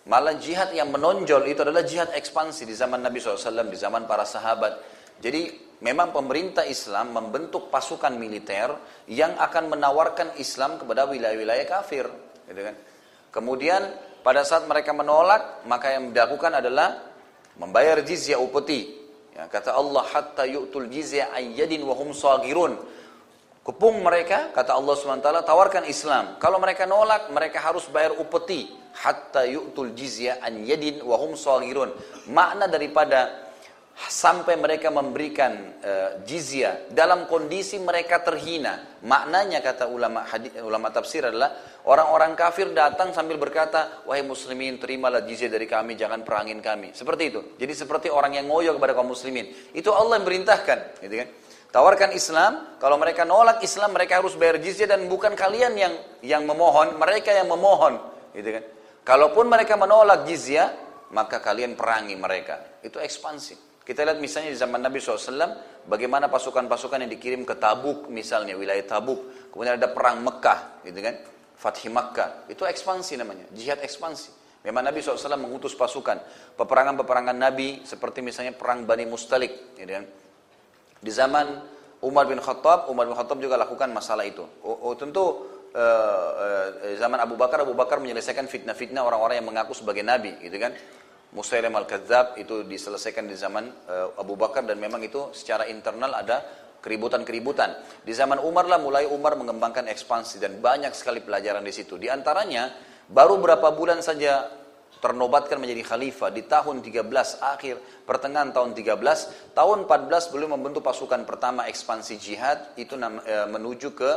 [0.08, 4.24] Malah jihad yang menonjol itu adalah jihad ekspansi di zaman Nabi SAW, di zaman para
[4.24, 4.80] sahabat.
[5.20, 5.52] Jadi
[5.84, 8.72] memang pemerintah Islam membentuk pasukan militer
[9.12, 12.08] yang akan menawarkan Islam kepada wilayah-wilayah kafir.
[12.48, 12.76] Gitu kan?
[13.36, 13.84] Kemudian
[14.24, 17.04] pada saat mereka menolak, maka yang dilakukan adalah
[17.60, 18.96] membayar jizya upeti.
[19.36, 22.80] Ya, kata Allah, hatta yu'tul jizya ayyadin wahum sagirun.
[23.68, 26.40] Kepung mereka, kata Allah SWT, tawarkan Islam.
[26.40, 28.72] Kalau mereka nolak, mereka harus bayar upeti
[29.04, 31.92] hatta yu'tul jizya an yadin wa hum saghirun.
[32.32, 33.46] Makna daripada
[33.98, 35.52] sampai mereka memberikan
[35.82, 39.02] uh, jizya dalam kondisi mereka terhina.
[39.04, 45.26] Maknanya kata ulama hadis, ulama tafsir adalah orang-orang kafir datang sambil berkata, "Wahai muslimin, terimalah
[45.26, 47.42] jizya dari kami, jangan perangin kami." Seperti itu.
[47.58, 49.50] Jadi seperti orang yang ngoyo kepada kaum muslimin.
[49.74, 51.30] Itu Allah yang perintahkan, gitu kan?
[51.68, 56.44] Tawarkan Islam, kalau mereka nolak Islam mereka harus bayar jizya dan bukan kalian yang yang
[56.48, 58.00] memohon, mereka yang memohon,
[58.32, 58.64] gitu kan?
[59.04, 60.72] Kalaupun mereka menolak jizya,
[61.12, 62.80] maka kalian perangi mereka.
[62.84, 63.84] Itu ekspansi.
[63.84, 68.84] Kita lihat misalnya di zaman Nabi SAW, bagaimana pasukan-pasukan yang dikirim ke Tabuk misalnya, wilayah
[68.84, 69.52] Tabuk.
[69.52, 71.16] Kemudian ada perang Mekah, gitu kan.
[71.58, 74.30] Fathih Makkah, itu ekspansi namanya, jihad ekspansi.
[74.68, 76.20] Memang Nabi SAW mengutus pasukan.
[76.60, 79.80] Peperangan-peperangan Nabi, seperti misalnya perang Bani Mustalik.
[79.80, 80.04] Gitu kan.
[81.08, 81.64] Di zaman
[82.04, 84.44] Umar bin Khattab, Umar bin Khattab juga lakukan masalah itu.
[84.60, 85.24] Oh, oh tentu
[85.72, 86.68] uh,
[87.00, 90.76] zaman Abu Bakar, Abu Bakar menyelesaikan fitnah-fitnah orang-orang yang mengaku sebagai nabi, gitu kan?
[91.32, 96.44] Musailim al-Kadzab itu diselesaikan di zaman uh, Abu Bakar dan memang itu secara internal ada
[96.84, 98.04] keributan-keributan.
[98.04, 101.96] Di zaman Umar lah mulai Umar mengembangkan ekspansi dan banyak sekali pelajaran di situ.
[101.96, 102.76] Di antaranya
[103.08, 104.44] baru berapa bulan saja
[104.98, 107.06] ternobatkan menjadi khalifah di tahun 13
[107.42, 113.94] akhir pertengahan tahun 13 tahun 14 beliau membentuk pasukan pertama ekspansi jihad itu e, menuju
[113.94, 114.12] ke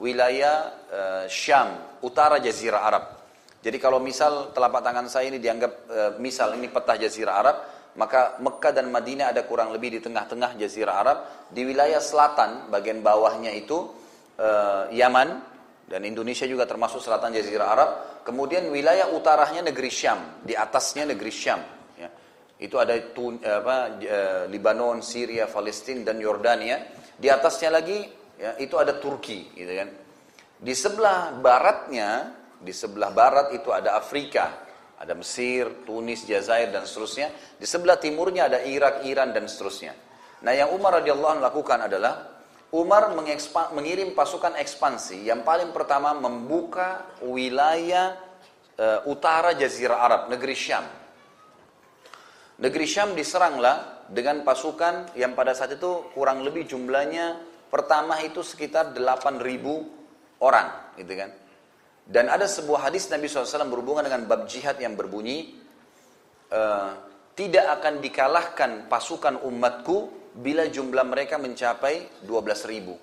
[0.00, 1.00] wilayah e,
[1.32, 3.04] Syam utara jazirah Arab.
[3.64, 7.56] Jadi kalau misal telapak tangan saya ini dianggap e, misal ini peta jazirah Arab
[7.96, 11.18] maka Mekah dan Madinah ada kurang lebih di tengah-tengah jazirah Arab.
[11.48, 13.88] Di wilayah selatan bagian bawahnya itu
[14.92, 15.55] Yaman
[15.86, 17.90] dan Indonesia juga termasuk selatan jazirah Arab
[18.26, 21.62] Kemudian wilayah utaranya negeri Syam, di atasnya negeri Syam.
[21.94, 22.10] Ya.
[22.58, 24.18] Itu ada Tun, apa, e,
[24.50, 26.90] Libanon, Syria, Palestina dan Yordania.
[27.14, 28.02] Di atasnya lagi
[28.34, 29.88] ya, itu ada Turki, gitu kan.
[30.58, 34.66] Di sebelah baratnya, di sebelah barat itu ada Afrika,
[34.98, 37.30] ada Mesir, Tunis, Jazair dan seterusnya.
[37.54, 39.94] Di sebelah timurnya ada Irak, Iran dan seterusnya.
[40.42, 42.35] Nah, yang Umar radhiyallahu lakukan adalah
[42.74, 43.14] Umar
[43.70, 48.18] mengirim pasukan ekspansi yang paling pertama membuka wilayah
[48.74, 50.82] uh, utara Jazirah Arab, negeri Syam.
[52.58, 57.38] Negeri Syam diseranglah dengan pasukan yang pada saat itu kurang lebih jumlahnya
[57.70, 60.68] pertama itu sekitar 8.000 orang,
[60.98, 61.30] gitu kan.
[62.06, 65.58] Dan ada sebuah hadis Nabi SAW berhubungan dengan bab jihad yang berbunyi,
[66.50, 66.90] uh,
[67.36, 72.94] tidak akan dikalahkan pasukan umatku bila jumlah mereka mencapai 12 ribu.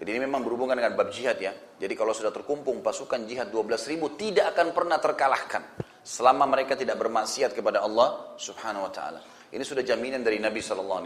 [0.00, 1.52] Jadi ini memang berhubungan dengan bab jihad ya.
[1.76, 5.62] Jadi kalau sudah terkumpul pasukan jihad 12 ribu tidak akan pernah terkalahkan.
[6.00, 9.20] Selama mereka tidak bermaksiat kepada Allah subhanahu wa ta'ala.
[9.52, 11.04] Ini sudah jaminan dari Nabi SAW.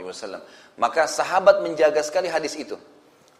[0.79, 2.79] Maka sahabat menjaga sekali hadis itu.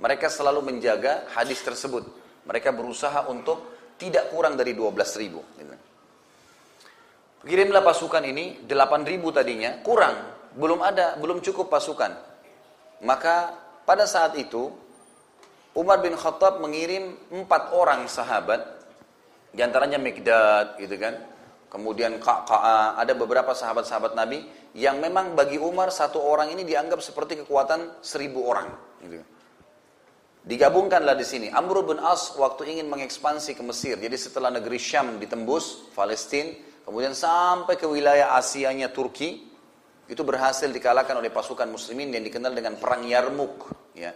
[0.03, 2.03] Mereka selalu menjaga hadis tersebut.
[2.51, 5.41] Mereka berusaha untuk tidak kurang dari 12 ribu.
[7.45, 12.15] Kirimlah pasukan ini, 8 ribu tadinya, kurang belum ada, belum cukup pasukan.
[13.03, 13.55] Maka
[13.85, 14.71] pada saat itu
[15.75, 18.63] Umar bin Khattab mengirim empat orang sahabat,
[19.51, 21.19] di antaranya Mikdad, gitu kan.
[21.67, 24.47] Kemudian Ka'ka'a, ada beberapa sahabat-sahabat Nabi
[24.79, 28.71] yang memang bagi Umar satu orang ini dianggap seperti kekuatan seribu orang.
[29.03, 29.27] Gitu.
[30.47, 31.51] Digabungkanlah di sini.
[31.51, 33.99] Amr bin As waktu ingin mengekspansi ke Mesir.
[33.99, 36.55] Jadi setelah negeri Syam ditembus, Palestina,
[36.87, 39.54] kemudian sampai ke wilayah Asianya Turki,
[40.09, 44.13] itu berhasil dikalahkan oleh pasukan muslimin yang dikenal dengan perang Yarmuk ya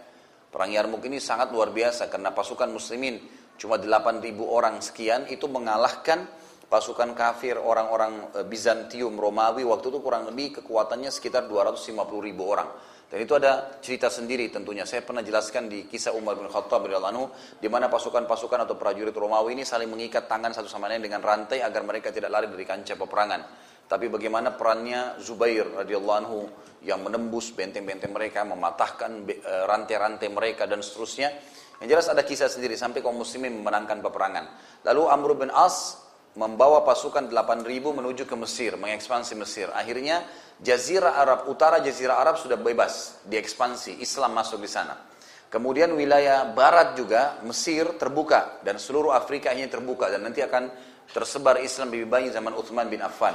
[0.49, 3.17] perang Yarmuk ini sangat luar biasa karena pasukan muslimin
[3.57, 6.29] cuma 8000 orang sekian itu mengalahkan
[6.69, 12.69] pasukan kafir orang-orang e, Bizantium Romawi waktu itu kurang lebih kekuatannya sekitar 250 ribu orang
[13.09, 14.85] dan itu ada cerita sendiri tentunya.
[14.85, 19.57] Saya pernah jelaskan di kisah Umar bin Khattab radhiyallahu di mana pasukan-pasukan atau prajurit Romawi
[19.57, 22.93] ini saling mengikat tangan satu sama lain dengan rantai agar mereka tidak lari dari kancah
[22.93, 23.41] peperangan.
[23.89, 26.45] Tapi bagaimana perannya Zubair radhiyallahu anhu
[26.85, 31.33] yang menembus benteng-benteng mereka, mematahkan e, rantai-rantai mereka dan seterusnya.
[31.81, 34.45] Yang jelas ada kisah sendiri sampai kaum muslimin memenangkan peperangan.
[34.85, 35.97] Lalu Amr bin As
[36.37, 39.73] membawa pasukan 8000 menuju ke Mesir, mengekspansi Mesir.
[39.73, 40.21] Akhirnya
[40.61, 45.09] Jazirah Arab, utara Jazirah Arab sudah bebas, diekspansi, Islam masuk di sana.
[45.49, 50.69] Kemudian wilayah barat juga Mesir terbuka dan seluruh Afrika ini terbuka dan nanti akan
[51.09, 53.33] tersebar Islam lebih banyak zaman Uthman bin Affan.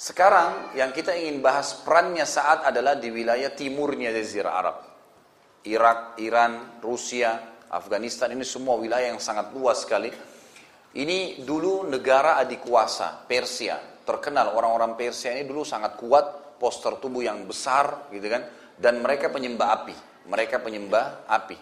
[0.00, 4.76] Sekarang yang kita ingin bahas perannya saat adalah di wilayah timurnya Jazirah Arab.
[5.68, 7.36] Irak, Iran, Rusia,
[7.68, 10.08] Afghanistan ini semua wilayah yang sangat luas sekali.
[10.96, 13.76] Ini dulu negara adik kuasa Persia.
[14.00, 18.48] Terkenal orang-orang Persia ini dulu sangat kuat, poster tubuh yang besar gitu kan.
[18.80, 19.96] Dan mereka penyembah api.
[20.32, 21.60] Mereka penyembah api.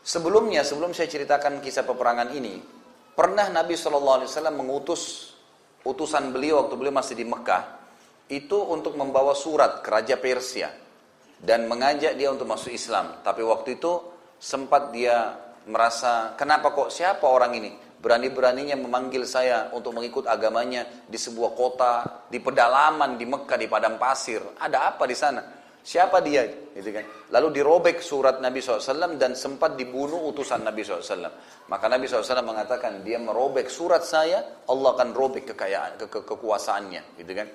[0.00, 2.64] Sebelumnya, sebelum saya ceritakan kisah peperangan ini,
[3.12, 4.24] pernah Nabi SAW
[4.56, 5.36] mengutus
[5.84, 7.80] utusan beliau waktu beliau masih di Mekah
[8.30, 10.70] itu untuk membawa surat ke Raja Persia
[11.40, 13.24] dan mengajak dia untuk masuk Islam.
[13.24, 13.92] Tapi waktu itu
[14.38, 15.34] sempat dia
[15.66, 17.70] merasa kenapa kok siapa orang ini
[18.00, 24.00] berani-beraninya memanggil saya untuk mengikut agamanya di sebuah kota, di pedalaman, di Mekah, di padang
[24.00, 24.40] pasir.
[24.56, 25.59] Ada apa di sana?
[25.80, 26.44] Siapa dia?
[26.76, 27.04] Gitu kan.
[27.32, 31.32] Lalu dirobek surat Nabi SAW dan sempat dibunuh utusan Nabi SAW.
[31.72, 37.16] Maka Nabi SAW mengatakan dia merobek surat saya, Allah akan robek kekayaan, ke, ke kekuasaannya.
[37.16, 37.48] Gitu kan.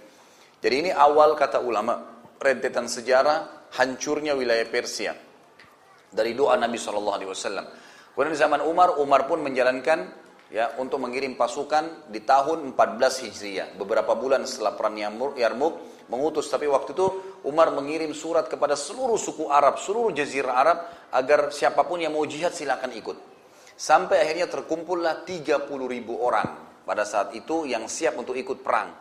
[0.58, 2.02] Jadi ini awal kata ulama,
[2.42, 5.14] rentetan sejarah hancurnya wilayah Persia.
[6.10, 7.22] Dari doa Nabi SAW.
[8.16, 13.68] Kemudian di zaman Umar, Umar pun menjalankan ya untuk mengirim pasukan di tahun 14 Hijriah.
[13.76, 14.96] Beberapa bulan setelah perang
[15.36, 17.08] Yarmuk, mengutus tapi waktu itu
[17.46, 20.78] Umar mengirim surat kepada seluruh suku Arab, seluruh jazirah Arab
[21.14, 23.18] agar siapa pun yang mau jihad silakan ikut.
[23.76, 28.94] Sampai akhirnya terkumpullah 30 ribu orang pada saat itu yang siap untuk ikut perang.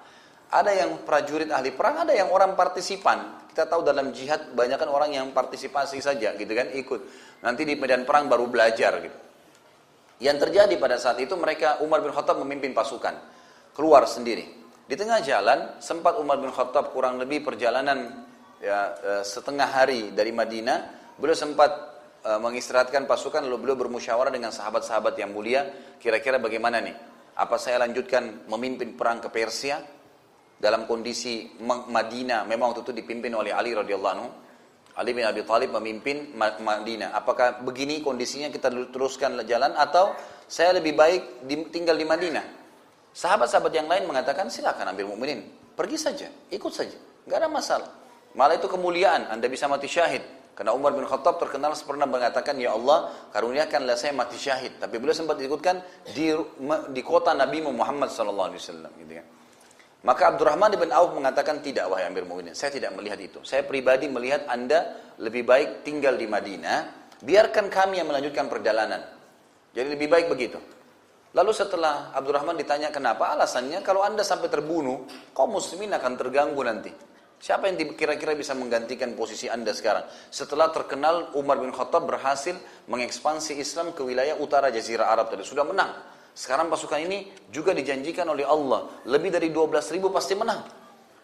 [0.51, 3.49] Ada yang prajurit ahli perang, ada yang orang partisipan.
[3.51, 7.01] Kita tahu dalam jihad banyak kan orang yang partisipasi saja gitu kan, ikut.
[7.43, 9.19] Nanti di medan perang baru belajar gitu.
[10.23, 13.37] Yang terjadi pada saat itu mereka Umar bin Khattab memimpin pasukan.
[13.75, 14.64] keluar sendiri.
[14.85, 18.29] Di tengah jalan sempat Umar bin Khattab kurang lebih perjalanan
[18.61, 20.79] ya, eh, setengah hari dari Madinah,
[21.17, 25.69] beliau sempat eh, mengistirahatkan pasukan lalu beliau bermusyawarah dengan sahabat-sahabat yang mulia,
[26.01, 26.97] kira-kira bagaimana nih?
[27.37, 29.81] Apa saya lanjutkan memimpin perang ke Persia
[30.61, 34.29] dalam kondisi Madinah memang waktu itu dipimpin oleh Ali radhiyallahu anhu
[34.95, 37.11] Ali bin Abi Thalib memimpin Madinah.
[37.13, 40.15] Apakah begini kondisinya kita teruskan jalan atau
[40.47, 42.64] saya lebih baik tinggal di Madinah?
[43.15, 45.47] Sahabat-sahabat yang lain mengatakan silakan ambil mukminin,
[45.79, 46.99] pergi saja, ikut saja,
[47.31, 47.91] nggak ada masalah.
[48.35, 50.27] Malah itu kemuliaan, anda bisa mati syahid.
[50.55, 54.79] Karena Umar bin Khattab terkenal pernah mengatakan, Ya Allah, karuniakanlah saya mati syahid.
[54.79, 55.83] Tapi beliau sempat ikutkan
[56.15, 56.31] di,
[56.95, 58.55] di kota Nabi Muhammad SAW.
[58.55, 59.27] Gitu ya.
[60.07, 62.55] Maka Abdurrahman bin Auf mengatakan tidak wahai Amir Mu'minin.
[62.55, 63.43] Saya tidak melihat itu.
[63.43, 67.11] Saya pribadi melihat Anda lebih baik tinggal di Madinah.
[67.19, 69.01] Biarkan kami yang melanjutkan perjalanan.
[69.75, 70.63] Jadi lebih baik begitu.
[71.35, 75.03] Lalu setelah Abdurrahman ditanya kenapa alasannya kalau Anda sampai terbunuh,
[75.35, 76.95] kaum muslimin akan terganggu nanti.
[77.43, 80.07] Siapa yang kira-kira bisa menggantikan posisi Anda sekarang?
[80.31, 82.55] Setelah terkenal Umar bin Khattab berhasil
[82.87, 85.43] mengekspansi Islam ke wilayah utara Jazirah Arab tadi.
[85.43, 85.91] Sudah menang.
[86.33, 89.03] Sekarang pasukan ini juga dijanjikan oleh Allah.
[89.05, 90.63] Lebih dari 12 ribu pasti menang.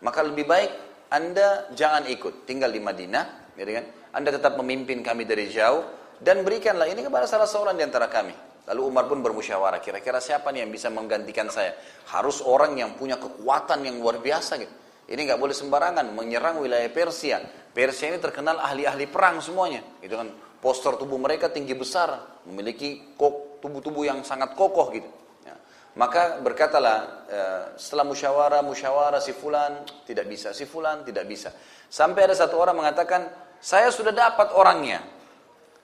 [0.03, 0.71] Maka lebih baik
[1.09, 2.51] Anda jangan ikut.
[2.51, 3.55] Tinggal di Madinah.
[3.55, 3.87] Gitu kan?
[4.11, 5.87] Anda tetap memimpin kami dari jauh.
[6.21, 8.50] Dan berikanlah ini kepada salah seorang di antara kami.
[8.71, 9.83] Lalu Umar pun bermusyawarah.
[9.83, 11.75] Kira-kira siapa nih yang bisa menggantikan saya?
[12.15, 14.71] Harus orang yang punya kekuatan yang luar biasa gitu.
[15.11, 17.43] Ini nggak boleh sembarangan menyerang wilayah Persia.
[17.75, 19.83] Persia ini terkenal ahli-ahli perang semuanya.
[19.99, 20.31] Itu kan
[20.63, 25.11] postur tubuh mereka tinggi besar, memiliki kok tubuh-tubuh yang sangat kokoh gitu.
[25.43, 25.59] Ya.
[25.99, 31.51] Maka berkatalah ya, setelah musyawarah, musyawarah si fulan tidak bisa, si fulan tidak bisa.
[31.91, 33.27] Sampai ada satu orang mengatakan,
[33.59, 35.03] saya sudah dapat orangnya.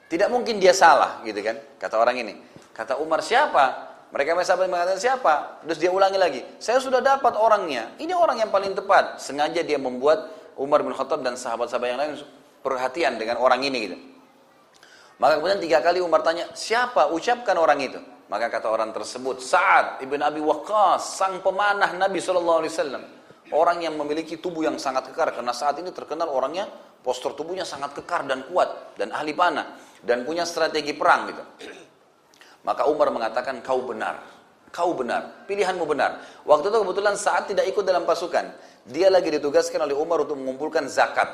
[0.07, 2.35] Tidak mungkin dia salah gitu kan, kata orang ini.
[2.77, 3.97] Kata Umar siapa?
[4.13, 5.65] Mereka sahabat mengatakan siapa?
[5.65, 7.97] Terus dia ulangi lagi, saya sudah dapat orangnya.
[7.97, 9.17] Ini orang yang paling tepat.
[9.17, 10.29] Sengaja dia membuat
[10.61, 12.13] Umar bin Khattab dan sahabat-sahabat yang lain
[12.61, 13.97] perhatian dengan orang ini gitu.
[15.17, 17.09] Maka kemudian tiga kali Umar tanya, siapa?
[17.09, 17.97] Ucapkan orang itu.
[18.29, 22.67] Maka kata orang tersebut, Sa'ad ibn Abi Waqqas, sang pemanah Nabi SAW.
[23.55, 25.33] Orang yang memiliki tubuh yang sangat kekar.
[25.33, 26.67] Karena saat ini terkenal orangnya,
[27.01, 28.99] postur tubuhnya sangat kekar dan kuat.
[28.99, 29.79] Dan ahli panah.
[30.03, 31.43] Dan punya strategi perang gitu.
[32.67, 34.19] Maka Umar mengatakan, kau benar.
[34.75, 35.47] Kau benar.
[35.47, 36.19] Pilihanmu benar.
[36.43, 38.51] Waktu itu kebetulan saat tidak ikut dalam pasukan.
[38.91, 41.31] Dia lagi ditugaskan oleh Umar untuk mengumpulkan zakat.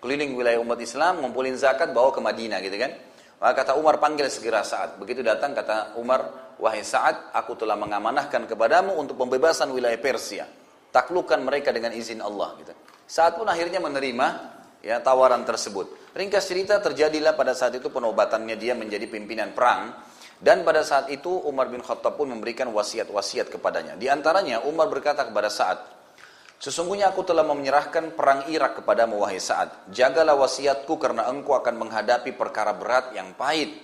[0.00, 2.96] Keliling wilayah umat Islam, ngumpulin zakat, bawa ke Madinah gitu kan.
[3.40, 4.96] Maka kata Umar panggil segera saat.
[4.96, 10.48] Begitu datang kata Umar, wahai saat, aku telah mengamanahkan kepadamu untuk pembebasan wilayah Persia.
[10.92, 12.56] Taklukkan mereka dengan izin Allah.
[12.60, 12.72] Gitu.
[13.04, 14.26] Saat pun akhirnya menerima
[14.84, 16.12] ya tawaran tersebut.
[16.16, 19.94] Ringkas cerita terjadilah pada saat itu penobatannya dia menjadi pimpinan perang.
[20.40, 24.00] Dan pada saat itu Umar bin Khattab pun memberikan wasiat-wasiat kepadanya.
[24.00, 26.00] Di antaranya Umar berkata kepada saat,
[26.60, 29.88] Sesungguhnya aku telah menyerahkan perang Irak kepadamu wahai Sa'ad.
[29.88, 33.80] Jagalah wasiatku karena engkau akan menghadapi perkara berat yang pahit.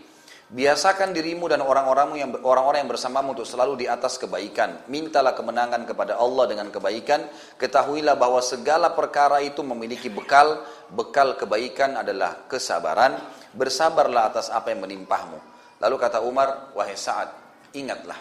[0.52, 4.84] Biasakan dirimu dan orang-orangmu yang orang-orang yang bersamamu untuk selalu di atas kebaikan.
[4.92, 7.24] Mintalah kemenangan kepada Allah dengan kebaikan.
[7.56, 10.60] Ketahuilah bahwa segala perkara itu memiliki bekal.
[10.92, 13.16] Bekal kebaikan adalah kesabaran.
[13.56, 15.55] Bersabarlah atas apa yang menimpahmu.
[15.80, 17.30] Lalu kata Umar, wahai Sa'ad,
[17.76, 18.16] ingatlah.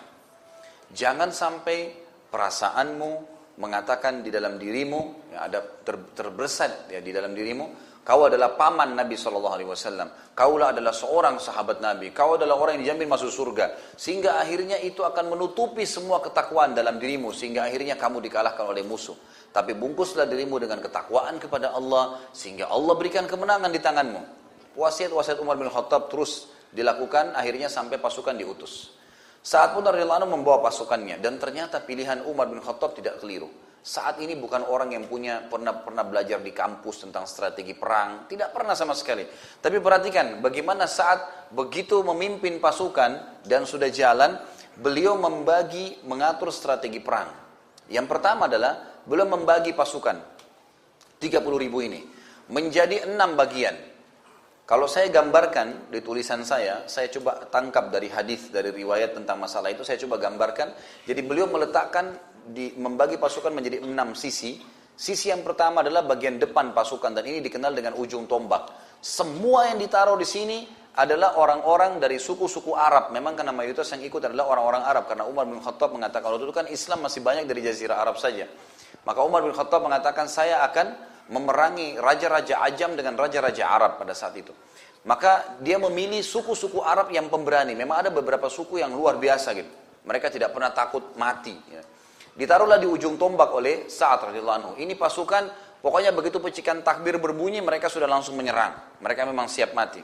[0.91, 1.91] Jangan sampai
[2.27, 8.53] perasaanmu, mengatakan di dalam dirimu ya ada ter, terbersat ya di dalam dirimu kau adalah
[8.53, 10.07] paman Nabi Shallallahu Alaihi Wasallam.
[10.37, 12.13] Kaulah adalah seorang sahabat Nabi.
[12.13, 13.97] Kau adalah orang yang dijamin masuk surga.
[13.97, 17.33] Sehingga akhirnya itu akan menutupi semua ketakwaan dalam dirimu.
[17.33, 19.17] Sehingga akhirnya kamu dikalahkan oleh musuh.
[19.49, 22.29] Tapi bungkuslah dirimu dengan ketakwaan kepada Allah.
[22.29, 24.21] Sehingga Allah berikan kemenangan di tanganmu.
[24.77, 26.45] Wasiat-wasiat Umar bin Khattab terus
[26.75, 28.95] dilakukan akhirnya sampai pasukan diutus
[29.45, 33.45] saat pun radhiyallahu membawa pasukannya dan ternyata pilihan Umar bin Khattab tidak keliru.
[33.85, 38.49] Saat ini bukan orang yang punya pernah pernah belajar di kampus tentang strategi perang, tidak
[38.49, 39.21] pernah sama sekali.
[39.61, 44.41] Tapi perhatikan bagaimana saat begitu memimpin pasukan dan sudah jalan,
[44.81, 47.29] beliau membagi mengatur strategi perang.
[47.85, 50.17] Yang pertama adalah beliau membagi pasukan
[51.21, 52.01] 30 ribu ini
[52.49, 53.77] menjadi enam bagian.
[54.65, 59.69] Kalau saya gambarkan di tulisan saya, saya coba tangkap dari hadis dari riwayat tentang masalah
[59.69, 60.73] itu, saya coba gambarkan.
[61.05, 62.17] Jadi beliau meletakkan
[62.49, 64.57] di membagi pasukan menjadi enam sisi.
[64.97, 68.73] Sisi yang pertama adalah bagian depan pasukan dan ini dikenal dengan ujung tombak.
[68.97, 70.65] Semua yang ditaruh di sini
[70.97, 73.13] adalah orang-orang dari suku-suku Arab.
[73.13, 75.05] Memang karena mayoritas yang ikut adalah orang-orang Arab.
[75.05, 78.49] Karena Umar bin Khattab mengatakan, kalau itu kan Islam masih banyak dari jazirah Arab saja.
[79.05, 84.37] Maka Umar bin Khattab mengatakan, saya akan memerangi raja-raja Ajam dengan raja-raja Arab pada saat
[84.37, 84.53] itu.
[85.05, 87.77] Maka dia memilih suku-suku Arab yang pemberani.
[87.77, 89.69] Memang ada beberapa suku yang luar biasa gitu.
[90.05, 91.53] Mereka tidak pernah takut mati.
[91.69, 91.81] Ya.
[92.35, 94.71] Ditaruhlah di ujung tombak oleh Sa'ad radhiyallahu anhu.
[94.81, 95.49] Ini pasukan
[95.79, 98.73] pokoknya begitu pecikan takbir berbunyi mereka sudah langsung menyerang.
[98.99, 100.01] Mereka memang siap mati.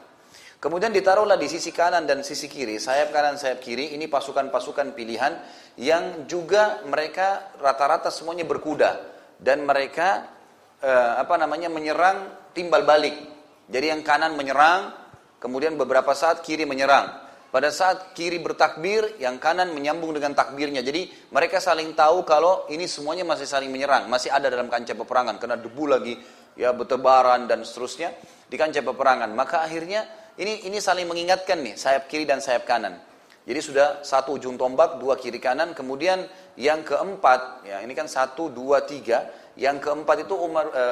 [0.61, 5.33] Kemudian ditaruhlah di sisi kanan dan sisi kiri, sayap kanan, sayap kiri, ini pasukan-pasukan pilihan
[5.81, 9.01] yang juga mereka rata-rata semuanya berkuda
[9.41, 10.29] dan mereka
[10.81, 13.15] eh, apa namanya menyerang timbal balik.
[13.71, 14.91] Jadi yang kanan menyerang,
[15.39, 17.29] kemudian beberapa saat kiri menyerang.
[17.51, 20.79] Pada saat kiri bertakbir, yang kanan menyambung dengan takbirnya.
[20.79, 25.35] Jadi mereka saling tahu kalau ini semuanya masih saling menyerang, masih ada dalam kancah peperangan
[25.35, 26.15] karena debu lagi
[26.55, 28.15] ya bertebaran dan seterusnya
[28.47, 29.35] di kancah peperangan.
[29.35, 30.07] Maka akhirnya
[30.39, 33.03] ini ini saling mengingatkan nih sayap kiri dan sayap kanan.
[33.41, 38.53] Jadi sudah satu ujung tombak, dua kiri kanan, kemudian yang keempat, ya ini kan satu,
[38.53, 39.27] dua, tiga.
[39.61, 40.83] Yang keempat itu Umar e,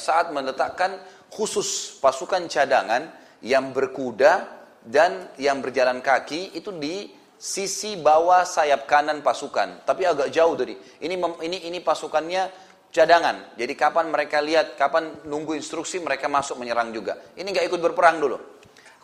[0.00, 0.96] saat meletakkan
[1.28, 3.12] khusus pasukan cadangan
[3.44, 4.48] yang berkuda
[4.80, 10.72] dan yang berjalan kaki itu di sisi bawah sayap kanan pasukan, tapi agak jauh dari.
[11.04, 11.14] Ini
[11.44, 12.48] ini ini pasukannya
[12.88, 13.58] cadangan.
[13.60, 17.20] Jadi kapan mereka lihat, kapan nunggu instruksi mereka masuk menyerang juga.
[17.36, 18.38] Ini nggak ikut berperang dulu.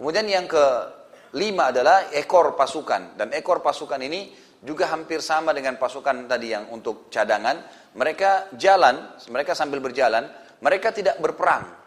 [0.01, 4.33] Kemudian yang kelima adalah ekor pasukan dan ekor pasukan ini
[4.65, 7.80] juga hampir sama dengan pasukan tadi yang untuk cadangan.
[7.91, 10.31] Mereka jalan, mereka sambil berjalan,
[10.63, 11.81] mereka tidak berperang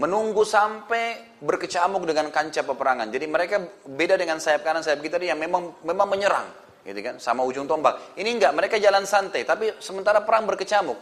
[0.00, 3.12] menunggu sampai berkecamuk dengan kancah peperangan.
[3.12, 6.48] Jadi mereka beda dengan sayap kanan sayap kita yang memang memang menyerang,
[6.88, 8.16] gitu kan, sama ujung tombak.
[8.16, 10.96] Ini enggak, mereka jalan santai, tapi sementara perang berkecamuk.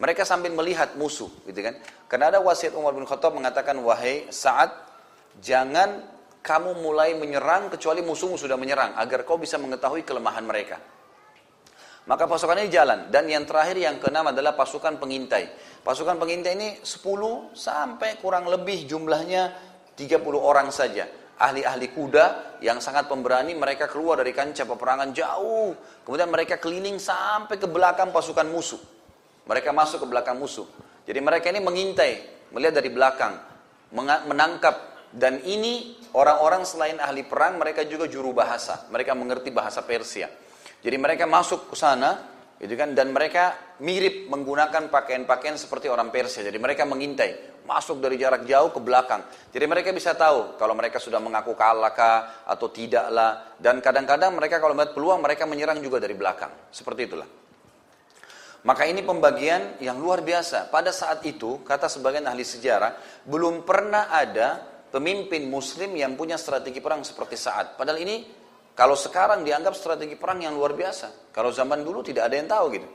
[0.00, 1.76] Mereka sambil melihat musuh, gitu kan.
[2.08, 4.72] Karena ada wasiat Umar bin Khattab mengatakan, wahai saat
[5.38, 6.02] jangan
[6.40, 10.80] kamu mulai menyerang kecuali musuhmu sudah menyerang, agar kau bisa mengetahui kelemahan mereka.
[12.08, 13.12] Maka pasukan ini jalan.
[13.12, 15.52] Dan yang terakhir yang keenam adalah pasukan pengintai.
[15.84, 19.52] Pasukan pengintai ini 10 sampai kurang lebih jumlahnya
[19.96, 21.04] 30 orang saja.
[21.40, 25.72] Ahli-ahli kuda yang sangat pemberani mereka keluar dari kancah peperangan jauh.
[26.04, 28.80] Kemudian mereka keliling sampai ke belakang pasukan musuh.
[29.48, 30.68] Mereka masuk ke belakang musuh.
[31.08, 32.12] Jadi mereka ini mengintai,
[32.52, 33.34] melihat dari belakang,
[34.28, 38.86] menangkap dan ini orang-orang selain ahli perang mereka juga juru bahasa.
[38.94, 40.30] Mereka mengerti bahasa Persia.
[40.80, 42.24] Jadi mereka masuk ke sana,
[42.56, 46.40] gitu kan, dan mereka mirip menggunakan pakaian-pakaian seperti orang Persia.
[46.40, 49.24] Jadi mereka mengintai, masuk dari jarak jauh ke belakang.
[49.52, 53.56] Jadi mereka bisa tahu kalau mereka sudah mengaku kalah kah atau tidaklah.
[53.60, 56.72] Dan kadang-kadang mereka kalau melihat peluang mereka menyerang juga dari belakang.
[56.72, 57.28] Seperti itulah.
[58.60, 60.68] Maka ini pembagian yang luar biasa.
[60.68, 64.60] Pada saat itu, kata sebagian ahli sejarah, belum pernah ada
[64.92, 67.80] pemimpin muslim yang punya strategi perang seperti saat.
[67.80, 68.39] Padahal ini
[68.74, 71.32] kalau sekarang dianggap strategi perang yang luar biasa.
[71.34, 72.88] Kalau zaman dulu tidak ada yang tahu gitu.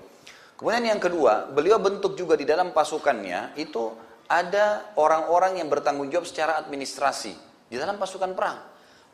[0.56, 3.92] Kemudian yang kedua, beliau bentuk juga di dalam pasukannya itu
[4.32, 7.36] ada orang-orang yang bertanggung jawab secara administrasi
[7.68, 8.58] di dalam pasukan perang.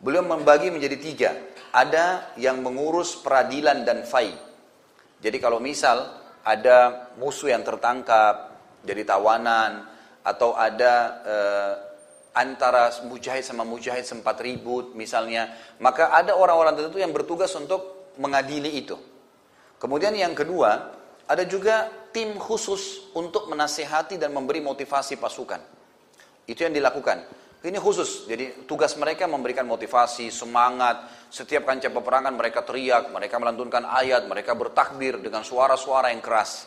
[0.01, 1.31] Beliau membagi menjadi tiga.
[1.73, 4.33] Ada yang mengurus peradilan dan fai.
[5.21, 9.85] Jadi kalau misal ada musuh yang tertangkap jadi tawanan
[10.25, 11.73] atau ada eh,
[12.31, 15.51] antara mujahid sama mujahid sempat ribut misalnya,
[15.83, 18.95] maka ada orang-orang tertentu yang bertugas untuk mengadili itu.
[19.79, 20.95] Kemudian yang kedua,
[21.27, 25.59] ada juga tim khusus untuk menasehati dan memberi motivasi pasukan.
[26.47, 27.43] Itu yang dilakukan.
[27.61, 31.05] Ini khusus, jadi tugas mereka memberikan motivasi, semangat.
[31.29, 36.65] Setiap kancah peperangan mereka teriak, mereka melantunkan ayat, mereka bertakbir dengan suara-suara yang keras.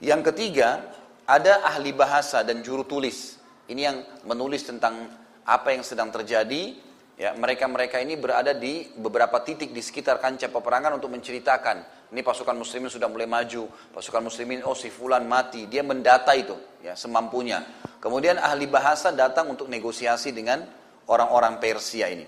[0.00, 0.96] Yang ketiga,
[1.28, 3.39] ada ahli bahasa dan juru tulis
[3.70, 5.06] ini yang menulis tentang
[5.46, 6.90] apa yang sedang terjadi.
[7.20, 12.08] Ya, mereka-mereka ini berada di beberapa titik di sekitar kancah peperangan untuk menceritakan.
[12.10, 16.56] Ini pasukan muslimin sudah mulai maju, pasukan muslimin oh si fulan mati, dia mendata itu
[16.82, 17.62] ya semampunya.
[18.00, 20.64] Kemudian ahli bahasa datang untuk negosiasi dengan
[21.06, 22.26] orang-orang Persia ini.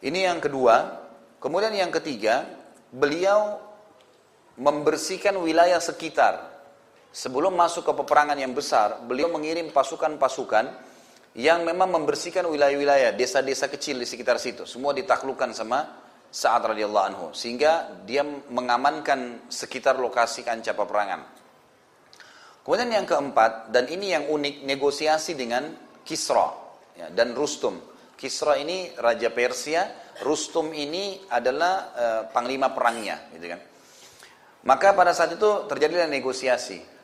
[0.00, 1.04] Ini yang kedua.
[1.36, 2.48] Kemudian yang ketiga,
[2.88, 3.60] beliau
[4.56, 6.55] membersihkan wilayah sekitar
[7.16, 10.68] sebelum masuk ke peperangan yang besar, beliau mengirim pasukan-pasukan
[11.32, 14.68] yang memang membersihkan wilayah-wilayah, desa-desa kecil di sekitar situ.
[14.68, 17.26] Semua ditaklukkan sama Sa'ad radhiyallahu anhu.
[17.32, 21.20] Sehingga dia mengamankan sekitar lokasi kancah peperangan.
[22.60, 25.72] Kemudian yang keempat, dan ini yang unik, negosiasi dengan
[26.04, 26.50] Kisra
[26.98, 27.80] ya, dan Rustum.
[28.16, 29.88] Kisra ini Raja Persia,
[30.24, 33.28] Rustum ini adalah uh, panglima perangnya.
[33.32, 33.60] Gitu kan.
[34.66, 36.95] Maka pada saat itu terjadilah negosiasi.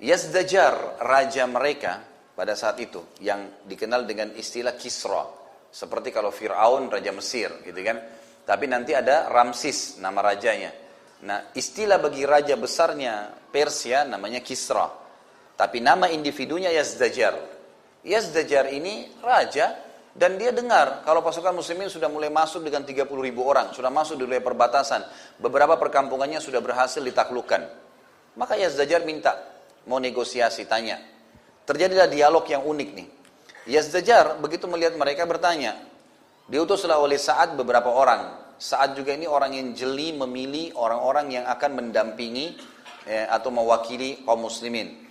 [0.00, 2.00] Yazdajar, raja mereka
[2.32, 5.28] pada saat itu, yang dikenal dengan istilah Kisra.
[5.70, 8.00] Seperti kalau Fir'aun, raja Mesir, gitu kan.
[8.48, 10.72] Tapi nanti ada Ramsis, nama rajanya.
[11.20, 14.88] Nah, istilah bagi raja besarnya Persia namanya Kisra.
[15.54, 17.36] Tapi nama individunya Yazdajar.
[18.00, 23.46] Yazdajar ini raja Dan dia dengar kalau pasukan muslimin sudah mulai masuk dengan 30 ribu
[23.46, 25.06] orang, sudah masuk di wilayah perbatasan.
[25.38, 27.62] Beberapa perkampungannya sudah berhasil ditaklukkan.
[28.34, 29.38] Maka Yazdajar minta,
[29.86, 31.00] mau negosiasi, tanya.
[31.64, 33.08] Terjadilah dialog yang unik nih.
[33.70, 35.78] Yazdajar begitu melihat mereka bertanya.
[36.50, 38.52] Diutuslah oleh saat beberapa orang.
[38.60, 42.58] Saat juga ini orang yang jeli memilih orang-orang yang akan mendampingi
[43.06, 45.06] eh, atau mewakili kaum muslimin.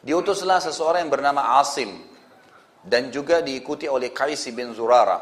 [0.00, 1.92] Diutuslah seseorang yang bernama Asim
[2.84, 5.20] dan juga diikuti oleh Qais bin Zurara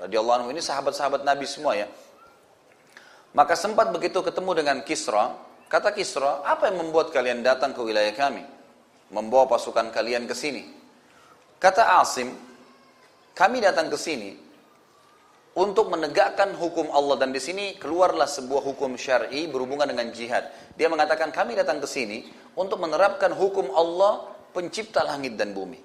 [0.00, 1.86] radhiyallahu anhu ini sahabat-sahabat Nabi semua ya.
[3.30, 5.30] Maka sempat begitu ketemu dengan Kisra,
[5.70, 8.42] kata Kisra, apa yang membuat kalian datang ke wilayah kami?
[9.14, 10.66] Membawa pasukan kalian ke sini.
[11.62, 12.34] Kata Asim,
[13.38, 14.34] kami datang ke sini
[15.54, 20.50] untuk menegakkan hukum Allah dan di sini keluarlah sebuah hukum syar'i berhubungan dengan jihad.
[20.78, 25.78] Dia mengatakan kami datang ke sini untuk menerapkan hukum Allah pencipta langit dan bumi.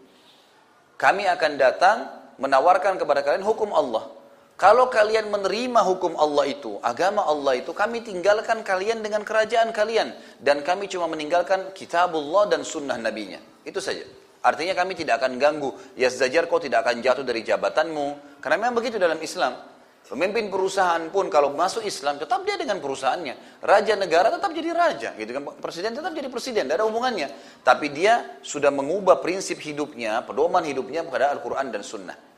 [0.95, 1.97] Kami akan datang
[2.39, 4.07] menawarkan kepada kalian hukum Allah.
[4.56, 10.15] Kalau kalian menerima hukum Allah itu, agama Allah itu, kami tinggalkan kalian dengan kerajaan kalian.
[10.40, 13.44] Dan kami cuma meninggalkan kitabullah dan sunnah nabinya.
[13.68, 14.07] Itu saja.
[14.40, 15.76] Artinya kami tidak akan ganggu.
[15.99, 18.40] Ya zajar kau tidak akan jatuh dari jabatanmu.
[18.40, 19.60] Karena memang begitu dalam Islam.
[20.06, 23.60] Pemimpin perusahaan pun kalau masuk Islam tetap dia dengan perusahaannya.
[23.65, 25.44] Raja negara tetap jadi raja, gitu kan?
[25.57, 27.27] Presiden tetap jadi presiden, tidak ada hubungannya.
[27.65, 32.34] Tapi dia sudah mengubah prinsip hidupnya, pedoman hidupnya kepada Al-Quran dan Sunnah.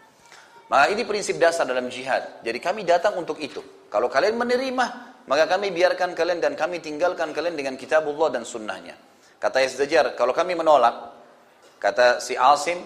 [0.67, 2.43] Maka ini prinsip dasar dalam jihad.
[2.43, 3.63] Jadi kami datang untuk itu.
[3.87, 4.85] Kalau kalian menerima,
[5.27, 8.95] maka kami biarkan kalian dan kami tinggalkan kalian dengan kitabullah dan sunnahnya.
[9.39, 11.13] Kata Yazdajar, kalau kami menolak,
[11.79, 12.83] kata si Asim,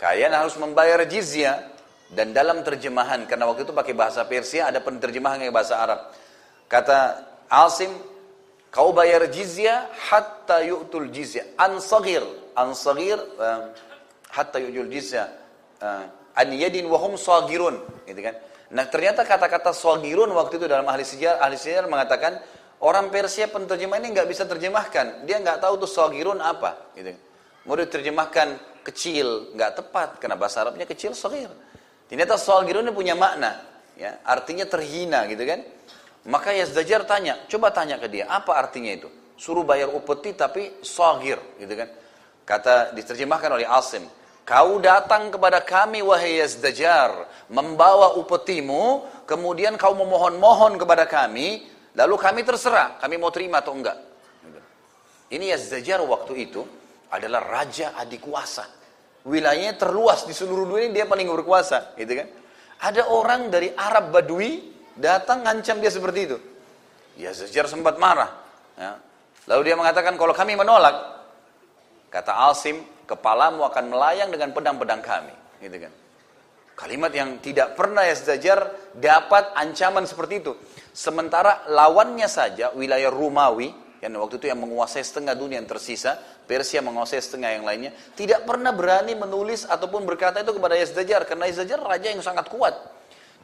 [0.00, 1.60] kalian harus membayar jizyah
[2.08, 6.00] dan dalam terjemahan, karena waktu itu pakai bahasa Persia, ada penerjemahan yang bahasa Arab.
[6.70, 7.90] Kata Asim,
[8.70, 11.42] kau bayar jizya hatta yu'tul jizya.
[11.58, 12.22] Ansagir,
[12.54, 13.74] ansagir, uh,
[14.30, 15.26] hatta yu'tul jizya.
[15.82, 17.80] Uh, an yadin wahum sagirun.
[18.06, 18.38] Gitu kan.
[18.70, 22.38] Nah ternyata kata-kata sagirun waktu itu dalam ahli sejarah, ahli sejarah mengatakan,
[22.82, 25.26] orang Persia penerjemah ini nggak bisa terjemahkan.
[25.26, 26.94] Dia nggak tahu tuh sagirun apa.
[26.94, 27.14] Gitu.
[27.66, 30.08] Mau diterjemahkan kecil, nggak tepat.
[30.22, 31.50] Karena bahasa Arabnya kecil, sagir.
[32.10, 33.62] Ternyata soal ini punya makna,
[33.94, 35.62] ya, artinya terhina gitu kan.
[36.26, 39.06] Maka Yazdajar tanya, coba tanya ke dia, apa artinya itu?
[39.38, 41.86] Suruh bayar upeti tapi sogir, gitu kan.
[42.42, 44.02] Kata diterjemahkan oleh Asim,
[44.44, 52.40] kau datang kepada kami wahai Yazdajar, membawa upetimu, kemudian kau memohon-mohon kepada kami, lalu kami
[52.42, 53.98] terserah, kami mau terima atau enggak.
[55.30, 56.62] Ini Yazdajar waktu itu
[57.10, 58.80] adalah raja adik kuasa
[59.26, 62.28] wilayahnya terluas di seluruh dunia dia paling berkuasa gitu kan
[62.80, 66.38] ada orang dari Arab Badui datang ngancam dia seperti itu
[67.20, 68.32] ya sejar sempat marah
[68.80, 68.96] ya.
[69.44, 71.20] lalu dia mengatakan kalau kami menolak
[72.08, 72.80] kata Alsim
[73.10, 75.92] kepalamu akan melayang dengan pedang-pedang kami gitu kan
[76.78, 80.54] kalimat yang tidak pernah ya sejajar dapat ancaman seperti itu
[80.94, 86.16] sementara lawannya saja wilayah Rumawi yang waktu itu yang menguasai setengah dunia yang tersisa,
[86.48, 91.44] Persia menguasai setengah yang lainnya, tidak pernah berani menulis ataupun berkata itu kepada Yazdajar, karena
[91.52, 92.72] Yazdajar raja yang sangat kuat.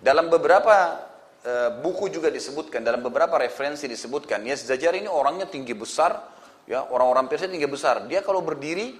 [0.00, 1.04] Dalam beberapa
[1.44, 6.24] e, buku juga disebutkan, dalam beberapa referensi disebutkan, Yazdajar ini orangnya tinggi besar,
[6.64, 8.08] ya orang-orang Persia tinggi besar.
[8.08, 8.96] Dia kalau berdiri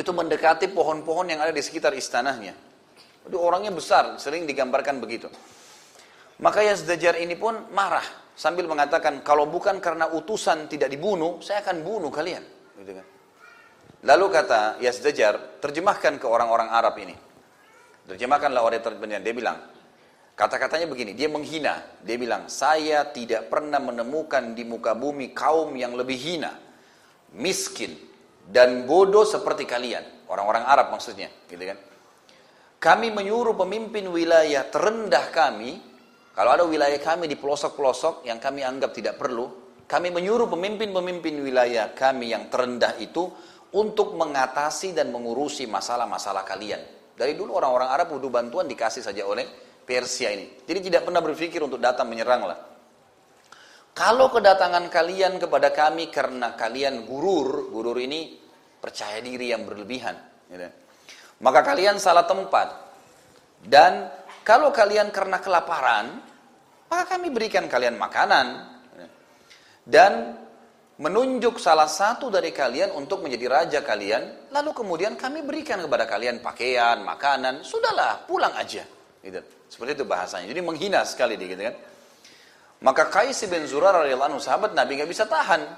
[0.00, 2.56] itu mendekati pohon-pohon yang ada di sekitar istanahnya.
[3.28, 5.28] Jadi orangnya besar, sering digambarkan begitu.
[6.40, 11.84] Maka Yazdajar ini pun marah sambil mengatakan kalau bukan karena utusan tidak dibunuh, saya akan
[11.84, 12.40] bunuh kalian.
[12.80, 13.06] Gitu kan.
[14.08, 17.12] Lalu kata Yazdajar, terjemahkan ke orang-orang Arab ini.
[18.08, 19.20] Terjemahkanlah oleh terjemahan.
[19.20, 19.60] Dia bilang,
[20.32, 22.00] kata-katanya begini, dia menghina.
[22.00, 26.56] Dia bilang, saya tidak pernah menemukan di muka bumi kaum yang lebih hina,
[27.36, 28.09] miskin,
[28.50, 30.26] dan bodoh seperti kalian.
[30.26, 31.30] Orang-orang Arab maksudnya.
[31.46, 31.78] Gitu kan.
[32.80, 35.90] Kami menyuruh pemimpin wilayah terendah kami
[36.40, 41.92] kalau ada wilayah kami di pelosok-pelosok yang kami anggap tidak perlu, kami menyuruh pemimpin-pemimpin wilayah
[41.92, 43.28] kami yang terendah itu
[43.76, 46.80] untuk mengatasi dan mengurusi masalah-masalah kalian.
[47.12, 49.44] Dari dulu orang-orang Arab butuh bantuan dikasih saja oleh
[49.84, 50.64] Persia ini.
[50.64, 52.56] Jadi tidak pernah berpikir untuk datang menyeranglah.
[53.92, 58.39] Kalau kedatangan kalian kepada kami karena kalian gurur, gurur ini
[58.80, 60.16] percaya diri yang berlebihan.
[60.48, 60.66] Gitu.
[61.40, 62.68] Maka kalian salah tempat.
[63.60, 64.08] Dan
[64.40, 66.20] kalau kalian karena kelaparan,
[66.88, 68.80] maka kami berikan kalian makanan.
[69.80, 70.36] Dan
[71.00, 76.44] menunjuk salah satu dari kalian untuk menjadi raja kalian, lalu kemudian kami berikan kepada kalian
[76.44, 78.84] pakaian, makanan, sudahlah, pulang aja.
[79.24, 79.40] Gitu.
[79.68, 80.48] Seperti itu bahasanya.
[80.52, 81.76] Jadi menghina sekali gitu kan.
[82.80, 85.68] Maka Qais bin Zurar radhiyallahu sahabat Nabi nggak bisa tahan.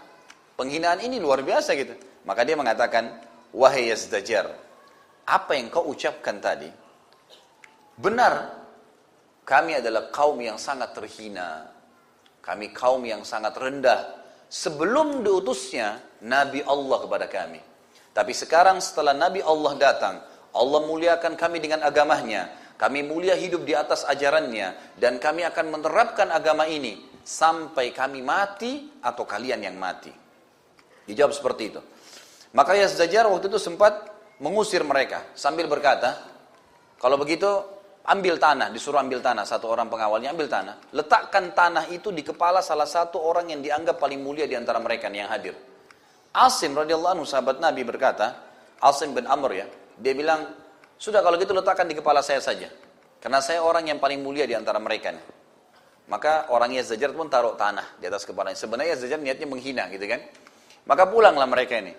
[0.54, 1.94] Penghinaan ini luar biasa gitu.
[2.22, 3.18] Maka dia mengatakan,
[3.50, 4.50] "Wahai Yazdajar,
[5.26, 6.82] apa yang kau ucapkan tadi
[8.02, 8.34] Benar,
[9.44, 11.68] kami adalah kaum yang sangat terhina.
[12.40, 14.24] Kami kaum yang sangat rendah.
[14.48, 17.60] Sebelum diutusnya Nabi Allah kepada kami.
[18.12, 20.14] Tapi sekarang setelah Nabi Allah datang,
[20.52, 22.52] Allah muliakan kami dengan agamanya.
[22.76, 24.98] Kami mulia hidup di atas ajarannya.
[24.98, 27.12] Dan kami akan menerapkan agama ini.
[27.22, 30.10] Sampai kami mati atau kalian yang mati.
[31.06, 31.80] Dijawab seperti itu.
[32.52, 35.32] Maka Yazdajar waktu itu sempat mengusir mereka.
[35.32, 36.20] Sambil berkata,
[37.00, 37.48] kalau begitu
[38.04, 42.60] ambil tanah, disuruh ambil tanah, satu orang pengawalnya ambil tanah, letakkan tanah itu di kepala
[42.60, 45.56] salah satu orang yang dianggap paling mulia di antara mereka yang hadir.
[46.32, 48.36] Asim radhiyallahu anhu sahabat Nabi berkata,
[48.82, 49.66] Asim bin Amr ya,
[49.96, 50.48] dia bilang,
[50.96, 52.68] sudah kalau gitu letakkan di kepala saya saja.
[53.22, 55.14] Karena saya orang yang paling mulia di antara mereka.
[55.14, 55.22] Nih.
[56.10, 58.58] Maka orang Yazdajar pun taruh tanah di atas kepalanya.
[58.58, 60.18] Sebenarnya Yazdajar niatnya menghina gitu kan.
[60.90, 61.94] Maka pulanglah mereka ini.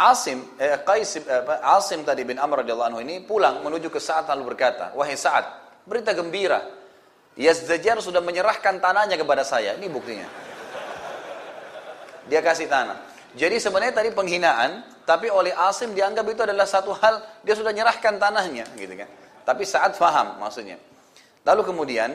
[0.00, 4.32] Asim, eh, Qais, eh, Asim tadi bin Amr radhiyallahu anhu ini pulang menuju ke Sa'ad
[4.32, 5.44] lalu berkata, "Wahai Sa'ad,
[5.84, 6.64] berita gembira.
[7.36, 10.24] Yazdajar sudah menyerahkan tanahnya kepada saya." Ini buktinya.
[12.32, 12.96] Dia kasih tanah.
[13.36, 18.16] Jadi sebenarnya tadi penghinaan, tapi oleh Asim dianggap itu adalah satu hal dia sudah menyerahkan
[18.16, 19.08] tanahnya, gitu kan.
[19.44, 20.80] Tapi saat faham maksudnya.
[21.44, 22.10] Lalu kemudian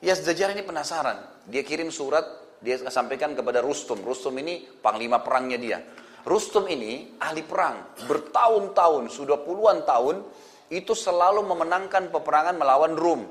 [0.00, 1.44] Yazdajar ini penasaran.
[1.44, 2.24] Dia kirim surat,
[2.64, 4.00] dia sampaikan kepada Rustum.
[4.00, 5.78] Rustum ini panglima perangnya dia.
[6.26, 10.26] Rustum ini ahli perang, bertahun-tahun, sudah puluhan tahun,
[10.74, 13.22] itu selalu memenangkan peperangan melawan Rum.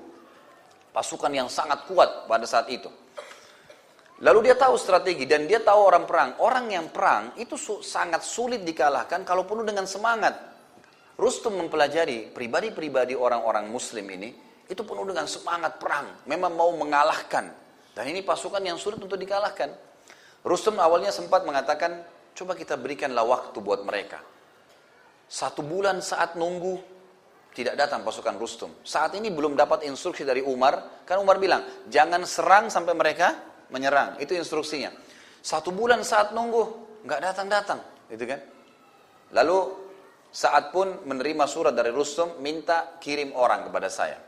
[0.95, 2.87] Pasukan yang sangat kuat pada saat itu.
[4.23, 6.39] Lalu dia tahu strategi dan dia tahu orang perang.
[6.39, 10.55] Orang yang perang itu su sangat sulit dikalahkan kalau penuh dengan semangat.
[11.19, 14.31] Rustum mempelajari pribadi-pribadi orang-orang muslim ini,
[14.71, 16.23] itu penuh dengan semangat perang.
[16.31, 17.51] Memang mau mengalahkan.
[17.91, 19.75] Dan ini pasukan yang sulit untuk dikalahkan.
[20.47, 22.03] Rustum awalnya sempat mengatakan,
[22.35, 24.19] Coba kita berikanlah waktu buat mereka.
[25.25, 26.77] Satu bulan saat nunggu,
[27.55, 28.83] tidak datang pasukan Rustum.
[28.83, 31.07] Saat ini belum dapat instruksi dari Umar.
[31.07, 33.31] Kan Umar bilang, jangan serang sampai mereka
[33.71, 34.19] menyerang.
[34.19, 34.91] Itu instruksinya.
[35.39, 36.63] Satu bulan saat nunggu,
[37.07, 37.79] nggak datang-datang.
[38.11, 38.43] Gitu kan?
[39.31, 39.57] Lalu
[40.35, 44.19] saat pun menerima surat dari Rustum, minta kirim orang kepada saya.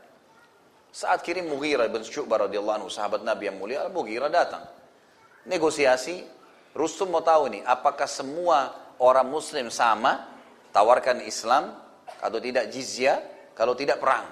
[0.88, 4.64] Saat kirim Mughirah bin Syu'bah radhiyallahu anhu, sahabat Nabi yang mulia, Mughirah datang.
[5.44, 6.24] Negosiasi,
[6.78, 8.70] Rustum mau tahu nih, apakah semua
[9.02, 10.30] orang muslim sama,
[10.70, 11.74] tawarkan Islam,
[12.22, 13.18] atau tidak jizya,
[13.58, 14.30] kalau tidak perang.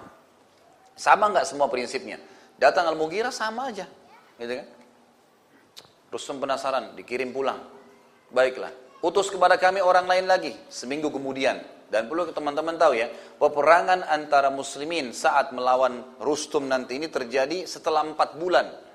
[0.95, 2.23] Sama nggak semua prinsipnya?
[2.55, 3.91] Datang Al-Mughirah sama aja.
[4.39, 4.67] Gitu kan?
[6.15, 7.59] Rustum penasaran, dikirim pulang.
[8.31, 8.71] Baiklah,
[9.03, 11.59] utus kepada kami orang lain lagi, seminggu kemudian.
[11.91, 13.11] Dan perlu teman-teman tahu ya,
[13.43, 18.86] peperangan antara muslimin saat melawan Rustum nanti ini terjadi setelah empat bulan.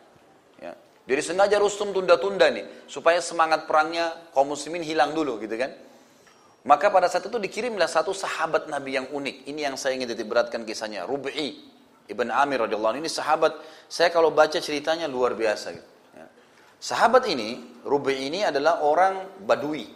[1.01, 5.73] Jadi sengaja Rustum tunda-tunda nih, supaya semangat perangnya kaum muslimin hilang dulu gitu kan.
[6.61, 9.49] Maka pada saat itu dikirimlah satu sahabat Nabi yang unik.
[9.49, 11.09] Ini yang saya ingin titik beratkan kisahnya.
[11.09, 11.57] Rubi'i
[12.05, 13.57] Ibn Amir radhiyallahu ini sahabat.
[13.89, 15.89] Saya kalau baca ceritanya luar biasa gitu.
[16.13, 16.29] Ya.
[16.77, 19.89] Sahabat ini, Rubi'i ini adalah orang Badui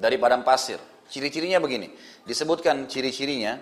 [0.00, 0.80] dari padang pasir.
[1.12, 1.92] Ciri-cirinya begini.
[2.24, 3.60] Disebutkan ciri-cirinya.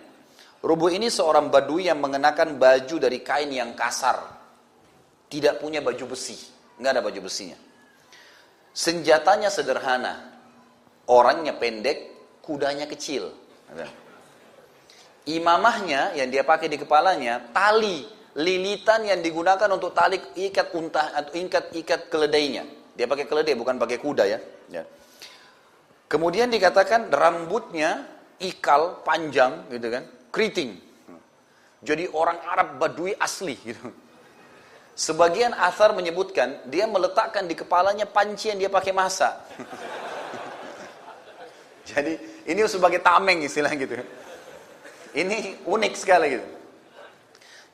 [0.59, 4.38] Rubu ini seorang Badui yang mengenakan baju dari kain yang kasar
[5.29, 6.37] tidak punya baju besi,
[6.81, 7.57] nggak ada baju besinya.
[8.73, 10.41] Senjatanya sederhana,
[11.09, 13.33] orangnya pendek, kudanya kecil.
[15.29, 18.09] Imamahnya yang dia pakai di kepalanya, tali
[18.41, 22.65] lilitan yang digunakan untuk tali ikat unta atau ikat ikat keledainya.
[22.97, 24.39] Dia pakai keledai bukan pakai kuda ya.
[24.73, 24.83] ya.
[26.09, 28.09] Kemudian dikatakan rambutnya
[28.41, 30.81] ikal panjang gitu kan, keriting.
[31.85, 33.93] Jadi orang Arab Badui asli gitu.
[34.99, 39.31] Sebagian asar menyebutkan dia meletakkan di kepalanya panci yang dia pakai masak.
[41.95, 42.19] Jadi
[42.51, 43.95] ini sebagai tameng istilah gitu.
[45.15, 46.47] Ini unik sekali gitu.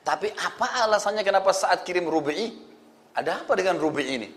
[0.05, 2.61] Tapi apa alasannya kenapa saat kirim rubi'i?
[3.17, 4.29] Ada apa dengan rubi'i ini?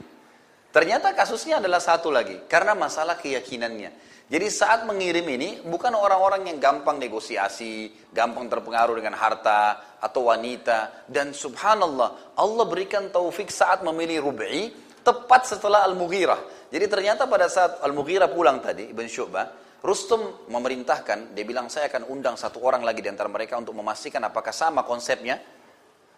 [0.73, 2.41] Ternyata kasusnya adalah satu lagi.
[2.49, 4.08] Karena masalah keyakinannya.
[4.29, 11.09] Jadi saat mengirim ini bukan orang-orang yang gampang negosiasi, gampang terpengaruh dengan harta atau wanita
[11.09, 14.69] dan subhanallah Allah berikan taufik saat memilih Rubai
[15.01, 16.69] tepat setelah Al-Mughirah.
[16.69, 19.47] Jadi ternyata pada saat Al-Mughirah pulang tadi Ibn Syu'bah,
[19.81, 24.21] Rustum memerintahkan, dia bilang saya akan undang satu orang lagi di antara mereka untuk memastikan
[24.29, 25.41] apakah sama konsepnya.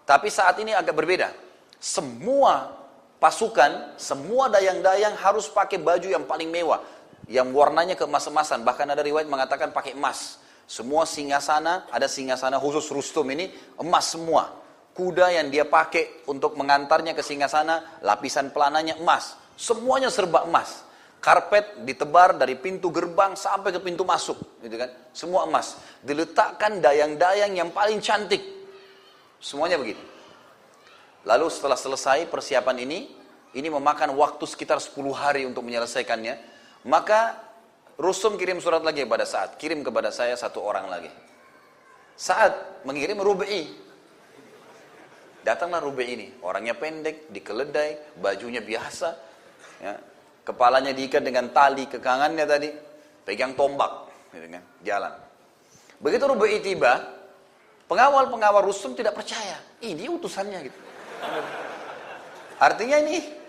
[0.02, 1.30] Tapi saat ini agak berbeda.
[1.78, 2.74] Semua
[3.22, 6.82] pasukan, semua dayang-dayang harus pakai baju yang paling mewah
[7.30, 8.66] yang warnanya keemas-emasan.
[8.66, 10.42] Bahkan ada riwayat mengatakan pakai emas.
[10.66, 14.50] Semua singgasana, ada singgasana khusus Rustum ini, emas semua.
[14.90, 19.38] Kuda yang dia pakai untuk mengantarnya ke singgasana, lapisan pelananya emas.
[19.54, 20.82] Semuanya serba emas.
[21.20, 24.90] Karpet ditebar dari pintu gerbang sampai ke pintu masuk, gitu kan?
[25.12, 25.76] Semua emas.
[26.00, 28.40] Diletakkan dayang-dayang yang paling cantik.
[29.36, 30.00] Semuanya begitu.
[31.28, 32.98] Lalu setelah selesai persiapan ini,
[33.52, 36.49] ini memakan waktu sekitar 10 hari untuk menyelesaikannya.
[36.88, 37.36] Maka
[38.00, 41.12] Rusum kirim surat lagi kepada saat, kirim kepada saya satu orang lagi.
[42.16, 43.68] Saat mengirim Rubai.
[45.44, 49.08] Datanglah Rubai ini, orangnya pendek, dikeledai, bajunya biasa,
[49.80, 49.96] ya,
[50.44, 52.68] kepalanya diikat dengan tali kekangannya tadi,
[53.24, 55.12] pegang tombak, gitu kan, jalan.
[55.96, 56.92] Begitu Rubai tiba,
[57.88, 60.80] pengawal-pengawal Rusum tidak percaya, ini utusannya gitu.
[62.60, 63.39] Artinya ini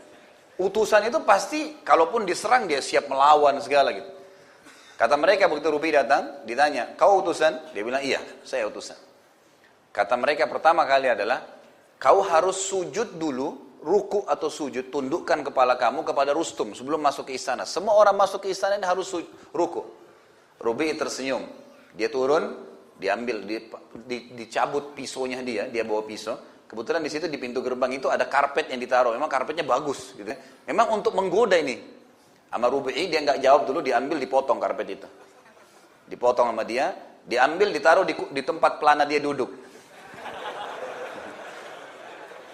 [0.61, 4.21] utusan itu pasti kalaupun diserang dia siap melawan segala gitu.
[5.01, 7.73] Kata mereka begitu Rubi datang, ditanya, kau utusan?
[7.73, 8.93] Dia bilang, iya, saya utusan.
[9.89, 11.41] Kata mereka pertama kali adalah,
[11.97, 17.33] kau harus sujud dulu, ruku atau sujud, tundukkan kepala kamu kepada Rustum sebelum masuk ke
[17.33, 17.65] istana.
[17.65, 19.09] Semua orang masuk ke istana ini harus
[19.49, 19.81] ruku.
[20.61, 21.49] Rubi tersenyum.
[21.97, 22.61] Dia turun,
[23.01, 23.41] diambil,
[24.37, 26.37] dicabut pisaunya dia, dia bawa pisau.
[26.71, 29.11] Kebetulan di situ di pintu gerbang itu ada karpet yang ditaruh.
[29.11, 30.31] Memang karpetnya bagus, gitu.
[30.71, 31.75] Memang untuk menggoda ini.
[32.47, 35.07] Sama Rubi'i dia nggak jawab dulu, diambil, dipotong karpet itu.
[36.07, 36.95] Dipotong sama dia,
[37.27, 39.51] diambil, ditaruh di, di tempat pelana dia duduk.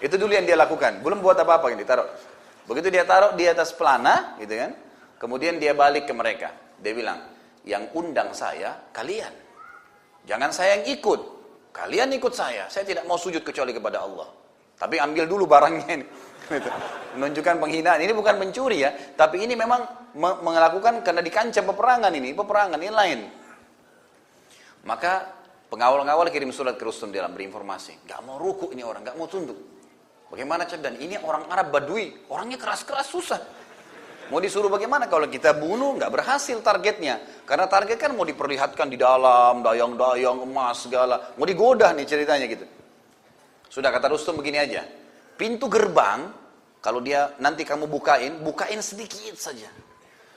[0.06, 0.98] Itu dulu yang dia lakukan.
[0.98, 2.10] Belum buat apa-apa yang ditaruh.
[2.66, 4.74] Begitu dia taruh di atas pelana, gitu kan.
[5.22, 6.50] Kemudian dia balik ke mereka.
[6.82, 7.22] Dia bilang,
[7.62, 9.30] yang undang saya kalian.
[10.26, 11.37] Jangan saya yang ikut.
[11.78, 12.66] Kalian ikut saya.
[12.66, 14.26] Saya tidak mau sujud kecuali kepada Allah.
[14.74, 16.06] Tapi ambil dulu barangnya ini.
[16.48, 16.70] Gitu.
[17.20, 18.00] Menunjukkan penghinaan.
[18.00, 19.84] Ini bukan mencuri ya, tapi ini memang
[20.16, 23.20] melakukan karena di kancah peperangan ini, peperangan ini lain.
[24.88, 25.28] Maka
[25.68, 28.08] pengawal-ngawal kirim surat ke Rustum dalam berinformasi.
[28.08, 29.60] Gak mau ruku ini orang, gak mau tunduk.
[30.32, 33.40] Bagaimana dan ini orang Arab Badui, orangnya keras-keras susah.
[34.28, 37.20] Mau disuruh bagaimana kalau kita bunuh nggak berhasil targetnya.
[37.48, 41.32] Karena target kan mau diperlihatkan di dalam, dayang-dayang, emas, segala.
[41.40, 42.68] Mau digoda nih ceritanya gitu.
[43.72, 44.84] Sudah kata Rustum begini aja.
[45.40, 46.28] Pintu gerbang,
[46.84, 49.68] kalau dia nanti kamu bukain, bukain sedikit saja.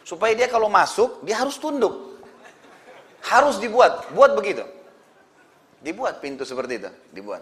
[0.07, 2.19] Supaya dia kalau masuk, dia harus tunduk.
[3.21, 4.65] Harus dibuat, buat begitu.
[5.81, 7.41] Dibuat pintu seperti itu, dibuat.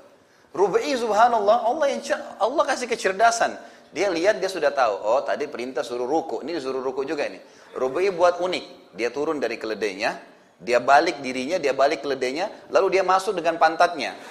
[0.50, 2.02] Rubai subhanallah, Allah yang
[2.42, 3.54] Allah kasih kecerdasan.
[3.90, 7.42] Dia lihat dia sudah tahu, oh tadi perintah suruh ruku, ini disuruh ruku juga ini.
[7.74, 10.14] Rubai buat unik, dia turun dari keledainya,
[10.62, 14.14] dia balik dirinya, dia balik keledainya, lalu dia masuk dengan pantatnya.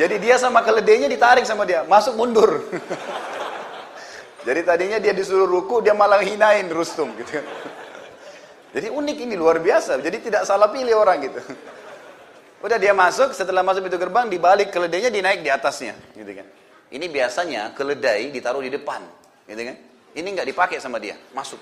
[0.00, 2.64] Jadi dia sama keledainya ditarik sama dia, masuk mundur.
[4.46, 7.38] Jadi tadinya dia disuruh ruku, dia malah hinain Rustum gitu.
[8.74, 10.00] Jadi unik ini luar biasa.
[10.02, 11.38] Jadi tidak salah pilih orang gitu.
[12.62, 16.46] Udah dia masuk, setelah masuk pintu gerbang, dibalik keledainya dinaik di atasnya, gitu kan.
[16.94, 19.02] Ini biasanya keledai ditaruh di depan,
[19.50, 19.76] gitu kan.
[20.14, 21.58] Ini nggak dipakai sama dia, masuk.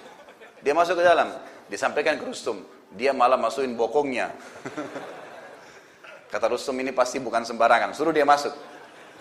[0.60, 1.32] Dia masuk ke dalam,
[1.72, 2.60] disampaikan ke Rustum.
[2.93, 4.35] Dia malah masukin bokongnya.
[6.31, 7.90] Kata Rustum ini pasti bukan sembarangan.
[7.90, 8.55] Suruh dia masuk.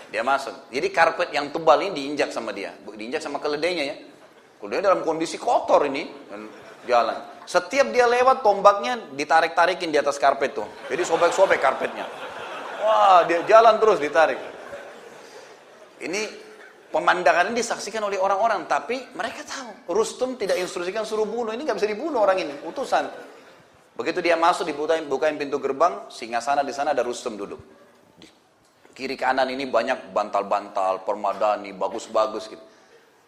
[0.10, 0.70] Dia masuk.
[0.74, 2.74] Jadi karpet yang tebal ini diinjak sama dia.
[2.74, 3.96] Diinjak sama keledainya ya.
[4.62, 6.06] Keledainya dalam kondisi kotor ini.
[6.30, 6.50] Dan
[6.86, 7.18] jalan.
[7.50, 10.70] Setiap dia lewat tombaknya ditarik-tarikin di atas karpet tuh.
[10.86, 12.06] Jadi sobek-sobek karpetnya.
[12.86, 14.38] Wah dia jalan terus ditarik.
[15.98, 16.22] Ini
[16.94, 18.70] pemandangan ini disaksikan oleh orang-orang.
[18.70, 19.98] Tapi mereka tahu.
[19.98, 21.50] Rustum tidak instruksikan suruh bunuh.
[21.50, 22.54] Ini nggak bisa dibunuh orang ini.
[22.70, 23.10] Utusan.
[23.98, 27.60] Begitu dia masuk dibukain, bukain pintu gerbang, singa sana di sana ada Rustem duduk.
[28.14, 28.30] Di
[28.94, 32.62] kiri kanan ini banyak bantal-bantal, permadani, bagus-bagus gitu.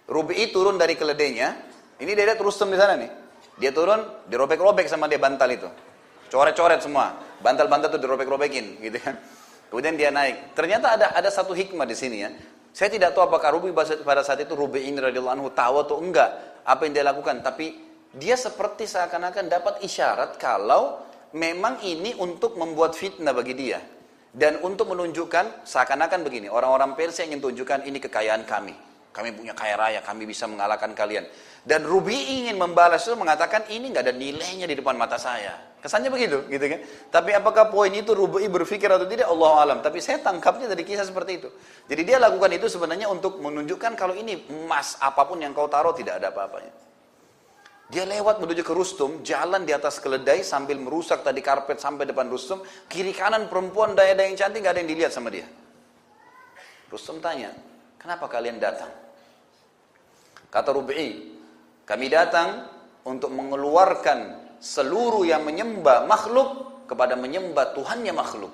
[0.08, 1.58] Rubi'i turun dari keledainya,
[1.98, 3.21] ini dia lihat Rustem di sana nih.
[3.62, 5.70] Dia turun, dirobek-robek sama dia bantal itu.
[6.34, 7.14] Coret-coret semua.
[7.46, 9.22] Bantal-bantal itu dirobek-robekin gitu kan.
[9.70, 10.58] Kemudian dia naik.
[10.58, 12.34] Ternyata ada ada satu hikmah di sini ya.
[12.74, 16.30] Saya tidak tahu apakah Rubi pada saat itu Rubi ini radhiyallahu anhu tahu atau enggak
[16.66, 17.78] apa yang dia lakukan, tapi
[18.16, 21.04] dia seperti seakan-akan dapat isyarat kalau
[21.36, 23.80] memang ini untuk membuat fitnah bagi dia.
[24.32, 28.72] Dan untuk menunjukkan seakan-akan begini, orang-orang Persia ingin tunjukkan ini kekayaan kami.
[29.12, 31.28] Kami punya kaya raya, kami bisa mengalahkan kalian.
[31.62, 35.72] Dan Rubi ingin membalas itu mengatakan ini nggak ada nilainya di depan mata saya.
[35.84, 36.80] Kesannya begitu, gitu kan?
[37.10, 39.28] Tapi apakah poin itu Rubi berpikir atau tidak?
[39.28, 39.78] Allah alam.
[39.82, 41.50] Tapi saya tangkapnya dari kisah seperti itu.
[41.90, 45.92] Jadi dia lakukan itu sebenarnya untuk menunjukkan kalau ini emas apa pun yang kau taruh
[45.92, 46.72] tidak ada apa-apanya.
[47.92, 52.32] Dia lewat menuju ke Rustum, jalan di atas keledai sambil merusak tadi karpet sampai depan
[52.32, 52.64] Rustum.
[52.88, 55.44] Kiri kanan perempuan daya-daya yang cantik gak ada yang dilihat sama dia.
[56.88, 57.52] Rustum tanya,
[58.02, 58.90] kenapa kalian datang?
[60.50, 61.38] Kata Rubi'i,
[61.86, 62.66] kami datang
[63.06, 68.54] untuk mengeluarkan seluruh yang menyembah makhluk kepada menyembah Tuhannya makhluk.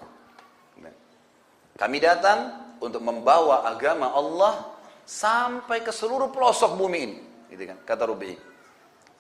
[1.77, 2.39] Kami datang
[2.81, 7.17] untuk membawa agama Allah sampai ke seluruh pelosok bumi ini.
[7.53, 8.33] Gitu kan, kata Rubi.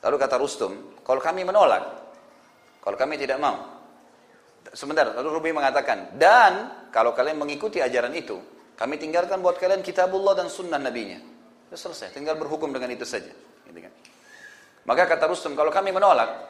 [0.01, 1.85] Lalu kata Rustum, kalau kami menolak,
[2.81, 3.77] kalau kami tidak mau.
[4.73, 8.37] Sebentar, lalu Rubi mengatakan, dan kalau kalian mengikuti ajaran itu,
[8.77, 11.17] kami tinggalkan buat kalian kitabullah dan sunnah nabinya.
[11.67, 13.33] Sudah selesai, tinggal berhukum dengan itu saja.
[13.65, 13.93] Gitu kan.
[14.85, 16.47] Maka kata Rustum, kalau kami menolak,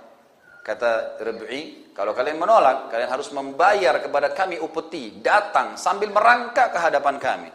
[0.61, 6.77] kata Rabi'i, kalau kalian menolak, kalian harus membayar kepada kami upeti, datang sambil merangkak ke
[6.77, 7.49] hadapan kami.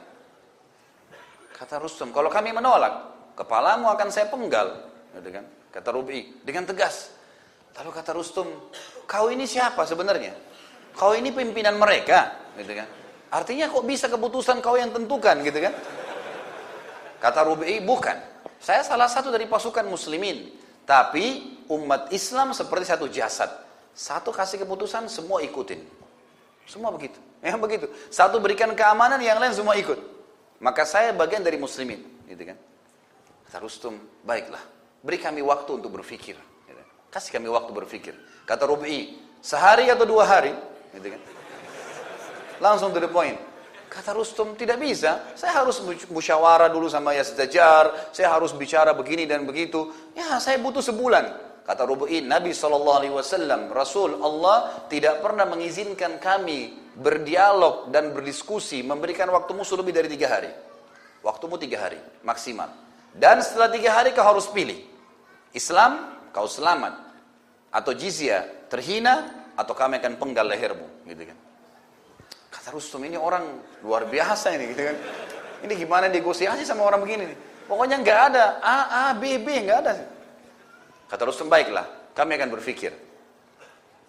[1.53, 4.89] Kata Rustum, kalau kami menolak, kepalamu akan saya penggal.
[5.21, 5.45] Gitu kan?
[5.69, 7.13] Kata Rubi dengan tegas.
[7.77, 8.49] Lalu kata Rustum,
[9.05, 10.33] kau ini siapa sebenarnya?
[10.97, 13.02] Kau ini pimpinan mereka, gitu kan?
[13.33, 15.73] Artinya kok bisa keputusan kau yang tentukan, gitu kan?
[17.17, 18.21] Kata Rubi, bukan.
[18.61, 20.53] Saya salah satu dari pasukan muslimin.
[20.85, 23.49] Tapi umat Islam seperti satu jasad.
[23.97, 25.81] Satu kasih keputusan, semua ikutin.
[26.69, 27.17] Semua begitu.
[27.41, 27.87] Yang begitu.
[28.13, 29.99] Satu berikan keamanan, yang lain semua ikut.
[30.63, 31.99] Maka saya bagian dari muslimin,
[32.31, 32.55] gitu kan?
[33.51, 34.63] Kata Rustum, baiklah,
[35.03, 36.39] beri kami waktu untuk berpikir.
[36.39, 36.83] Gitu.
[37.11, 38.15] Kasih kami waktu berpikir.
[38.47, 40.55] Kata Rubi, sehari atau dua hari,
[40.95, 41.42] gitu kan?
[42.63, 43.35] Langsung to the point.
[43.91, 45.35] Kata Rustum, tidak bisa.
[45.35, 48.15] Saya harus musyawarah dulu sama Yazdajar.
[48.15, 49.91] Saya harus bicara begini dan begitu.
[50.15, 51.53] Ya, saya butuh sebulan.
[51.67, 53.05] Kata Rubu'in, Nabi SAW,
[53.69, 60.27] Rasul Allah tidak pernah mengizinkan kami berdialog dan berdiskusi, memberikan waktu musuh lebih dari tiga
[60.33, 60.51] hari.
[61.23, 62.67] Waktumu tiga hari, maksimal.
[63.15, 64.81] Dan setelah tiga hari kau harus pilih.
[65.53, 66.97] Islam, kau selamat.
[67.71, 70.89] Atau jizya, terhina, atau kami akan penggal lehermu.
[71.07, 71.42] Gitu kan.
[72.63, 73.43] Kata Rustum, ini orang
[73.83, 74.71] luar biasa ini.
[74.71, 74.97] Gitu kan.
[75.67, 77.27] Ini gimana negosiasi sama orang begini.
[77.67, 79.93] Pokoknya nggak ada A, A, B, B, nggak ada.
[81.11, 82.95] Kata Rustum, baiklah, kami akan berpikir.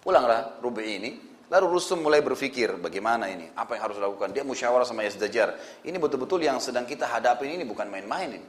[0.06, 1.10] Pulanglah Rubi ini,
[1.54, 4.32] Lalu Rustum mulai berpikir bagaimana ini, apa yang harus dilakukan.
[4.32, 5.54] Dia musyawarah sama Yazdajar.
[5.84, 8.46] Ini betul-betul yang sedang kita hadapi ini bukan main-main ini.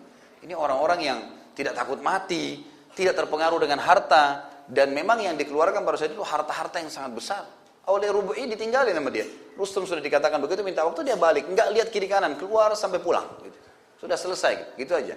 [0.48, 1.20] Ini orang-orang yang
[1.54, 2.64] tidak takut mati,
[2.96, 7.44] tidak terpengaruh dengan harta, dan memang yang dikeluarkan pada saat itu harta-harta yang sangat besar.
[7.92, 9.28] Oleh Rubu'i ditinggalin sama dia.
[9.56, 11.48] Rustum sudah dikatakan begitu, minta waktu dia balik.
[11.48, 13.26] Enggak lihat kiri kanan, keluar sampai pulang.
[13.40, 13.58] Gitu.
[14.00, 15.16] Sudah selesai, gitu aja.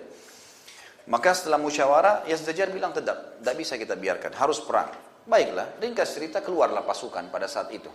[1.11, 4.93] Maka setelah musyawarah, Yazdajar bilang tetap, tidak bisa kita biarkan, harus perang.
[5.29, 7.91] Baiklah, ringkas cerita keluarlah pasukan pada saat itu.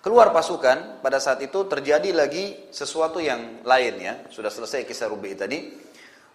[0.00, 4.14] Keluar pasukan, pada saat itu terjadi lagi sesuatu yang lain ya.
[4.32, 5.76] Sudah selesai kisah Rubi tadi.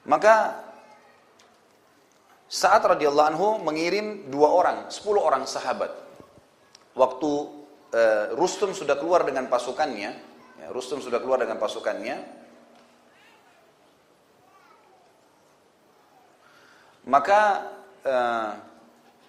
[0.06, 0.62] Maka
[2.46, 5.90] saat radhiyallahu anhu mengirim dua orang, sepuluh orang sahabat.
[6.94, 7.32] Waktu
[7.96, 10.12] uh, Rustum sudah keluar dengan pasukannya,
[10.60, 12.20] ya, Rustum sudah keluar dengan pasukannya,
[17.08, 17.72] maka
[18.04, 18.52] uh,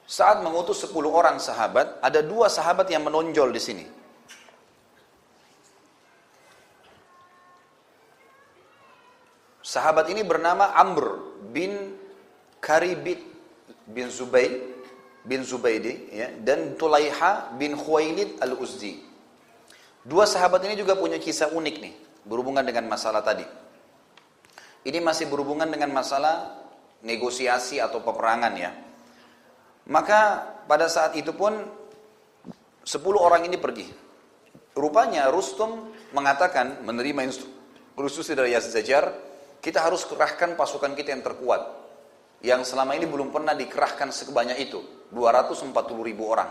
[0.07, 3.87] saat mengutus 10 orang sahabat, ada dua sahabat yang menonjol di sini.
[9.67, 11.19] Sahabat ini bernama Amr
[11.51, 11.99] bin
[12.63, 13.19] Karibit
[13.91, 14.76] bin Zubayd
[15.27, 19.03] bin Zubaidi ya, dan Tulaiha bin Khuwailid al-Uzdi.
[20.07, 23.43] Dua sahabat ini juga punya kisah unik nih, berhubungan dengan masalah tadi.
[24.87, 26.63] Ini masih berhubungan dengan masalah
[27.03, 28.71] negosiasi atau peperangan ya.
[29.91, 31.59] Maka pada saat itu pun
[32.87, 33.91] sepuluh orang ini pergi.
[34.79, 39.11] Rupanya Rustum mengatakan menerima instruksi dari Yazdajar,
[39.59, 41.86] kita harus kerahkan pasukan kita yang terkuat.
[42.47, 44.79] Yang selama ini belum pernah dikerahkan sebanyak itu,
[45.11, 45.75] 240
[46.07, 46.47] ribu orang.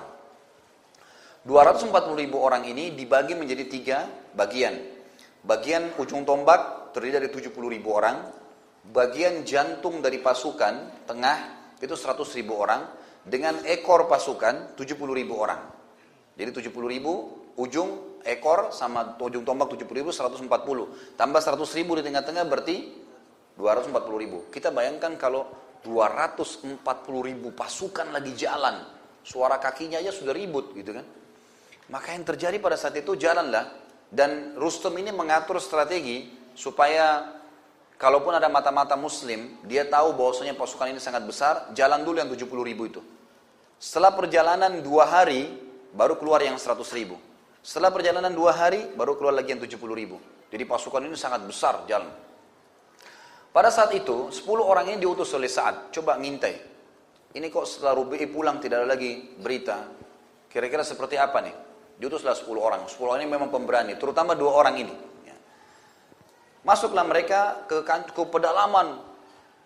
[1.48, 3.98] 240 ribu orang ini dibagi menjadi tiga
[4.36, 4.76] bagian.
[5.40, 8.28] Bagian ujung tombak terdiri dari 70 ribu orang,
[8.92, 11.38] bagian jantung dari pasukan tengah
[11.80, 12.92] itu 100 ribu orang,
[13.24, 15.64] dengan ekor pasukan 70 ribu orang.
[16.36, 17.14] Jadi 70 ribu
[17.56, 20.44] ujung ekor sama ujung tombak 70 ribu 140.
[21.16, 22.76] Tambah 100 ribu di tengah-tengah berarti
[23.56, 24.38] 240 ribu.
[24.52, 26.82] Kita bayangkan kalau 240
[27.22, 28.82] ribu pasukan lagi jalan.
[29.22, 31.06] Suara kakinya aja sudah ribut gitu kan.
[31.94, 33.70] Maka yang terjadi pada saat itu jalanlah.
[34.10, 37.38] Dan Rustum ini mengatur strategi supaya
[38.02, 42.49] kalaupun ada mata-mata muslim, dia tahu bahwasanya pasukan ini sangat besar, jalan dulu yang 70
[42.66, 43.02] ribu itu.
[43.78, 45.52] Setelah perjalanan dua hari,
[45.94, 47.20] baru keluar yang 100 ribu.
[47.66, 50.18] Setelah perjalanan dua hari, baru keluar lagi yang 70 ribu.
[50.49, 52.24] Jadi pasukan ini sangat besar jalan.
[53.56, 55.88] Pada saat itu, 10 orang ini diutus oleh Sa'ad.
[55.95, 56.76] Coba ngintai.
[57.40, 59.88] Ini kok setelah Rubi'i pulang tidak ada lagi berita.
[60.52, 61.56] Kira-kira seperti apa nih?
[61.95, 62.84] Diutuslah 10 orang.
[62.84, 64.91] 10 orang ini memang pemberani, terutama dua orang ini.
[65.23, 65.40] Ya.
[66.68, 68.99] Masuklah mereka ke, ke pedalaman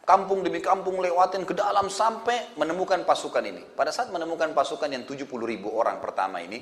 [0.05, 3.65] kampung demi kampung lewatin ke dalam sampai menemukan pasukan ini.
[3.73, 6.61] Pada saat menemukan pasukan yang 70 ribu orang pertama ini,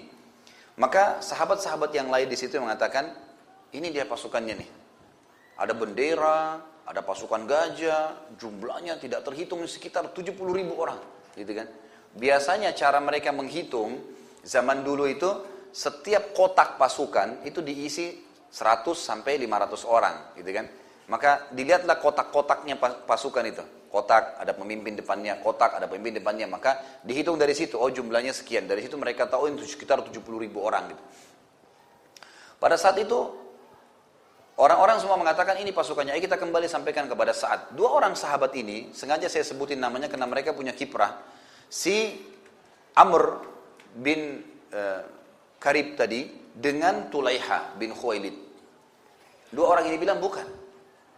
[0.80, 3.12] maka sahabat-sahabat yang lain di situ mengatakan,
[3.76, 4.70] ini dia pasukannya nih.
[5.60, 10.98] Ada bendera, ada pasukan gajah, jumlahnya tidak terhitung sekitar 70 ribu orang.
[11.36, 11.68] Gitu kan.
[12.16, 14.00] Biasanya cara mereka menghitung,
[14.48, 15.28] zaman dulu itu
[15.76, 20.16] setiap kotak pasukan itu diisi 100 sampai 500 orang.
[20.40, 20.66] Gitu kan.
[21.12, 23.64] Maka dilihatlah kotak-kotaknya pasukan itu.
[23.88, 26.48] Kotak, ada pemimpin depannya, kotak, ada pemimpin depannya.
[26.48, 28.64] Maka dihitung dari situ, oh jumlahnya sekian.
[28.64, 30.92] Dari situ mereka tahu itu sekitar 70 ribu orang.
[30.92, 31.04] Gitu.
[32.60, 33.47] Pada saat itu,
[34.58, 36.18] orang-orang semua mengatakan ini pasukannya.
[36.18, 37.72] Ayo kita kembali sampaikan kepada saat.
[37.74, 41.18] Dua orang sahabat ini, sengaja saya sebutin namanya karena mereka punya kiprah.
[41.70, 42.18] Si
[42.98, 43.46] Amr
[43.94, 44.42] bin
[44.74, 45.02] uh,
[45.58, 48.36] Karib tadi dengan Tulaiha bin Khuwailid.
[49.54, 50.46] Dua orang ini bilang bukan.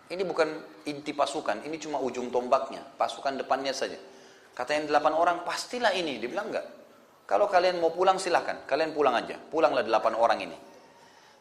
[0.10, 0.50] Ini bukan
[0.90, 3.94] inti pasukan, ini cuma ujung tombaknya, pasukan depannya saja.
[4.58, 6.18] Kata yang delapan orang, pastilah ini.
[6.18, 6.66] Dia bilang enggak.
[7.30, 9.38] Kalau kalian mau pulang silahkan, kalian pulang aja.
[9.38, 10.58] Pulanglah delapan orang ini.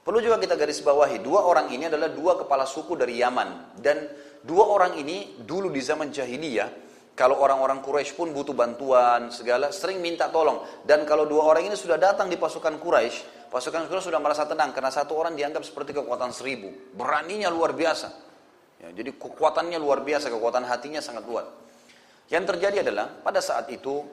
[0.08, 3.76] Perlu juga kita garis bawahi, dua orang ini adalah dua kepala suku dari Yaman.
[3.76, 4.08] Dan
[4.40, 10.00] dua orang ini dulu di zaman jahiliyah, kalau orang-orang Quraisy pun butuh bantuan segala, sering
[10.00, 10.64] minta tolong.
[10.88, 14.72] Dan kalau dua orang ini sudah datang di pasukan Quraisy, pasukan Quraisy sudah merasa tenang
[14.72, 16.72] karena satu orang dianggap seperti kekuatan seribu.
[16.96, 18.08] Beraninya luar biasa.
[18.80, 21.44] Ya, jadi kekuatannya luar biasa, kekuatan hatinya sangat kuat.
[22.32, 24.08] Yang terjadi adalah pada saat itu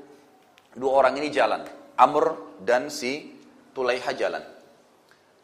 [0.75, 1.63] dua orang ini jalan,
[1.95, 3.31] Amr dan si
[3.71, 4.54] Tulaiha jalan.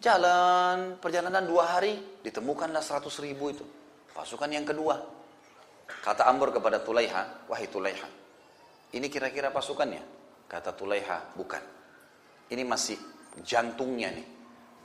[0.01, 1.93] Jalan perjalanan dua hari
[2.25, 3.61] ditemukanlah seratus ribu itu
[4.17, 4.97] pasukan yang kedua.
[6.01, 8.09] Kata Amr kepada Tulaiha, wahai Tulaiha,
[8.97, 10.01] ini kira-kira pasukannya?
[10.49, 11.61] Kata Tulaiha, bukan.
[12.49, 12.97] Ini masih
[13.45, 14.25] jantungnya nih,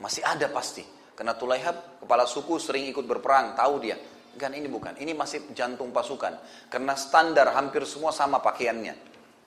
[0.04, 0.84] masih ada pasti.
[1.16, 3.96] Karena Tulaiha kepala suku sering ikut berperang, tahu dia
[4.36, 6.36] Kan ini bukan, ini masih jantung pasukan.
[6.68, 8.94] Karena standar hampir semua sama pakaiannya.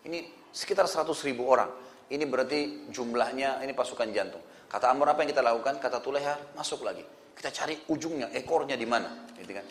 [0.09, 1.69] Ini sekitar 100 ribu orang.
[2.09, 4.41] Ini berarti jumlahnya, ini pasukan jantung.
[4.65, 5.77] Kata Amr apa yang kita lakukan?
[5.77, 7.05] Kata Tuleha, masuk lagi.
[7.33, 9.29] Kita cari ujungnya, ekornya di mana.
[9.37, 9.65] Gitu kan.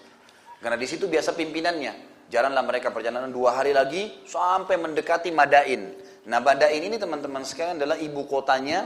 [0.63, 2.17] Karena di situ biasa pimpinannya.
[2.29, 5.97] Jalanlah mereka perjalanan dua hari lagi sampai mendekati Madain.
[6.29, 8.85] Nah Madain ini teman-teman sekalian adalah ibu kotanya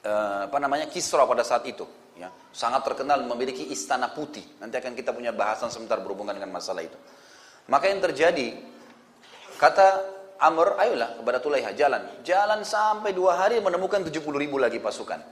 [0.00, 1.84] eh, apa namanya Kisra pada saat itu
[2.16, 4.44] ya, sangat terkenal memiliki istana putih.
[4.64, 6.96] Nanti akan kita punya bahasan sebentar berhubungan dengan masalah itu.
[7.68, 8.58] Maka yang terjadi,
[9.60, 9.86] kata
[10.42, 12.02] Amr, ayolah kepada Tulaiha, jalan.
[12.26, 15.22] Jalan sampai dua hari menemukan 70 ribu lagi pasukan.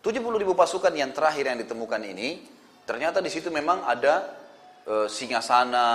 [0.00, 2.40] 70 ribu pasukan yang terakhir yang ditemukan ini,
[2.88, 4.32] ternyata di situ memang ada
[4.88, 5.88] e, singasana,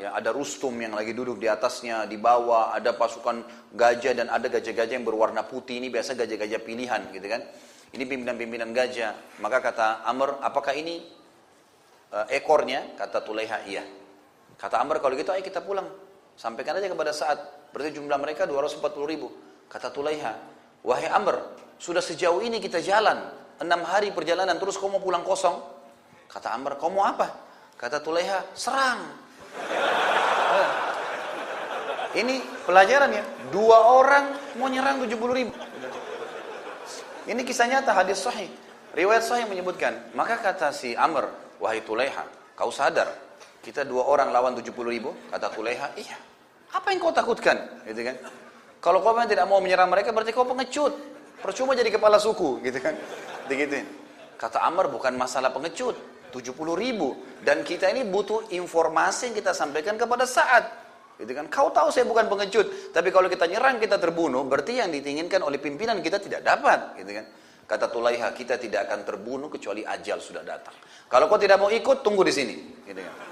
[0.00, 3.44] ya, ada Rustum yang lagi duduk di atasnya, di bawah ada pasukan
[3.76, 5.76] gajah dan ada gajah-gajah yang berwarna putih.
[5.76, 7.44] Ini biasa gajah-gajah pilihan gitu kan.
[7.92, 9.42] Ini pimpinan-pimpinan gajah.
[9.44, 11.04] Maka kata Amr, apakah ini
[12.16, 12.96] uh, ekornya?
[12.96, 13.84] Kata Tulaiha, iya.
[14.56, 16.07] Kata Amr, kalau gitu ayo kita pulang.
[16.38, 17.38] Sampaikan aja kepada saat.
[17.74, 19.26] Berarti jumlah mereka 240 ribu.
[19.66, 20.32] Kata Tulaiha,
[20.86, 21.34] wahai Amr,
[21.82, 23.34] sudah sejauh ini kita jalan.
[23.58, 25.58] Enam hari perjalanan, terus kau mau pulang kosong?
[26.30, 27.26] Kata Amr, kau mau apa?
[27.74, 29.02] Kata Tulaiha, serang.
[32.14, 33.24] Ini pelajaran ya.
[33.50, 35.52] Dua orang mau nyerang 70 ribu.
[37.28, 38.48] Ini kisah nyata hadis sahih.
[38.94, 41.28] Riwayat sahih menyebutkan, maka kata si Amr,
[41.58, 42.24] wahai Tulaiha,
[42.56, 43.27] kau sadar
[43.68, 45.12] kita dua orang lawan 70 ribu?
[45.28, 46.16] Kata Tulaiha, iya.
[46.72, 47.84] Apa yang kau takutkan?
[47.84, 48.16] Gitu kan?
[48.80, 50.96] Kalau kau memang tidak mau menyerang mereka, berarti kau pengecut.
[51.44, 52.96] Percuma jadi kepala suku, gitu kan?
[53.44, 53.84] Begitu.
[54.40, 56.00] Kata Amr, bukan masalah pengecut.
[56.32, 56.48] 70
[56.80, 57.12] ribu.
[57.44, 60.64] Dan kita ini butuh informasi yang kita sampaikan kepada saat.
[61.20, 61.44] Gitu kan?
[61.52, 65.60] Kau tahu saya bukan pengecut, tapi kalau kita nyerang kita terbunuh, berarti yang diinginkan oleh
[65.60, 67.26] pimpinan kita tidak dapat, gitu kan?
[67.68, 70.72] Kata Tulaiha, kita tidak akan terbunuh kecuali ajal sudah datang.
[71.04, 72.56] Kalau kau tidak mau ikut, tunggu di sini,
[72.88, 73.27] gitu kan?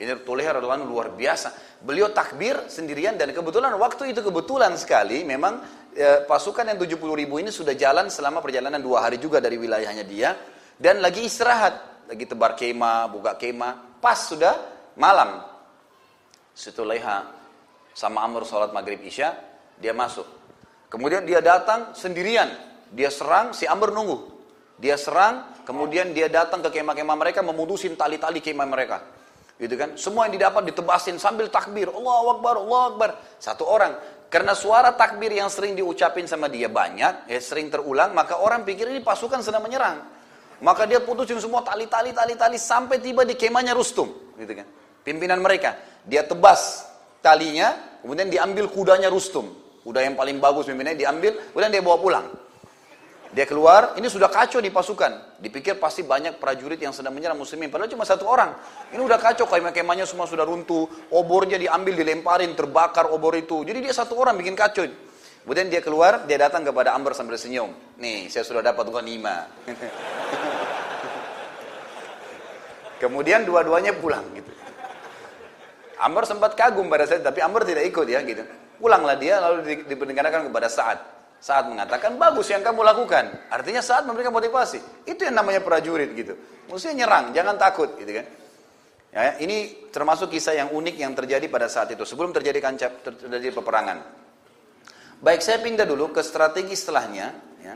[0.00, 1.76] Ini Tulaiha adalah luar biasa.
[1.84, 5.60] Beliau takbir sendirian dan kebetulan waktu itu kebetulan sekali memang
[5.92, 10.04] e, pasukan yang 70 ribu ini sudah jalan selama perjalanan dua hari juga dari wilayahnya
[10.08, 10.32] dia
[10.80, 14.56] dan lagi istirahat, lagi tebar kemah, buka kemah, pas sudah
[14.96, 15.44] malam
[16.56, 17.16] Situlaiha
[17.92, 19.36] sama Amr sholat maghrib isya,
[19.76, 20.24] dia masuk.
[20.88, 22.48] Kemudian dia datang sendirian,
[22.88, 24.40] dia serang, si Amr nunggu.
[24.80, 29.19] Dia serang, kemudian dia datang ke kemah-kemah mereka, memutusin tali-tali kemah mereka.
[29.60, 29.92] Gitu kan?
[30.00, 31.92] Semua yang didapat ditebasin sambil takbir.
[31.92, 33.10] Allah Akbar, Allah Akbar.
[33.36, 33.92] Satu orang.
[34.32, 38.86] Karena suara takbir yang sering diucapin sama dia banyak, ya sering terulang, maka orang pikir
[38.86, 40.06] ini pasukan sedang menyerang.
[40.62, 44.06] Maka dia putusin semua tali-tali, tali-tali sampai tiba di kemahnya Rustum,
[44.38, 44.66] gitu kan?
[45.02, 45.74] Pimpinan mereka.
[46.06, 46.86] Dia tebas
[47.18, 49.50] talinya, kemudian diambil kudanya Rustum.
[49.82, 52.26] Kuda yang paling bagus pimpinannya diambil, kemudian dia bawa pulang.
[53.30, 55.38] Dia keluar, ini sudah kacau di pasukan.
[55.38, 57.70] Dipikir pasti banyak prajurit yang sedang menyerang muslimin.
[57.70, 58.58] Padahal cuma satu orang.
[58.90, 60.90] Ini udah kacau, kemah-kemahnya semua sudah runtuh.
[61.14, 63.62] Obornya diambil, dilemparin, terbakar obor itu.
[63.62, 64.82] Jadi dia satu orang bikin kacau.
[65.46, 67.70] Kemudian dia keluar, dia datang kepada Amr sambil senyum.
[68.02, 69.46] Nih, saya sudah dapat ghanimah.
[73.00, 74.50] Kemudian dua-duanya pulang gitu.
[76.00, 78.42] Amr sempat kagum pada saat tapi Amr tidak ikut ya gitu.
[78.80, 81.19] Pulanglah dia lalu diperdengarkan kepada Sa'ad.
[81.40, 83.48] Saat mengatakan bagus yang kamu lakukan.
[83.48, 85.08] Artinya saat memberikan motivasi.
[85.08, 86.36] Itu yang namanya prajurit gitu.
[86.68, 88.26] Mestinya nyerang, jangan takut gitu kan.
[89.10, 93.50] Ya, ini termasuk kisah yang unik yang terjadi pada saat itu sebelum terjadi kancap terjadi
[93.58, 93.98] peperangan.
[95.18, 97.26] Baik, saya pindah dulu ke strategi setelahnya.
[97.58, 97.74] Ya.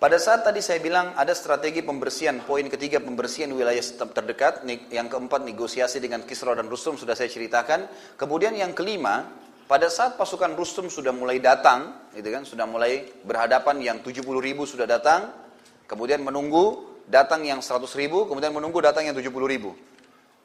[0.00, 3.80] Pada saat tadi saya bilang ada strategi pembersihan, poin ketiga pembersihan wilayah
[4.12, 7.88] terdekat, yang keempat negosiasi dengan Kisra dan Rustum sudah saya ceritakan.
[8.20, 9.24] Kemudian yang kelima,
[9.70, 14.66] pada saat pasukan Rustum sudah mulai datang, gitu kan, sudah mulai berhadapan yang 70 ribu
[14.66, 15.30] sudah datang,
[15.86, 19.70] kemudian menunggu datang yang 100 ribu, kemudian menunggu datang yang 70 ribu.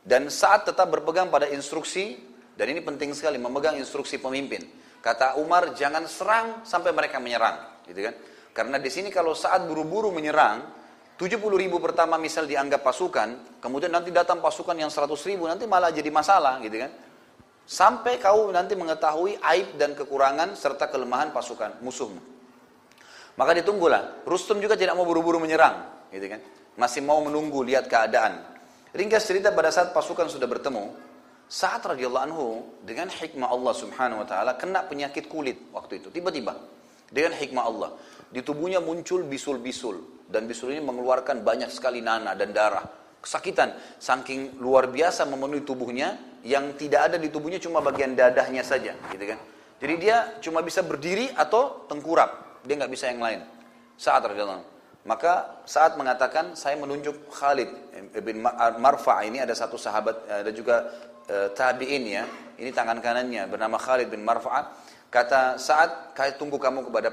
[0.05, 2.21] Dan saat tetap berpegang pada instruksi,
[2.53, 4.61] dan ini penting sekali, memegang instruksi pemimpin.
[5.01, 8.13] Kata Umar, jangan serang sampai mereka menyerang, gitu kan.
[8.53, 10.85] Karena di sini kalau saat buru-buru menyerang,
[11.17, 15.89] 70 ribu pertama misal dianggap pasukan, kemudian nanti datang pasukan yang 100 ribu, nanti malah
[15.89, 17.04] jadi masalah gitu kan.
[17.65, 22.21] Sampai kau nanti mengetahui aib dan kekurangan serta kelemahan pasukan musuhmu.
[23.35, 24.23] Maka ditunggulah.
[24.23, 26.39] Rustum juga tidak mau buru-buru menyerang, gitu kan.
[26.77, 28.37] Masih mau menunggu lihat keadaan.
[28.95, 30.93] Ringkas cerita pada saat pasukan sudah bertemu,
[31.45, 32.45] saat radhiyallahu anhu
[32.81, 36.57] dengan hikmah Allah Subhanahu wa taala kena penyakit kulit waktu itu tiba-tiba
[37.05, 37.89] dengan hikmah Allah
[38.33, 42.85] di tubuhnya muncul bisul-bisul dan bisul ini mengeluarkan banyak sekali nanah dan darah
[43.25, 43.73] kesakitan.
[43.97, 46.15] Saking luar biasa memenuhi tubuhnya
[46.45, 49.41] yang tidak ada di tubuhnya cuma bagian dadahnya saja gitu kan.
[49.81, 52.61] Jadi dia cuma bisa berdiri atau tengkurap.
[52.61, 53.41] Dia nggak bisa yang lain.
[53.97, 54.75] Saat radhiyallahu
[55.05, 57.69] maka saat mengatakan saya menunjuk Khalid
[58.25, 58.41] bin
[58.81, 60.89] Marfa ini ada satu sahabat ada juga
[61.29, 62.25] e, tabiin ya.
[62.57, 64.65] Ini tangan kanannya bernama Khalid bin Marfa
[65.15, 67.07] Kata saat saya tunggu kamu kepada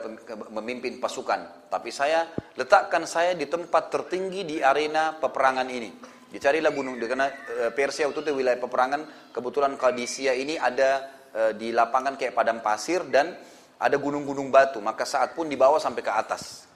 [0.51, 1.71] memimpin pasukan.
[1.71, 2.27] Tapi saya
[2.59, 5.95] letakkan saya di tempat tertinggi di arena peperangan ini.
[6.27, 7.31] Dicarilah gunung, karena
[7.63, 9.31] eh, Persia itu wilayah peperangan.
[9.31, 13.39] Kebetulan Kadisia ini ada eh, di lapangan kayak padang pasir dan
[13.79, 14.83] ada gunung-gunung batu.
[14.83, 16.67] Maka saat pun dibawa sampai ke atas.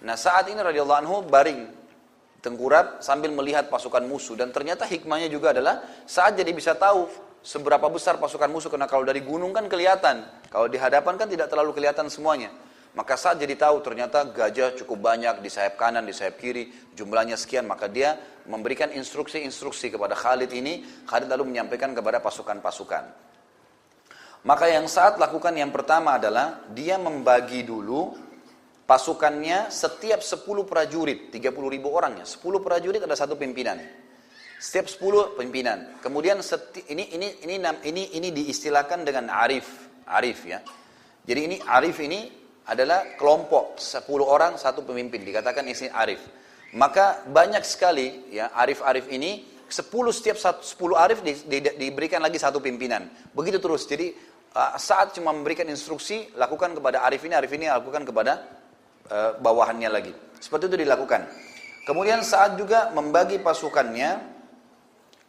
[0.00, 1.60] Nah saat ini radhiyallahu anhu baring
[2.40, 7.04] tengkurap sambil melihat pasukan musuh dan ternyata hikmahnya juga adalah saat jadi bisa tahu
[7.44, 11.46] seberapa besar pasukan musuh karena kalau dari gunung kan kelihatan kalau di hadapan kan tidak
[11.46, 12.50] terlalu kelihatan semuanya.
[12.90, 17.38] Maka saat jadi tahu ternyata gajah cukup banyak di sayap kanan di sayap kiri jumlahnya
[17.38, 17.70] sekian.
[17.70, 18.18] Maka dia
[18.50, 21.06] memberikan instruksi-instruksi kepada Khalid ini.
[21.06, 23.30] Khalid lalu menyampaikan kepada pasukan-pasukan.
[24.42, 28.10] Maka yang saat lakukan yang pertama adalah dia membagi dulu
[28.90, 33.78] pasukannya setiap 10 prajurit 30 ribu orangnya 10 prajurit ada satu pimpinan.
[34.58, 36.02] Setiap 10 pimpinan.
[36.02, 36.42] Kemudian
[36.90, 40.62] ini ini ini ini ini diistilahkan dengan arif, arif ya.
[41.24, 42.40] Jadi ini arif ini
[42.70, 46.22] adalah kelompok 10 orang satu pemimpin dikatakan isi arif.
[46.70, 50.62] Maka banyak sekali ya arif-arif ini 10 setiap 10
[50.94, 53.10] arif di, di, diberikan lagi satu pimpinan.
[53.34, 53.86] Begitu terus.
[53.90, 54.14] Jadi
[54.54, 58.32] uh, saat cuma memberikan instruksi lakukan kepada arif ini, arif ini lakukan kepada
[59.10, 60.12] uh, bawahannya lagi.
[60.38, 61.26] Seperti itu dilakukan.
[61.86, 64.38] Kemudian saat juga membagi pasukannya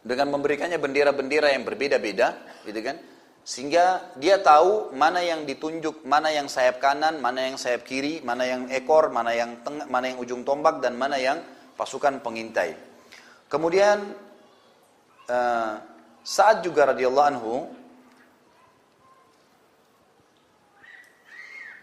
[0.02, 2.98] dengan memberikannya bendera-bendera yang berbeda-beda, gitu kan?
[3.42, 8.46] Sehingga dia tahu mana yang ditunjuk, mana yang sayap kanan, mana yang sayap kiri, mana
[8.46, 11.42] yang ekor, mana yang tengah, mana yang ujung tombak dan mana yang
[11.74, 12.78] pasukan pengintai.
[13.50, 14.14] Kemudian
[15.26, 15.74] uh,
[16.22, 17.54] saat juga radhiyallahu anhu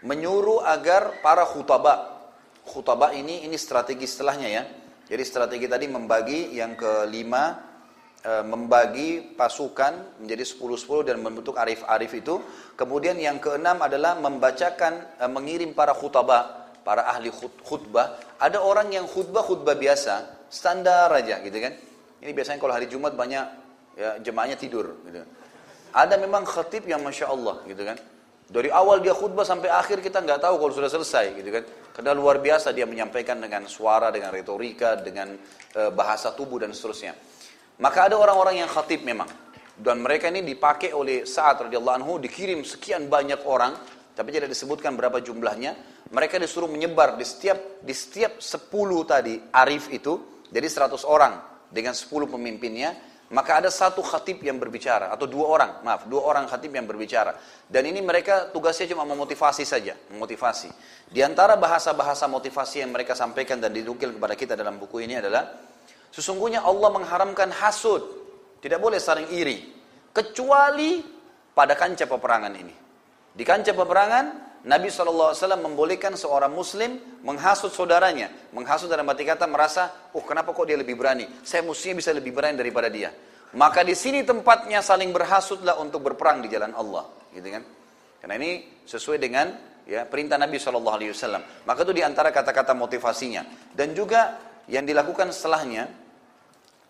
[0.00, 2.24] menyuruh agar para khutbah
[2.64, 4.64] khutbah ini ini strategi setelahnya ya.
[5.10, 7.69] Jadi strategi tadi membagi yang kelima
[8.20, 12.40] e, membagi pasukan menjadi 10-10 dan membentuk arif-arif itu.
[12.76, 17.32] Kemudian yang keenam adalah membacakan, e, mengirim para khutbah, para ahli
[17.64, 18.20] khutbah.
[18.40, 21.72] Ada orang yang khutbah khutbah biasa, standar aja gitu kan.
[22.20, 23.44] Ini biasanya kalau hari Jumat banyak
[23.96, 25.24] ya, jemaahnya tidur gitu.
[25.90, 27.98] Ada memang khatib yang masya Allah gitu kan.
[28.50, 31.64] Dari awal dia khutbah sampai akhir kita nggak tahu kalau sudah selesai gitu kan.
[31.94, 35.38] Karena luar biasa dia menyampaikan dengan suara, dengan retorika, dengan
[35.70, 37.14] e, bahasa tubuh dan seterusnya.
[37.80, 39.28] Maka ada orang-orang yang khatib memang.
[39.80, 43.72] Dan mereka ini dipakai oleh saat radhiyallahu anhu dikirim sekian banyak orang,
[44.12, 46.04] tapi tidak disebutkan berapa jumlahnya.
[46.12, 48.68] Mereka disuruh menyebar di setiap di setiap 10
[49.08, 51.40] tadi arif itu, jadi 100 orang
[51.72, 52.92] dengan 10 pemimpinnya,
[53.30, 57.38] maka ada satu khatib yang berbicara atau dua orang, maaf, dua orang khatib yang berbicara.
[57.62, 60.68] Dan ini mereka tugasnya cuma memotivasi saja, memotivasi.
[61.06, 65.69] Di antara bahasa-bahasa motivasi yang mereka sampaikan dan didukil kepada kita dalam buku ini adalah
[66.10, 68.02] Sesungguhnya Allah mengharamkan hasud.
[68.60, 69.72] Tidak boleh saling iri.
[70.10, 71.00] Kecuali
[71.54, 72.74] pada kancah peperangan ini.
[73.30, 74.24] Di kancah peperangan,
[74.66, 78.28] Nabi SAW membolehkan seorang muslim menghasut saudaranya.
[78.52, 81.24] Menghasut dalam arti kata merasa, oh kenapa kok dia lebih berani?
[81.46, 83.08] Saya mestinya bisa lebih berani daripada dia.
[83.56, 87.08] Maka di sini tempatnya saling berhasutlah untuk berperang di jalan Allah.
[87.32, 87.62] Gitu kan?
[88.20, 89.56] Karena ini sesuai dengan
[89.88, 91.64] ya perintah Nabi SAW.
[91.64, 93.72] Maka itu di antara kata-kata motivasinya.
[93.72, 95.90] Dan juga yang dilakukan setelahnya,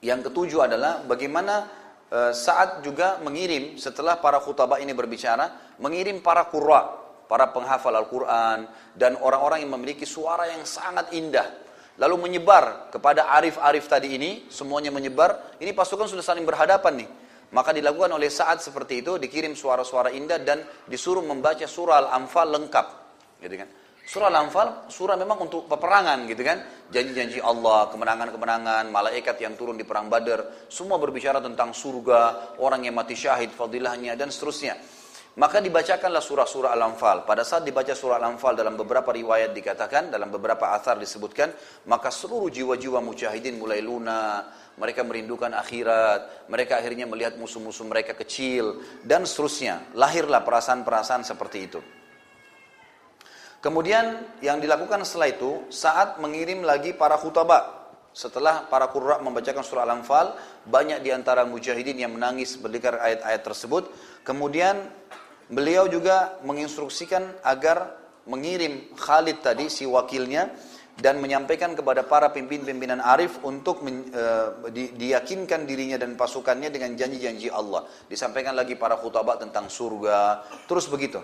[0.05, 1.67] yang ketujuh adalah bagaimana
[2.13, 6.93] e, saat juga mengirim setelah para khutabah ini berbicara, mengirim para qurra,
[7.25, 11.49] para penghafal Al-Quran, dan orang-orang yang memiliki suara yang sangat indah.
[11.97, 17.09] Lalu menyebar kepada arif-arif tadi ini, semuanya menyebar, ini pasukan sudah saling berhadapan nih.
[17.51, 22.87] Maka dilakukan oleh saat seperti itu, dikirim suara-suara indah dan disuruh membaca surah Al-Anfal lengkap.
[23.43, 23.69] Gitu kan.
[24.07, 26.59] Surah Al-Anfal, surah memang untuk peperangan gitu kan.
[26.91, 30.67] Janji-janji Allah, kemenangan-kemenangan, malaikat yang turun di perang badar.
[30.67, 34.75] Semua berbicara tentang surga, orang yang mati syahid, fadilahnya, dan seterusnya.
[35.39, 37.23] Maka dibacakanlah surah-surah Al-Anfal.
[37.23, 41.55] Pada saat dibaca surah Al-Anfal dalam beberapa riwayat dikatakan, dalam beberapa athar disebutkan,
[41.87, 48.83] maka seluruh jiwa-jiwa mujahidin mulai lunak, mereka merindukan akhirat, mereka akhirnya melihat musuh-musuh mereka kecil,
[49.07, 49.95] dan seterusnya.
[49.95, 52.00] Lahirlah perasaan-perasaan seperti itu.
[53.61, 59.85] Kemudian yang dilakukan setelah itu, saat mengirim lagi para khutabah, setelah para qurra membacakan surah
[59.85, 60.33] Al-Anfal,
[60.65, 63.93] banyak di antara mujahidin yang menangis mendengar ayat-ayat tersebut.
[64.25, 64.89] Kemudian
[65.53, 70.49] beliau juga menginstruksikan agar mengirim Khalid tadi si wakilnya
[71.01, 74.25] dan menyampaikan kepada para pimpinan-pimpinan arif untuk men, e,
[74.73, 77.89] di, diyakinkan dirinya dan pasukannya dengan janji-janji Allah.
[78.09, 81.21] Disampaikan lagi para khutabah tentang surga, terus begitu.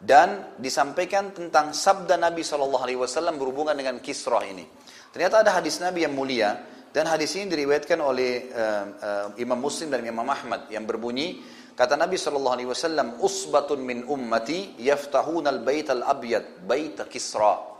[0.00, 4.64] Dan disampaikan tentang sabda Nabi SAW berhubungan dengan kisrah ini.
[5.12, 6.56] Ternyata ada hadis Nabi yang mulia
[6.88, 11.38] dan hadis ini diriwayatkan oleh uh, uh, Imam Muslim dan Imam Ahmad yang berbunyi
[11.76, 17.70] kata Nabi sallallahu alaihi wasallam usbatun min ummati yaftahuna al-bait al-abyad bait Kisra.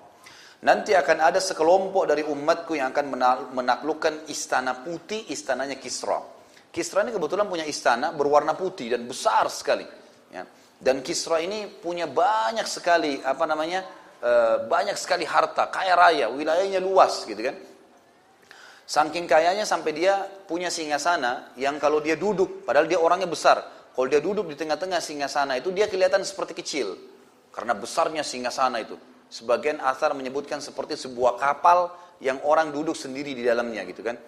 [0.60, 3.16] Nanti akan ada sekelompok dari umatku yang akan
[3.56, 6.20] menaklukkan istana putih, istananya Kisra.
[6.68, 9.88] Kisra ini kebetulan punya istana berwarna putih dan besar sekali.
[10.30, 10.44] Ya.
[10.81, 13.85] Dan Kisra ini punya banyak sekali apa namanya
[14.20, 17.57] Eh, banyak sekali harta, kaya raya, wilayahnya luas gitu kan.
[18.85, 23.65] Saking kayanya sampai dia punya singgasana yang kalau dia duduk, padahal dia orangnya besar.
[23.97, 27.01] Kalau dia duduk di tengah-tengah singgasana itu dia kelihatan seperti kecil.
[27.48, 29.01] Karena besarnya singgasana itu.
[29.32, 31.89] Sebagian asar menyebutkan seperti sebuah kapal
[32.20, 34.19] yang orang duduk sendiri di dalamnya gitu kan.